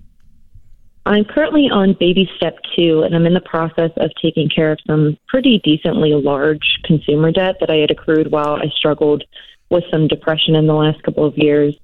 I'm 1.05 1.25
currently 1.25 1.69
on 1.69 1.95
baby 1.99 2.31
step 2.37 2.59
two, 2.77 3.03
and 3.03 3.17
I'm 3.17 3.27
in 3.27 3.35
the 3.35 3.41
process 3.41 3.91
of 3.97 4.13
taking 4.23 4.49
care 4.49 4.71
of 4.71 4.79
some 4.87 5.19
pretty 5.27 5.59
decently 5.65 6.15
large 6.15 6.79
consumer 6.85 7.33
debt 7.33 7.57
that 7.59 7.71
I 7.71 7.77
had 7.79 7.91
accrued 7.91 8.31
while 8.31 8.55
I 8.55 8.69
struggled 8.77 9.25
with 9.69 9.83
some 9.91 10.07
depression 10.07 10.55
in 10.55 10.69
the 10.69 10.75
last 10.75 11.03
couple 11.03 11.25
of 11.25 11.37
years. 11.37 11.75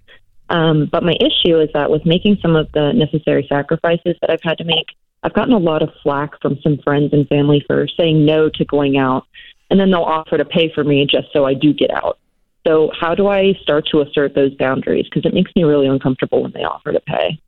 Um, 0.50 0.88
but 0.90 1.02
my 1.02 1.14
issue 1.20 1.60
is 1.60 1.68
that 1.74 1.90
with 1.90 2.06
making 2.06 2.38
some 2.40 2.56
of 2.56 2.70
the 2.72 2.92
necessary 2.92 3.46
sacrifices 3.48 4.16
that 4.20 4.30
I've 4.30 4.42
had 4.42 4.58
to 4.58 4.64
make, 4.64 4.86
I've 5.22 5.34
gotten 5.34 5.52
a 5.52 5.58
lot 5.58 5.82
of 5.82 5.90
flack 6.02 6.40
from 6.40 6.58
some 6.62 6.78
friends 6.78 7.12
and 7.12 7.28
family 7.28 7.62
for 7.66 7.86
saying 7.88 8.24
no 8.24 8.48
to 8.50 8.64
going 8.64 8.96
out, 8.96 9.26
and 9.70 9.78
then 9.78 9.90
they'll 9.90 10.02
offer 10.02 10.38
to 10.38 10.44
pay 10.44 10.72
for 10.72 10.84
me 10.84 11.06
just 11.06 11.28
so 11.32 11.44
I 11.44 11.54
do 11.54 11.72
get 11.72 11.90
out. 11.90 12.18
So, 12.66 12.90
how 12.98 13.14
do 13.14 13.28
I 13.28 13.54
start 13.62 13.86
to 13.92 14.00
assert 14.00 14.34
those 14.34 14.54
boundaries? 14.54 15.06
Because 15.06 15.24
it 15.24 15.34
makes 15.34 15.50
me 15.56 15.64
really 15.64 15.86
uncomfortable 15.86 16.42
when 16.42 16.52
they 16.52 16.64
offer 16.64 16.92
to 16.92 17.00
pay. 17.00 17.40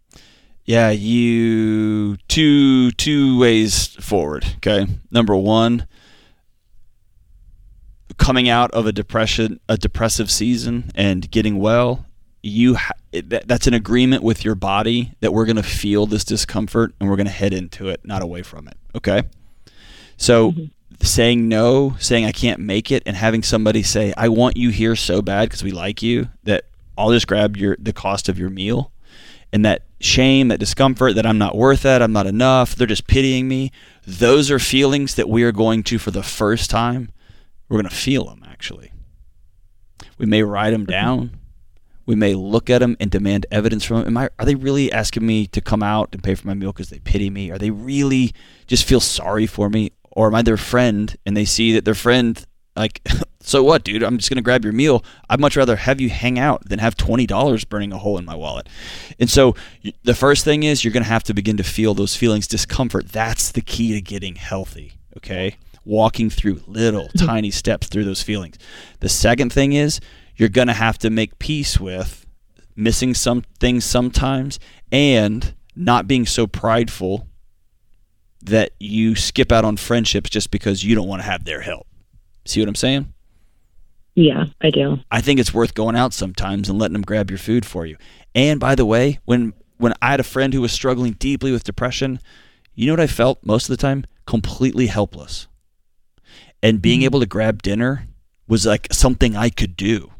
Yeah, 0.64 0.90
you 0.90 2.16
two 2.28 2.90
two 2.92 3.38
ways 3.38 3.86
forward. 3.86 4.46
Okay, 4.56 4.86
number 5.10 5.36
one, 5.36 5.86
coming 8.18 8.48
out 8.48 8.70
of 8.72 8.86
a 8.86 8.92
depression, 8.92 9.60
a 9.68 9.76
depressive 9.76 10.30
season, 10.30 10.90
and 10.94 11.30
getting 11.30 11.58
well. 11.58 12.06
You 12.42 12.74
ha- 12.76 12.92
that, 13.12 13.46
that's 13.46 13.66
an 13.66 13.74
agreement 13.74 14.22
with 14.22 14.44
your 14.44 14.54
body 14.54 15.12
that 15.20 15.32
we're 15.32 15.44
going 15.44 15.56
to 15.56 15.62
feel 15.62 16.06
this 16.06 16.24
discomfort 16.24 16.94
and 16.98 17.08
we're 17.08 17.16
going 17.16 17.26
to 17.26 17.32
head 17.32 17.52
into 17.52 17.88
it, 17.88 18.00
not 18.04 18.22
away 18.22 18.42
from 18.42 18.68
it. 18.68 18.76
Okay, 18.94 19.22
so 20.16 20.52
mm-hmm. 20.52 20.64
saying 21.02 21.48
no, 21.48 21.96
saying 21.98 22.24
I 22.24 22.32
can't 22.32 22.60
make 22.60 22.90
it, 22.90 23.02
and 23.06 23.16
having 23.16 23.42
somebody 23.42 23.82
say 23.82 24.14
I 24.16 24.28
want 24.28 24.56
you 24.56 24.70
here 24.70 24.96
so 24.96 25.20
bad 25.22 25.48
because 25.48 25.62
we 25.62 25.70
like 25.70 26.02
you 26.02 26.28
that 26.44 26.64
I'll 26.96 27.12
just 27.12 27.26
grab 27.26 27.56
your 27.56 27.76
the 27.78 27.92
cost 27.92 28.28
of 28.28 28.38
your 28.38 28.50
meal 28.50 28.92
and 29.52 29.64
that 29.64 29.82
shame, 30.00 30.48
that 30.48 30.60
discomfort, 30.60 31.14
that 31.16 31.26
I'm 31.26 31.38
not 31.38 31.56
worth 31.56 31.84
it, 31.84 32.02
I'm 32.02 32.12
not 32.12 32.26
enough, 32.26 32.74
they're 32.74 32.86
just 32.86 33.06
pitying 33.06 33.48
me. 33.48 33.72
Those 34.06 34.50
are 34.50 34.58
feelings 34.58 35.14
that 35.16 35.28
we 35.28 35.42
are 35.42 35.52
going 35.52 35.82
to, 35.84 35.98
for 35.98 36.10
the 36.10 36.22
first 36.22 36.70
time, 36.70 37.10
we're 37.68 37.76
going 37.76 37.88
to 37.88 37.94
feel 37.94 38.24
them 38.24 38.44
actually. 38.48 38.92
We 40.18 40.26
may 40.26 40.42
write 40.42 40.70
them 40.70 40.82
mm-hmm. 40.82 40.90
down. 40.90 41.39
We 42.10 42.16
may 42.16 42.34
look 42.34 42.68
at 42.68 42.78
them 42.78 42.96
and 42.98 43.08
demand 43.08 43.46
evidence 43.52 43.84
from 43.84 43.98
them. 43.98 44.08
Am 44.08 44.16
I, 44.16 44.30
are 44.40 44.44
they 44.44 44.56
really 44.56 44.90
asking 44.90 45.24
me 45.24 45.46
to 45.46 45.60
come 45.60 45.80
out 45.80 46.08
and 46.10 46.20
pay 46.20 46.34
for 46.34 46.48
my 46.48 46.54
meal 46.54 46.72
because 46.72 46.90
they 46.90 46.98
pity 46.98 47.30
me? 47.30 47.52
Are 47.52 47.56
they 47.56 47.70
really 47.70 48.32
just 48.66 48.84
feel 48.84 48.98
sorry 48.98 49.46
for 49.46 49.70
me? 49.70 49.92
Or 50.10 50.26
am 50.26 50.34
I 50.34 50.42
their 50.42 50.56
friend 50.56 51.16
and 51.24 51.36
they 51.36 51.44
see 51.44 51.70
that 51.74 51.84
their 51.84 51.94
friend, 51.94 52.44
like, 52.74 53.00
so 53.40 53.62
what, 53.62 53.84
dude? 53.84 54.02
I'm 54.02 54.18
just 54.18 54.28
going 54.28 54.38
to 54.38 54.42
grab 54.42 54.64
your 54.64 54.72
meal. 54.72 55.04
I'd 55.28 55.38
much 55.38 55.56
rather 55.56 55.76
have 55.76 56.00
you 56.00 56.10
hang 56.10 56.36
out 56.36 56.68
than 56.68 56.80
have 56.80 56.96
$20 56.96 57.68
burning 57.68 57.92
a 57.92 57.98
hole 57.98 58.18
in 58.18 58.24
my 58.24 58.34
wallet. 58.34 58.68
And 59.20 59.30
so 59.30 59.54
the 60.02 60.16
first 60.16 60.44
thing 60.44 60.64
is 60.64 60.82
you're 60.82 60.92
going 60.92 61.04
to 61.04 61.08
have 61.08 61.22
to 61.22 61.32
begin 61.32 61.58
to 61.58 61.62
feel 61.62 61.94
those 61.94 62.16
feelings, 62.16 62.48
discomfort. 62.48 63.06
That's 63.12 63.52
the 63.52 63.60
key 63.60 63.92
to 63.92 64.00
getting 64.00 64.34
healthy, 64.34 64.94
okay? 65.16 65.58
Walking 65.84 66.28
through 66.28 66.64
little 66.66 67.06
tiny 67.16 67.52
steps 67.52 67.86
through 67.86 68.04
those 68.04 68.20
feelings. 68.20 68.58
The 68.98 69.08
second 69.08 69.52
thing 69.52 69.74
is 69.74 70.00
you're 70.40 70.48
going 70.48 70.68
to 70.68 70.72
have 70.72 70.96
to 70.96 71.10
make 71.10 71.38
peace 71.38 71.78
with 71.78 72.24
missing 72.74 73.12
some 73.12 73.42
things 73.58 73.84
sometimes 73.84 74.58
and 74.90 75.54
not 75.76 76.08
being 76.08 76.24
so 76.24 76.46
prideful 76.46 77.28
that 78.40 78.72
you 78.80 79.14
skip 79.14 79.52
out 79.52 79.66
on 79.66 79.76
friendships 79.76 80.30
just 80.30 80.50
because 80.50 80.82
you 80.82 80.94
don't 80.94 81.06
want 81.06 81.20
to 81.20 81.28
have 81.28 81.44
their 81.44 81.60
help. 81.60 81.86
See 82.46 82.58
what 82.58 82.70
I'm 82.70 82.74
saying? 82.74 83.12
Yeah, 84.14 84.46
I 84.62 84.70
do. 84.70 85.00
I 85.10 85.20
think 85.20 85.38
it's 85.38 85.52
worth 85.52 85.74
going 85.74 85.94
out 85.94 86.14
sometimes 86.14 86.70
and 86.70 86.78
letting 86.78 86.94
them 86.94 87.02
grab 87.02 87.30
your 87.30 87.38
food 87.38 87.66
for 87.66 87.84
you. 87.84 87.98
And 88.34 88.58
by 88.58 88.74
the 88.74 88.86
way, 88.86 89.18
when 89.26 89.52
when 89.76 89.92
I 90.00 90.12
had 90.12 90.20
a 90.20 90.24
friend 90.24 90.54
who 90.54 90.62
was 90.62 90.72
struggling 90.72 91.12
deeply 91.12 91.52
with 91.52 91.64
depression, 91.64 92.18
you 92.74 92.86
know 92.86 92.94
what 92.94 93.00
I 93.00 93.06
felt 93.06 93.44
most 93.44 93.68
of 93.68 93.76
the 93.76 93.80
time? 93.80 94.06
Completely 94.26 94.86
helpless. 94.86 95.48
And 96.62 96.80
being 96.80 97.00
mm-hmm. 97.00 97.04
able 97.04 97.20
to 97.20 97.26
grab 97.26 97.62
dinner 97.62 98.08
was 98.48 98.64
like 98.64 98.88
something 98.90 99.36
I 99.36 99.50
could 99.50 99.76
do. 99.76 100.10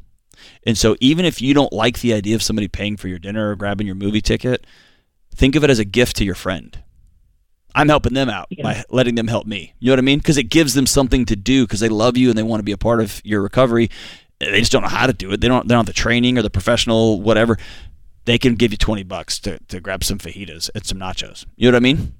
And 0.66 0.76
so 0.76 0.96
even 1.00 1.24
if 1.24 1.40
you 1.40 1.54
don't 1.54 1.72
like 1.72 2.00
the 2.00 2.12
idea 2.14 2.34
of 2.34 2.42
somebody 2.42 2.68
paying 2.68 2.96
for 2.96 3.08
your 3.08 3.18
dinner 3.18 3.50
or 3.50 3.56
grabbing 3.56 3.86
your 3.86 3.96
movie 3.96 4.20
ticket, 4.20 4.66
think 5.34 5.56
of 5.56 5.64
it 5.64 5.70
as 5.70 5.78
a 5.78 5.84
gift 5.84 6.16
to 6.16 6.24
your 6.24 6.34
friend. 6.34 6.82
I'm 7.74 7.88
helping 7.88 8.14
them 8.14 8.28
out 8.28 8.48
Yeah. 8.50 8.62
by 8.64 8.84
letting 8.90 9.14
them 9.14 9.28
help 9.28 9.46
me. 9.46 9.74
You 9.78 9.86
know 9.88 9.92
what 9.92 9.98
I 10.00 10.02
mean? 10.02 10.18
Because 10.18 10.38
it 10.38 10.44
gives 10.44 10.74
them 10.74 10.86
something 10.86 11.24
to 11.26 11.36
do 11.36 11.64
because 11.66 11.80
they 11.80 11.88
love 11.88 12.16
you 12.16 12.28
and 12.28 12.36
they 12.36 12.42
want 12.42 12.58
to 12.60 12.64
be 12.64 12.72
a 12.72 12.78
part 12.78 13.00
of 13.00 13.20
your 13.24 13.42
recovery. 13.42 13.90
They 14.40 14.58
just 14.58 14.72
don't 14.72 14.82
know 14.82 14.88
how 14.88 15.06
to 15.06 15.12
do 15.12 15.30
it. 15.32 15.40
They 15.40 15.48
don't. 15.48 15.68
They 15.68 15.74
don't 15.74 15.80
have 15.80 15.86
the 15.86 15.92
training 15.92 16.36
or 16.38 16.42
the 16.42 16.50
professional 16.50 17.20
whatever. 17.20 17.58
They 18.24 18.38
can 18.38 18.54
give 18.54 18.72
you 18.72 18.78
twenty 18.78 19.02
bucks 19.02 19.38
to, 19.40 19.58
to 19.68 19.80
grab 19.80 20.02
some 20.02 20.18
fajitas 20.18 20.68
and 20.74 20.84
some 20.84 20.98
nachos. 20.98 21.44
You 21.56 21.70
know 21.70 21.76
what 21.76 21.80
I 21.80 21.80
mean? 21.80 22.14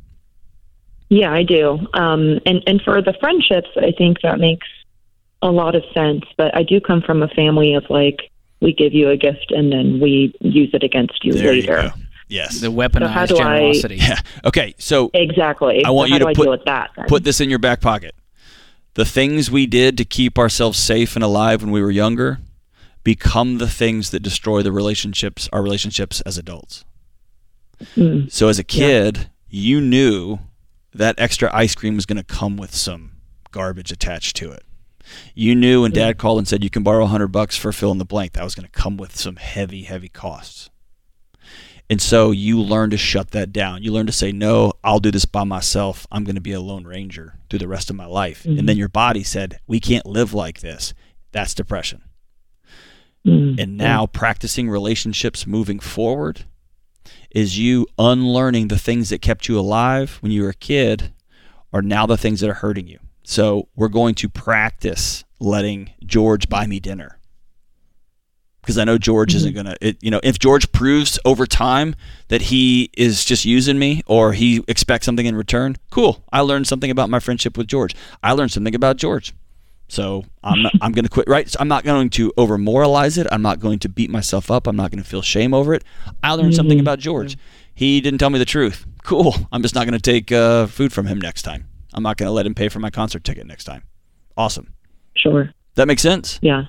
Yeah, 1.09 1.33
I 1.33 1.42
do. 1.42 1.78
Um, 1.94 2.38
and 2.46 2.62
and 2.66 2.80
for 2.83 3.02
the 3.02 3.14
friendships, 3.18 3.70
I 3.76 3.90
think 3.96 4.20
that 4.22 4.38
makes 4.38 4.66
a 5.42 5.50
lot 5.50 5.74
of 5.74 5.83
sense. 5.94 6.24
But 6.37 6.57
I 6.57 6.62
do 6.62 6.81
come 6.81 7.00
from 7.03 7.22
a 7.22 7.29
family 7.29 7.74
of 7.74 7.85
like 7.90 8.31
we 8.61 8.72
give 8.72 8.92
you 8.92 9.09
a 9.11 9.16
gift 9.16 9.50
and 9.50 9.72
then 9.72 10.00
we 10.00 10.35
use 10.40 10.70
it 10.74 10.83
against 10.83 11.24
you 11.24 11.33
There 11.33 11.53
you 11.55 11.62
later. 11.62 11.76
go. 11.94 12.03
Yes. 12.29 12.61
The 12.61 12.68
weaponized 12.68 13.09
how 13.11 13.26
do 13.26 13.35
I- 13.37 13.38
generosity. 13.38 13.96
Yeah. 13.96 14.20
Okay. 14.44 14.74
So 14.79 15.11
Exactly. 15.14 15.85
I 15.85 15.90
want 15.90 16.11
so 16.11 16.14
you 16.14 16.18
to 16.20 16.33
put- 16.35 16.48
with 16.48 16.64
that. 16.66 16.90
Put 17.09 17.24
this 17.24 17.40
in 17.40 17.48
your 17.50 17.59
back 17.59 17.81
pocket. 17.81 18.14
The 18.94 19.05
things 19.05 19.50
we 19.50 19.66
did 19.66 19.96
to 19.98 20.05
keep 20.05 20.38
ourselves 20.38 20.79
safe 20.79 21.14
and 21.16 21.24
alive 21.24 21.62
when 21.62 21.70
we 21.70 21.81
were 21.81 21.90
younger 21.90 22.40
become 23.03 23.59
the 23.59 23.68
things 23.68 24.11
that 24.11 24.20
destroy 24.20 24.62
the 24.62 24.72
relationships, 24.72 25.48
our 25.53 25.62
relationships 25.62 26.20
as 26.22 26.37
adults. 26.37 26.85
Mm. 27.96 28.31
So 28.31 28.48
as 28.48 28.59
a 28.59 28.64
kid, 28.64 29.31
you 29.48 29.81
knew 29.81 30.40
that 30.92 31.14
extra 31.18 31.50
ice 31.55 31.74
cream 31.74 31.94
was 31.94 32.05
going 32.05 32.18
to 32.18 32.24
come 32.24 32.57
with 32.57 32.74
some 32.74 33.12
garbage 33.53 33.90
attached 33.90 34.37
to 34.37 34.50
it. 34.53 34.62
You 35.35 35.55
knew 35.55 35.83
when 35.83 35.92
dad 35.92 36.18
called 36.18 36.38
and 36.38 36.49
said 36.49 36.62
you 36.62 36.70
can 36.70 36.83
borrow 36.83 37.03
100 37.03 37.29
bucks 37.29 37.57
for 37.57 37.73
fill 37.73 37.92
in 37.92 37.99
the 37.99 38.05
blank, 38.05 38.33
that 38.33 38.44
was 38.44 38.55
going 38.55 38.66
to 38.66 38.73
come 38.73 38.96
with 38.96 39.16
some 39.16 39.37
heavy 39.37 39.83
heavy 39.83 40.09
costs. 40.09 40.70
And 41.88 42.01
so 42.01 42.31
you 42.31 42.61
learn 42.61 42.90
to 42.90 42.96
shut 42.96 43.33
that 43.33 43.53
down. 43.53 43.83
You 43.83 43.92
learn 43.92 44.07
to 44.07 44.12
say, 44.12 44.31
no, 44.31 44.75
I'll 44.85 45.01
do 45.01 45.11
this 45.11 45.25
by 45.25 45.42
myself. 45.42 46.07
I'm 46.12 46.23
going 46.23 46.37
to 46.37 46.40
be 46.40 46.53
a 46.53 46.61
lone 46.61 46.85
ranger 46.85 47.35
through 47.49 47.59
the 47.59 47.66
rest 47.66 47.90
of 47.90 47.96
my 47.96 48.07
life. 48.07 48.44
And 48.44 48.68
then 48.68 48.77
your 48.77 48.88
body 48.88 49.25
said, 49.25 49.59
we 49.66 49.81
can't 49.81 50.07
live 50.07 50.33
like 50.33 50.61
this. 50.61 50.94
That's 51.33 51.53
depression. 51.53 52.03
Mm. 53.27 53.61
And 53.61 53.77
now 53.77 54.07
practicing 54.07 54.70
relationships 54.70 55.49
moving 55.49 55.81
forward 55.81 56.44
is 57.33 57.59
you 57.59 57.88
unlearning 57.99 58.68
the 58.68 58.79
things 58.79 59.09
that 59.09 59.20
kept 59.20 59.49
you 59.49 59.59
alive 59.59 60.18
when 60.20 60.30
you 60.30 60.43
were 60.43 60.51
a 60.51 60.55
kid 60.55 61.12
are 61.72 61.82
now 61.82 62.07
the 62.07 62.16
things 62.16 62.39
that 62.41 62.51
are 62.51 62.55
hurting 62.55 62.87
you. 62.87 63.01
So 63.31 63.68
we're 63.76 63.87
going 63.87 64.16
to 64.16 64.28
practice 64.28 65.22
letting 65.39 65.93
George 66.05 66.49
buy 66.49 66.66
me 66.66 66.81
dinner. 66.81 67.20
Because 68.61 68.76
I 68.76 68.83
know 68.83 68.99
George 68.99 69.37
isn't 69.37 69.55
going 69.55 69.66
to, 69.66 69.97
you 70.01 70.11
know, 70.11 70.18
if 70.24 70.41
George 70.41 70.72
proves 70.72 71.16
over 71.24 71.47
time 71.47 71.95
that 72.26 72.43
he 72.43 72.91
is 72.97 73.24
just 73.24 73.45
using 73.45 73.78
me 73.78 74.03
or 74.07 74.33
he 74.33 74.64
expects 74.66 75.07
something 75.07 75.26
in 75.26 75.37
return, 75.37 75.76
cool. 75.93 76.24
I 76.33 76.41
learned 76.41 76.66
something 76.66 76.91
about 76.91 77.09
my 77.09 77.20
friendship 77.20 77.57
with 77.57 77.68
George. 77.68 77.95
I 78.20 78.33
learned 78.33 78.51
something 78.51 78.74
about 78.74 78.97
George. 78.97 79.33
So 79.87 80.24
I'm 80.43 80.62
not, 80.64 80.72
I'm 80.83 80.91
going 80.91 81.05
to 81.05 81.09
quit. 81.09 81.28
Right? 81.28 81.49
So 81.49 81.59
I'm 81.61 81.68
not 81.68 81.85
going 81.85 82.11
to 82.11 82.33
over 82.37 82.59
moralize 82.59 83.16
it. 83.16 83.28
I'm 83.31 83.43
not 83.43 83.61
going 83.61 83.78
to 83.78 83.89
beat 83.89 84.11
myself 84.11 84.51
up. 84.51 84.66
I'm 84.66 84.74
not 84.74 84.91
going 84.91 85.05
to 85.05 85.09
feel 85.09 85.22
shame 85.22 85.55
over 85.55 85.72
it. 85.72 85.85
I 86.20 86.33
learned 86.33 86.57
something 86.57 86.81
about 86.81 86.99
George. 86.99 87.39
He 87.72 88.01
didn't 88.01 88.18
tell 88.18 88.31
me 88.31 88.41
the 88.41 88.45
truth. 88.45 88.87
Cool. 89.05 89.37
I'm 89.53 89.62
just 89.62 89.76
not 89.76 89.87
going 89.87 89.97
to 89.97 90.01
take 90.01 90.33
uh, 90.33 90.66
food 90.66 90.93
from 90.93 91.07
him 91.07 91.20
next 91.20 91.43
time. 91.43 91.70
I'm 91.95 92.03
not 92.03 92.16
going 92.16 92.26
to 92.28 92.32
let 92.32 92.47
him 92.47 92.55
pay 92.55 92.68
for 92.68 92.78
my 92.78 92.91
concert 92.91 93.24
ticket 93.24 93.47
next 93.47 93.64
time. 93.64 93.82
Awesome. 94.36 94.74
Sure. 95.16 95.53
That 95.74 95.86
makes 95.88 96.03
sense. 96.03 96.38
Yeah. 96.43 96.64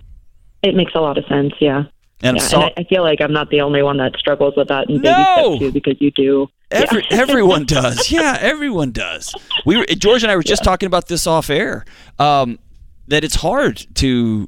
It 0.64 0.76
makes 0.76 0.94
a 0.96 1.00
lot 1.00 1.18
of 1.18 1.26
sense. 1.26 1.54
Yeah. 1.60 1.84
And 2.24 2.38
yeah. 2.38 2.44
and 2.54 2.64
I, 2.64 2.74
I 2.78 2.84
feel 2.84 3.02
like 3.02 3.20
I'm 3.22 3.34
not 3.34 3.50
the 3.50 3.62
only 3.62 3.82
one 3.82 3.98
that 3.98 4.16
struggles 4.18 4.54
with 4.56 4.68
that 4.68 4.90
in 4.90 4.98
baby 5.02 5.10
No! 5.10 5.56
step 5.56 5.60
two 5.60 5.72
because 5.72 5.96
you 6.00 6.12
do. 6.12 6.48
Every, 6.70 7.04
Yeah. 7.10 7.18
everyone 7.22 7.66
does. 7.66 8.12
Yeah, 8.12 8.38
everyone 8.40 8.92
does. 8.92 9.34
We 9.66 9.78
were 9.78 9.86
George 9.86 10.24
and 10.24 10.32
I 10.32 10.36
were 10.36 10.44
just 10.44 10.64
talking 10.64 10.88
about 10.88 11.08
this 11.08 11.26
off 11.26 11.50
air. 11.50 11.84
Um, 12.20 12.60
that 13.08 13.24
it's 13.24 13.36
hard 13.36 13.86
to 13.96 14.48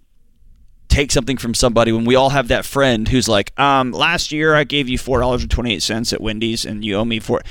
take 0.87 1.11
something 1.11 1.37
from 1.37 1.55
somebody 1.55 1.91
when 1.91 2.05
we 2.05 2.13
all 2.15 2.29
have 2.29 2.49
that 2.49 2.63
friend 2.65 3.07
who's 3.07 3.27
like, 3.27 3.57
um, 3.59 3.91
last 3.91 4.31
year 4.31 4.53
I 4.53 4.63
gave 4.63 4.87
you 4.87 4.97
four 4.99 5.19
dollars 5.19 5.41
and 5.41 5.49
twenty 5.49 5.73
eight 5.73 5.81
cents 5.81 6.13
at 6.13 6.21
Wendy's 6.21 6.65
and 6.65 6.85
you 6.85 6.95
owe 6.95 7.05
me 7.05 7.19
four. 7.19 7.41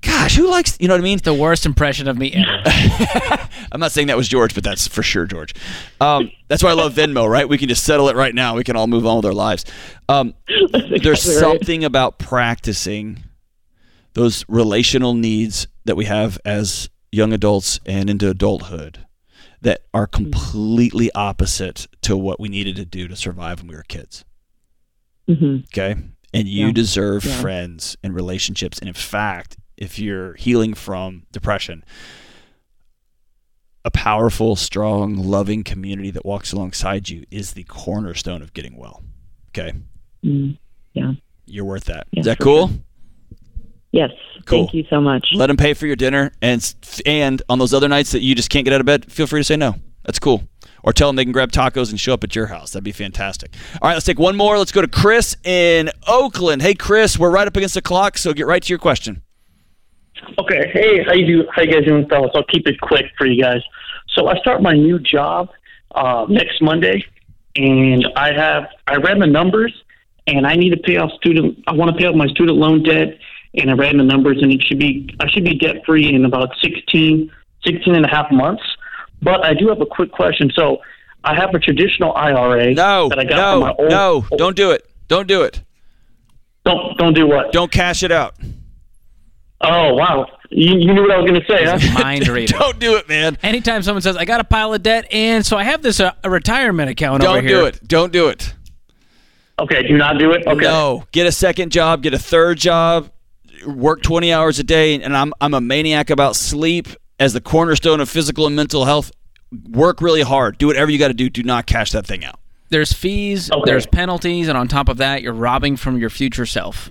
Gosh, 0.00 0.36
who 0.36 0.50
likes? 0.50 0.76
You 0.80 0.88
know 0.88 0.94
what 0.94 1.00
I 1.00 1.04
mean? 1.04 1.18
The 1.22 1.34
worst 1.34 1.64
impression 1.66 2.08
of 2.08 2.18
me 2.18 2.32
ever. 2.32 2.62
I'm 3.72 3.78
not 3.80 3.92
saying 3.92 4.08
that 4.08 4.16
was 4.16 4.26
George, 4.28 4.54
but 4.54 4.64
that's 4.64 4.88
for 4.88 5.02
sure 5.02 5.26
George. 5.26 5.54
Um, 6.00 6.30
that's 6.48 6.62
why 6.62 6.70
I 6.70 6.74
love 6.74 6.94
Venmo, 6.94 7.28
right? 7.28 7.48
We 7.48 7.56
can 7.58 7.68
just 7.68 7.84
settle 7.84 8.08
it 8.08 8.16
right 8.16 8.34
now. 8.34 8.56
We 8.56 8.64
can 8.64 8.74
all 8.74 8.86
move 8.88 9.06
on 9.06 9.16
with 9.16 9.26
our 9.26 9.32
lives. 9.32 9.64
Um, 10.08 10.34
there's 10.48 10.90
exactly 10.90 11.08
right. 11.34 11.40
something 11.40 11.84
about 11.84 12.18
practicing 12.18 13.22
those 14.14 14.44
relational 14.48 15.14
needs 15.14 15.66
that 15.84 15.96
we 15.96 16.06
have 16.06 16.38
as 16.44 16.88
young 17.12 17.32
adults 17.32 17.78
and 17.86 18.10
into 18.10 18.28
adulthood 18.28 19.06
that 19.60 19.82
are 19.94 20.06
completely 20.06 21.12
opposite 21.14 21.86
to 22.02 22.16
what 22.16 22.40
we 22.40 22.48
needed 22.48 22.74
to 22.76 22.84
do 22.84 23.06
to 23.06 23.14
survive 23.14 23.60
when 23.60 23.68
we 23.68 23.76
were 23.76 23.84
kids. 23.86 24.24
hmm 25.28 25.58
Okay. 25.72 25.94
And 26.34 26.48
you 26.48 26.66
Yeah. 26.66 26.72
deserve 26.72 27.24
Yeah. 27.24 27.40
friends 27.40 27.96
and 28.02 28.14
relationships. 28.14 28.78
And 28.78 28.88
in 28.88 28.94
fact, 28.94 29.56
if 29.76 29.98
you're 29.98 30.34
healing 30.34 30.74
from 30.74 31.24
depression, 31.32 31.84
a 33.84 33.90
powerful, 33.90 34.56
strong, 34.56 35.16
loving 35.16 35.64
community 35.64 36.10
that 36.10 36.24
walks 36.24 36.52
alongside 36.52 37.08
you 37.08 37.24
is 37.30 37.52
the 37.52 37.64
cornerstone 37.64 38.42
of 38.42 38.52
getting 38.54 38.76
well. 38.76 39.02
Okay. 39.50 39.72
mm 40.24 40.56
Yeah. 40.92 41.12
You're 41.46 41.64
worth 41.64 41.84
that. 41.84 42.06
Is 42.12 42.26
that 42.26 42.38
cool? 42.38 42.70
Yes. 43.90 44.10
Cool. 44.46 44.64
Thank 44.64 44.74
you 44.74 44.84
so 44.88 45.00
much. 45.00 45.28
Let 45.34 45.48
them 45.48 45.56
pay 45.56 45.74
for 45.74 45.86
your 45.86 45.96
dinner. 45.96 46.32
And, 46.40 46.74
and 47.04 47.42
on 47.48 47.58
those 47.58 47.74
other 47.74 47.88
nights 47.88 48.12
that 48.12 48.22
you 48.22 48.34
just 48.34 48.48
can't 48.48 48.64
get 48.64 48.72
out 48.72 48.80
of 48.80 48.86
bed, 48.86 49.10
feel 49.10 49.26
free 49.26 49.40
to 49.40 49.44
say 49.44 49.56
no. 49.56 49.74
That's 50.04 50.18
cool. 50.18 50.44
Or 50.82 50.92
tell 50.92 51.08
them 51.08 51.16
they 51.16 51.24
can 51.24 51.32
grab 51.32 51.52
tacos 51.52 51.90
and 51.90 52.00
show 52.00 52.14
up 52.14 52.24
at 52.24 52.34
your 52.34 52.46
house. 52.46 52.72
That'd 52.72 52.84
be 52.84 52.92
fantastic. 52.92 53.54
All 53.80 53.88
right, 53.88 53.94
let's 53.94 54.06
take 54.06 54.18
one 54.18 54.36
more. 54.36 54.58
Let's 54.58 54.72
go 54.72 54.80
to 54.80 54.88
Chris 54.88 55.36
in 55.44 55.90
Oakland. 56.08 56.62
Hey, 56.62 56.74
Chris, 56.74 57.18
we're 57.18 57.30
right 57.30 57.46
up 57.46 57.56
against 57.56 57.74
the 57.74 57.82
clock, 57.82 58.18
so 58.18 58.32
get 58.32 58.46
right 58.46 58.62
to 58.62 58.68
your 58.68 58.78
question. 58.78 59.22
Okay. 60.38 60.70
Hey, 60.72 61.02
how 61.04 61.12
you 61.12 61.26
do? 61.26 61.48
How 61.54 61.62
you 61.62 61.72
guys 61.72 61.84
doing, 61.84 62.08
fellas? 62.08 62.30
I'll 62.34 62.44
keep 62.44 62.66
it 62.66 62.80
quick 62.80 63.06
for 63.18 63.26
you 63.26 63.42
guys. 63.42 63.60
So 64.14 64.28
I 64.28 64.36
start 64.38 64.62
my 64.62 64.72
new 64.72 64.98
job 64.98 65.48
uh, 65.94 66.26
next 66.28 66.60
Monday, 66.62 67.04
and 67.56 68.06
I 68.16 68.32
have 68.32 68.68
I 68.86 68.96
ran 68.96 69.18
the 69.18 69.26
numbers, 69.26 69.72
and 70.26 70.46
I 70.46 70.54
need 70.54 70.70
to 70.70 70.76
pay 70.78 70.96
off 70.96 71.10
student. 71.12 71.58
I 71.66 71.72
want 71.72 71.90
to 71.90 71.96
pay 71.96 72.06
off 72.06 72.14
my 72.14 72.26
student 72.28 72.58
loan 72.58 72.82
debt, 72.82 73.18
and 73.54 73.70
I 73.70 73.74
ran 73.74 73.96
the 73.98 74.04
numbers, 74.04 74.38
and 74.42 74.52
it 74.52 74.62
should 74.62 74.78
be 74.78 75.08
I 75.20 75.28
should 75.30 75.44
be 75.44 75.58
debt 75.58 75.76
free 75.86 76.14
in 76.14 76.24
about 76.24 76.50
16, 76.62 77.30
16 77.64 77.94
and 77.94 78.04
a 78.04 78.08
half 78.08 78.30
months. 78.30 78.62
But 79.22 79.44
I 79.44 79.54
do 79.54 79.68
have 79.68 79.80
a 79.80 79.86
quick 79.86 80.12
question. 80.12 80.50
So 80.54 80.78
I 81.24 81.34
have 81.34 81.54
a 81.54 81.58
traditional 81.58 82.12
IRA 82.14 82.74
No, 82.74 83.08
that 83.08 83.18
I 83.18 83.24
got 83.24 83.52
from 83.54 83.60
my 83.60 83.68
no, 83.68 83.74
old. 83.78 83.90
no, 84.30 84.36
don't 84.36 84.56
do 84.56 84.70
it. 84.72 84.84
Don't 85.08 85.28
do 85.28 85.42
it. 85.42 85.60
don't 86.64 86.96
don't 86.98 87.14
do 87.14 87.26
what? 87.26 87.52
Don't 87.52 87.70
cash 87.70 88.02
it 88.02 88.10
out. 88.12 88.34
Oh 89.62 89.94
wow, 89.94 90.26
you, 90.50 90.76
you 90.78 90.92
knew 90.92 91.02
what 91.02 91.10
I 91.12 91.18
was 91.18 91.30
going 91.30 91.40
to 91.40 91.46
say, 91.46 91.64
huh? 91.64 92.02
Mind 92.02 92.26
reading. 92.28 92.58
Don't 92.58 92.78
do 92.78 92.96
it, 92.96 93.08
man. 93.08 93.38
Anytime 93.42 93.82
someone 93.82 94.02
says, 94.02 94.16
I 94.16 94.24
got 94.24 94.40
a 94.40 94.44
pile 94.44 94.74
of 94.74 94.82
debt, 94.82 95.06
and 95.12 95.46
so 95.46 95.56
I 95.56 95.62
have 95.64 95.82
this 95.82 96.00
uh, 96.00 96.12
a 96.24 96.30
retirement 96.30 96.90
account 96.90 97.22
over 97.22 97.40
here. 97.40 97.50
Don't 97.50 97.60
do 97.60 97.66
it. 97.66 97.88
Don't 97.88 98.12
do 98.12 98.28
it. 98.28 98.54
Okay, 99.58 99.86
do 99.86 99.96
not 99.96 100.18
do 100.18 100.32
it. 100.32 100.46
Okay. 100.46 100.60
No. 100.64 101.04
Get 101.12 101.26
a 101.26 101.32
second 101.32 101.70
job. 101.70 102.02
Get 102.02 102.14
a 102.14 102.18
third 102.18 102.58
job. 102.58 103.10
Work 103.66 104.02
20 104.02 104.32
hours 104.32 104.58
a 104.58 104.64
day. 104.64 105.00
And 105.00 105.16
I'm, 105.16 105.32
I'm 105.40 105.54
a 105.54 105.60
maniac 105.60 106.10
about 106.10 106.34
sleep 106.34 106.88
as 107.20 107.32
the 107.32 107.40
cornerstone 107.40 108.00
of 108.00 108.08
physical 108.08 108.46
and 108.46 108.56
mental 108.56 108.86
health. 108.86 109.12
Work 109.70 110.00
really 110.00 110.22
hard. 110.22 110.58
Do 110.58 110.66
whatever 110.66 110.90
you 110.90 110.98
got 110.98 111.08
to 111.08 111.14
do. 111.14 111.28
Do 111.30 111.42
not 111.44 111.66
cash 111.66 111.92
that 111.92 112.06
thing 112.06 112.24
out. 112.24 112.40
There's 112.70 112.92
fees, 112.92 113.50
Okay. 113.52 113.60
there's 113.66 113.86
penalties, 113.86 114.48
and 114.48 114.56
on 114.56 114.66
top 114.66 114.88
of 114.88 114.96
that, 114.96 115.20
you're 115.20 115.34
robbing 115.34 115.76
from 115.76 115.98
your 115.98 116.08
future 116.08 116.46
self. 116.46 116.90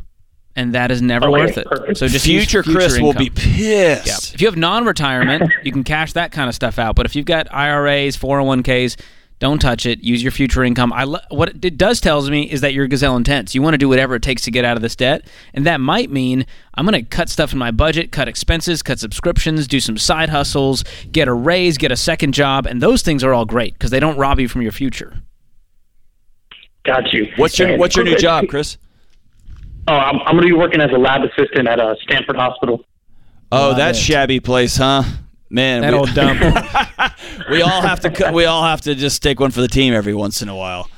And 0.56 0.74
that 0.76 0.92
is 0.92 1.02
never 1.02 1.28
oh, 1.28 1.34
Okay, 1.34 1.46
worth 1.46 1.58
it. 1.58 1.68
perfect. 1.68 1.98
So 1.98 2.08
just 2.10 2.28
use 2.28 2.44
future, 2.44 2.62
Chris 2.62 3.00
will 3.00 3.14
be 3.14 3.30
pissed. 3.30 3.58
Yeah. 4.08 4.34
If 4.34 4.42
you 4.42 4.48
have 4.48 4.58
non-retirement, 4.58 5.50
you 5.64 5.72
can 5.72 5.84
cash 5.86 6.14
that 6.14 6.32
kind 6.34 6.50
of 6.50 6.56
stuff 6.56 6.78
out. 6.78 6.96
But 6.96 7.06
if 7.06 7.16
you've 7.16 7.26
got 7.26 7.48
IRAs, 7.54 8.18
401ks, 8.18 9.00
don't 9.40 9.60
touch 9.60 9.86
it. 9.86 10.04
Use 10.04 10.22
your 10.22 10.32
future 10.32 10.64
income. 10.64 10.92
I 10.94 11.06
lo- 11.06 11.20
what 11.30 11.64
it 11.66 11.78
does 11.78 12.00
tells 12.02 12.30
me 12.30 12.44
is 12.52 12.62
that 12.62 12.74
you're 12.74 12.86
gazelle 12.88 13.16
intense. 13.16 13.56
You 13.56 13.62
want 13.64 13.74
to 13.76 13.78
do 13.80 13.88
whatever 13.90 14.14
it 14.16 14.22
takes 14.22 14.44
to 14.44 14.52
get 14.52 14.66
out 14.66 14.76
of 14.76 14.84
this 14.84 14.96
debt, 14.96 15.26
and 15.54 15.66
that 15.66 15.80
might 15.82 16.12
mean 16.12 16.46
I'm 16.76 16.86
going 16.86 17.02
to 17.02 17.10
cut 17.10 17.28
stuff 17.30 17.52
in 17.54 17.58
my 17.58 17.72
budget, 17.72 18.12
cut 18.12 18.28
expenses, 18.28 18.84
cut 18.84 19.00
subscriptions, 19.00 19.68
do 19.68 19.80
some 19.80 19.98
side 19.98 20.30
hustles, 20.30 20.84
get 21.12 21.28
a 21.28 21.34
raise, 21.34 21.78
get 21.80 21.92
a 21.92 21.96
second 21.98 22.34
job, 22.34 22.68
and 22.68 22.82
those 22.84 23.02
things 23.02 23.24
are 23.24 23.34
all 23.34 23.46
great 23.46 23.74
because 23.74 23.90
they 23.90 24.00
don't 24.02 24.18
rob 24.18 24.40
you 24.40 24.48
from 24.48 24.62
your 24.62 24.72
future. 24.74 25.24
Got 26.84 27.12
you. 27.14 27.32
What's 27.38 27.58
your 27.58 27.78
What's 27.78 27.96
your 27.96 28.06
new 28.06 28.18
job, 28.20 28.48
Chris? 28.48 28.78
Oh, 29.88 29.94
I'm, 29.94 30.20
I'm 30.20 30.36
going 30.36 30.42
to 30.48 30.48
be 30.48 30.54
working 30.54 30.80
as 30.82 30.92
a 30.92 30.98
lab 30.98 31.22
assistant 31.24 31.68
at 31.68 31.80
a 31.80 31.96
Stanford 32.04 32.36
Hospital. 32.36 32.86
Oh, 33.52 33.70
Love 33.70 33.78
that 33.78 33.96
it. 33.96 34.00
shabby 34.00 34.40
place, 34.40 34.78
huh? 34.78 35.04
Man, 35.50 35.82
That 35.82 35.92
we, 35.94 36.00
old 36.00 36.14
dump. 36.14 36.40
we 37.52 37.62
all 37.62 37.82
have 37.82 38.00
to. 38.02 38.10
cut- 38.10 38.34
We 38.34 38.46
all 38.46 38.64
have 38.64 38.82
to 38.82 38.96
just 38.96 39.22
take 39.22 39.40
one 39.40 39.52
for 39.52 39.60
the 39.62 39.68
team 39.68 39.94
every 39.94 40.14
once 40.14 40.42
in 40.42 40.48
a 40.50 40.56
while. 40.56 40.90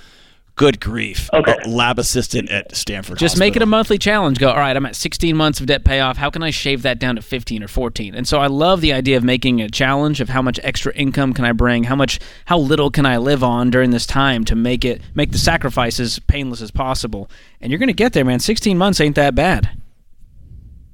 Good 0.55 0.79
grief! 0.79 1.31
Okay. 1.33 1.57
A 1.63 1.67
lab 1.67 1.97
assistant 1.97 2.51
at 2.51 2.75
Stanford. 2.75 3.17
Just 3.17 3.39
make 3.39 3.55
it 3.55 3.63
a 3.63 3.65
monthly 3.65 3.97
challenge. 3.97 4.37
Go, 4.37 4.49
all 4.49 4.57
right, 4.57 4.75
I'm 4.77 4.85
at 4.85 4.95
16 4.95 5.35
months 5.35 5.59
of 5.59 5.65
debt 5.65 5.83
payoff. 5.83 6.17
How 6.17 6.29
can 6.29 6.43
I 6.43 6.51
shave 6.51 6.83
that 6.83 6.99
down 6.99 7.15
to 7.15 7.23
15 7.23 7.63
or 7.63 7.67
14? 7.67 8.13
And 8.13 8.27
so 8.27 8.39
I 8.39 8.45
love 8.45 8.81
the 8.81 8.93
idea 8.93 9.17
of 9.17 9.23
making 9.23 9.61
a 9.61 9.69
challenge 9.69 10.21
of 10.21 10.29
how 10.29 10.43
much 10.43 10.59
extra 10.61 10.93
income 10.93 11.33
can 11.33 11.43
I 11.43 11.53
bring, 11.53 11.85
how 11.85 11.95
much, 11.95 12.19
how 12.45 12.59
little 12.59 12.91
can 12.91 13.03
I 13.03 13.17
live 13.17 13.43
on 13.43 13.71
during 13.71 13.89
this 13.89 14.05
time 14.05 14.45
to 14.45 14.55
make 14.55 14.85
it, 14.85 15.01
make 15.15 15.31
the 15.31 15.39
sacrifices 15.39 16.19
painless 16.19 16.61
as 16.61 16.69
possible. 16.69 17.31
And 17.59 17.71
you're 17.71 17.79
going 17.79 17.87
to 17.87 17.93
get 17.93 18.13
there, 18.13 18.23
man. 18.23 18.39
16 18.39 18.77
months 18.77 19.01
ain't 19.01 19.15
that 19.15 19.33
bad. 19.33 19.71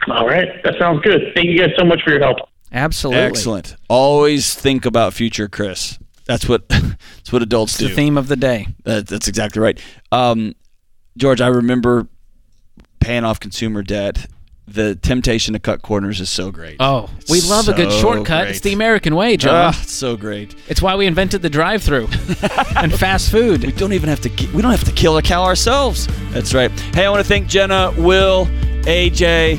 All 0.08 0.26
right. 0.26 0.48
That 0.64 0.76
sounds 0.80 1.02
good. 1.02 1.34
Thank 1.36 1.48
you 1.48 1.58
guys 1.58 1.72
so 1.78 1.84
much 1.84 2.02
for 2.04 2.12
your 2.12 2.22
help. 2.22 2.38
Absolutely. 2.72 3.24
Excellent. 3.24 3.76
Always 3.90 4.54
think 4.56 4.86
about 4.86 5.14
future, 5.14 5.50
Chris. 5.50 6.00
That's 6.30 6.48
what 6.48 6.70
that's 6.70 7.34
what 7.34 7.42
adults 7.42 7.74
It's 7.74 7.80
do. 7.80 7.88
the 7.90 7.96
theme 7.96 8.16
of 8.20 8.28
the 8.28 8.36
day. 8.36 8.68
That, 8.84 9.08
that's 9.08 9.28
exactly 9.28 9.62
right. 9.64 9.82
Um, 10.12 10.54
George, 11.18 11.42
I 11.42 11.48
remember 11.48 12.08
paying 13.00 13.24
off 13.26 13.40
consumer 13.40 13.82
debt. 13.82 14.28
The 14.68 14.94
temptation 14.96 15.54
to 15.54 15.60
cut 15.60 15.82
corners 15.82 16.22
is 16.22 16.30
so 16.30 16.52
great. 16.52 16.76
Oh, 16.80 17.10
we 17.28 17.40
It's 17.40 17.50
love 17.50 17.68
a 17.68 17.74
good 17.74 17.92
so 17.92 18.00
shortcut. 18.00 18.50
It's 18.50 18.60
the 18.60 18.72
American 18.74 19.16
way, 19.16 19.36
John. 19.36 19.74
Ah, 19.74 19.82
it's 19.82 19.92
so 19.92 20.16
great. 20.16 20.54
It's 20.68 20.80
why 20.80 20.96
we 20.96 21.08
invented 21.08 21.42
the 21.42 21.50
drive-through 21.50 22.08
and 22.78 22.94
fast 22.94 23.32
food. 23.32 23.64
We 23.66 23.72
don't 23.72 23.94
even 23.94 24.10
have 24.10 24.22
to. 24.22 24.30
We 24.54 24.62
don't 24.62 24.70
have 24.70 24.84
to 24.84 24.92
kill 24.92 25.18
a 25.18 25.24
cow 25.24 25.42
ourselves. 25.44 26.08
That's 26.30 26.54
right. 26.54 26.70
Hey, 26.94 27.08
I 27.08 27.10
want 27.10 27.24
to 27.24 27.28
thank 27.28 27.48
Jenna, 27.48 27.92
Will, 27.98 28.46
AJ, 28.84 29.58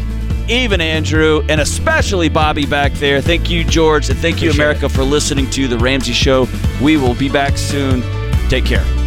even 0.49 0.80
Andrew, 0.80 1.43
and 1.49 1.61
especially 1.61 2.28
Bobby 2.28 2.66
back 2.66 2.93
there. 2.95 3.20
Thank 3.20 3.51
you, 3.51 3.64
George, 3.64 4.09
and 4.11 4.18
thank 4.18 4.43
you, 4.43 4.51
America, 4.51 4.88
for 4.88 5.05
listening 5.05 5.49
to 5.51 5.68
the 5.68 5.78
Ramsey 5.78 6.12
Show. 6.12 6.49
We 6.82 6.97
will 6.97 7.14
be 7.14 7.28
back 7.28 7.59
soon. 7.59 8.03
Take 8.49 8.64
care. 8.64 8.99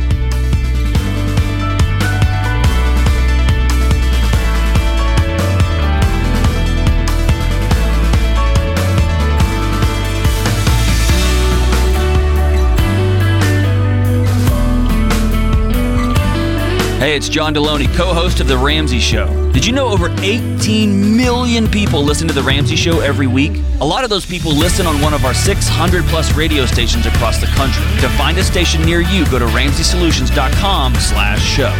Hey, 17.04 17.18
it's 17.18 17.28
John 17.28 17.54
Delony, 17.54 17.94
co 17.94 18.14
host 18.14 18.40
of 18.40 18.48
The 18.48 18.58
Ramsey 18.58 19.02
Show. 19.02 19.52
Did 19.52 19.66
you 19.66 19.74
know 19.74 19.90
over 19.90 20.08
18 20.22 21.18
million 21.18 21.68
people 21.68 22.02
listen 22.02 22.30
to 22.30 22.34
The 22.34 22.42
Ramsey 22.42 22.78
Show 22.78 23.02
every 23.02 23.28
week? 23.28 23.62
A 23.82 23.86
lot 23.86 24.06
of 24.06 24.10
those 24.10 24.26
people 24.26 24.54
listen 24.54 24.88
on 24.88 25.02
one 25.02 25.14
of 25.14 25.26
our 25.26 25.34
600 25.34 26.06
plus 26.06 26.34
radio 26.34 26.66
stations 26.66 27.06
across 27.06 27.42
the 27.42 27.48
country. 27.48 27.84
To 28.00 28.08
find 28.12 28.38
a 28.38 28.44
station 28.46 28.86
near 28.86 29.02
you, 29.02 29.26
go 29.30 29.38
to 29.38 29.48
ramseysolutions.com 29.48 30.96
slash 30.96 31.42
show. 31.42 31.72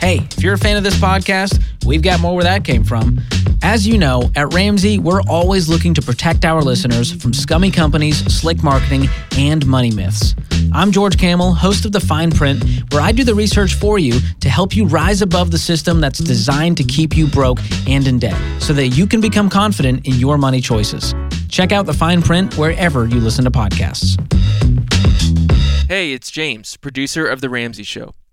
Hey, 0.00 0.26
if 0.34 0.42
you're 0.42 0.54
a 0.54 0.58
fan 0.58 0.78
of 0.78 0.82
this 0.82 0.96
podcast, 0.96 1.62
we've 1.84 2.00
got 2.00 2.20
more 2.20 2.34
where 2.34 2.44
that 2.44 2.64
came 2.64 2.84
from. 2.84 3.20
As 3.62 3.86
you 3.86 3.98
know, 3.98 4.30
at 4.36 4.52
Ramsey, 4.54 4.98
we're 4.98 5.20
always 5.28 5.68
looking 5.68 5.92
to 5.94 6.02
protect 6.02 6.44
our 6.44 6.62
listeners 6.62 7.12
from 7.12 7.34
scummy 7.34 7.70
companies, 7.70 8.18
slick 8.34 8.62
marketing, 8.62 9.08
and 9.36 9.64
money 9.66 9.90
myths. 9.90 10.34
I'm 10.72 10.90
George 10.90 11.18
Kamel, 11.18 11.52
host 11.52 11.84
of 11.84 11.92
The 11.92 12.00
Fine 12.00 12.32
Print, 12.32 12.64
where 12.92 13.02
I 13.02 13.12
do 13.12 13.22
the 13.22 13.34
research 13.34 13.74
for 13.74 13.98
you 13.98 14.18
to 14.40 14.48
help 14.48 14.74
you 14.74 14.86
rise 14.86 15.20
above 15.20 15.50
the 15.50 15.58
system 15.58 16.00
that's 16.00 16.18
designed 16.18 16.78
to 16.78 16.84
keep 16.84 17.16
you 17.16 17.26
broke 17.26 17.58
and 17.86 18.06
in 18.06 18.18
debt 18.18 18.62
so 18.62 18.72
that 18.72 18.88
you 18.88 19.06
can 19.06 19.20
become 19.20 19.50
confident 19.50 20.06
in 20.06 20.14
your 20.14 20.38
money 20.38 20.60
choices. 20.60 21.14
Check 21.48 21.70
out 21.70 21.84
The 21.84 21.94
Fine 21.94 22.22
Print 22.22 22.56
wherever 22.56 23.06
you 23.06 23.20
listen 23.20 23.44
to 23.44 23.50
podcasts. 23.50 24.16
Hey, 25.86 26.12
it's 26.12 26.30
James, 26.30 26.76
producer 26.78 27.26
of 27.26 27.40
The 27.40 27.50
Ramsey 27.50 27.82
Show. 27.82 28.14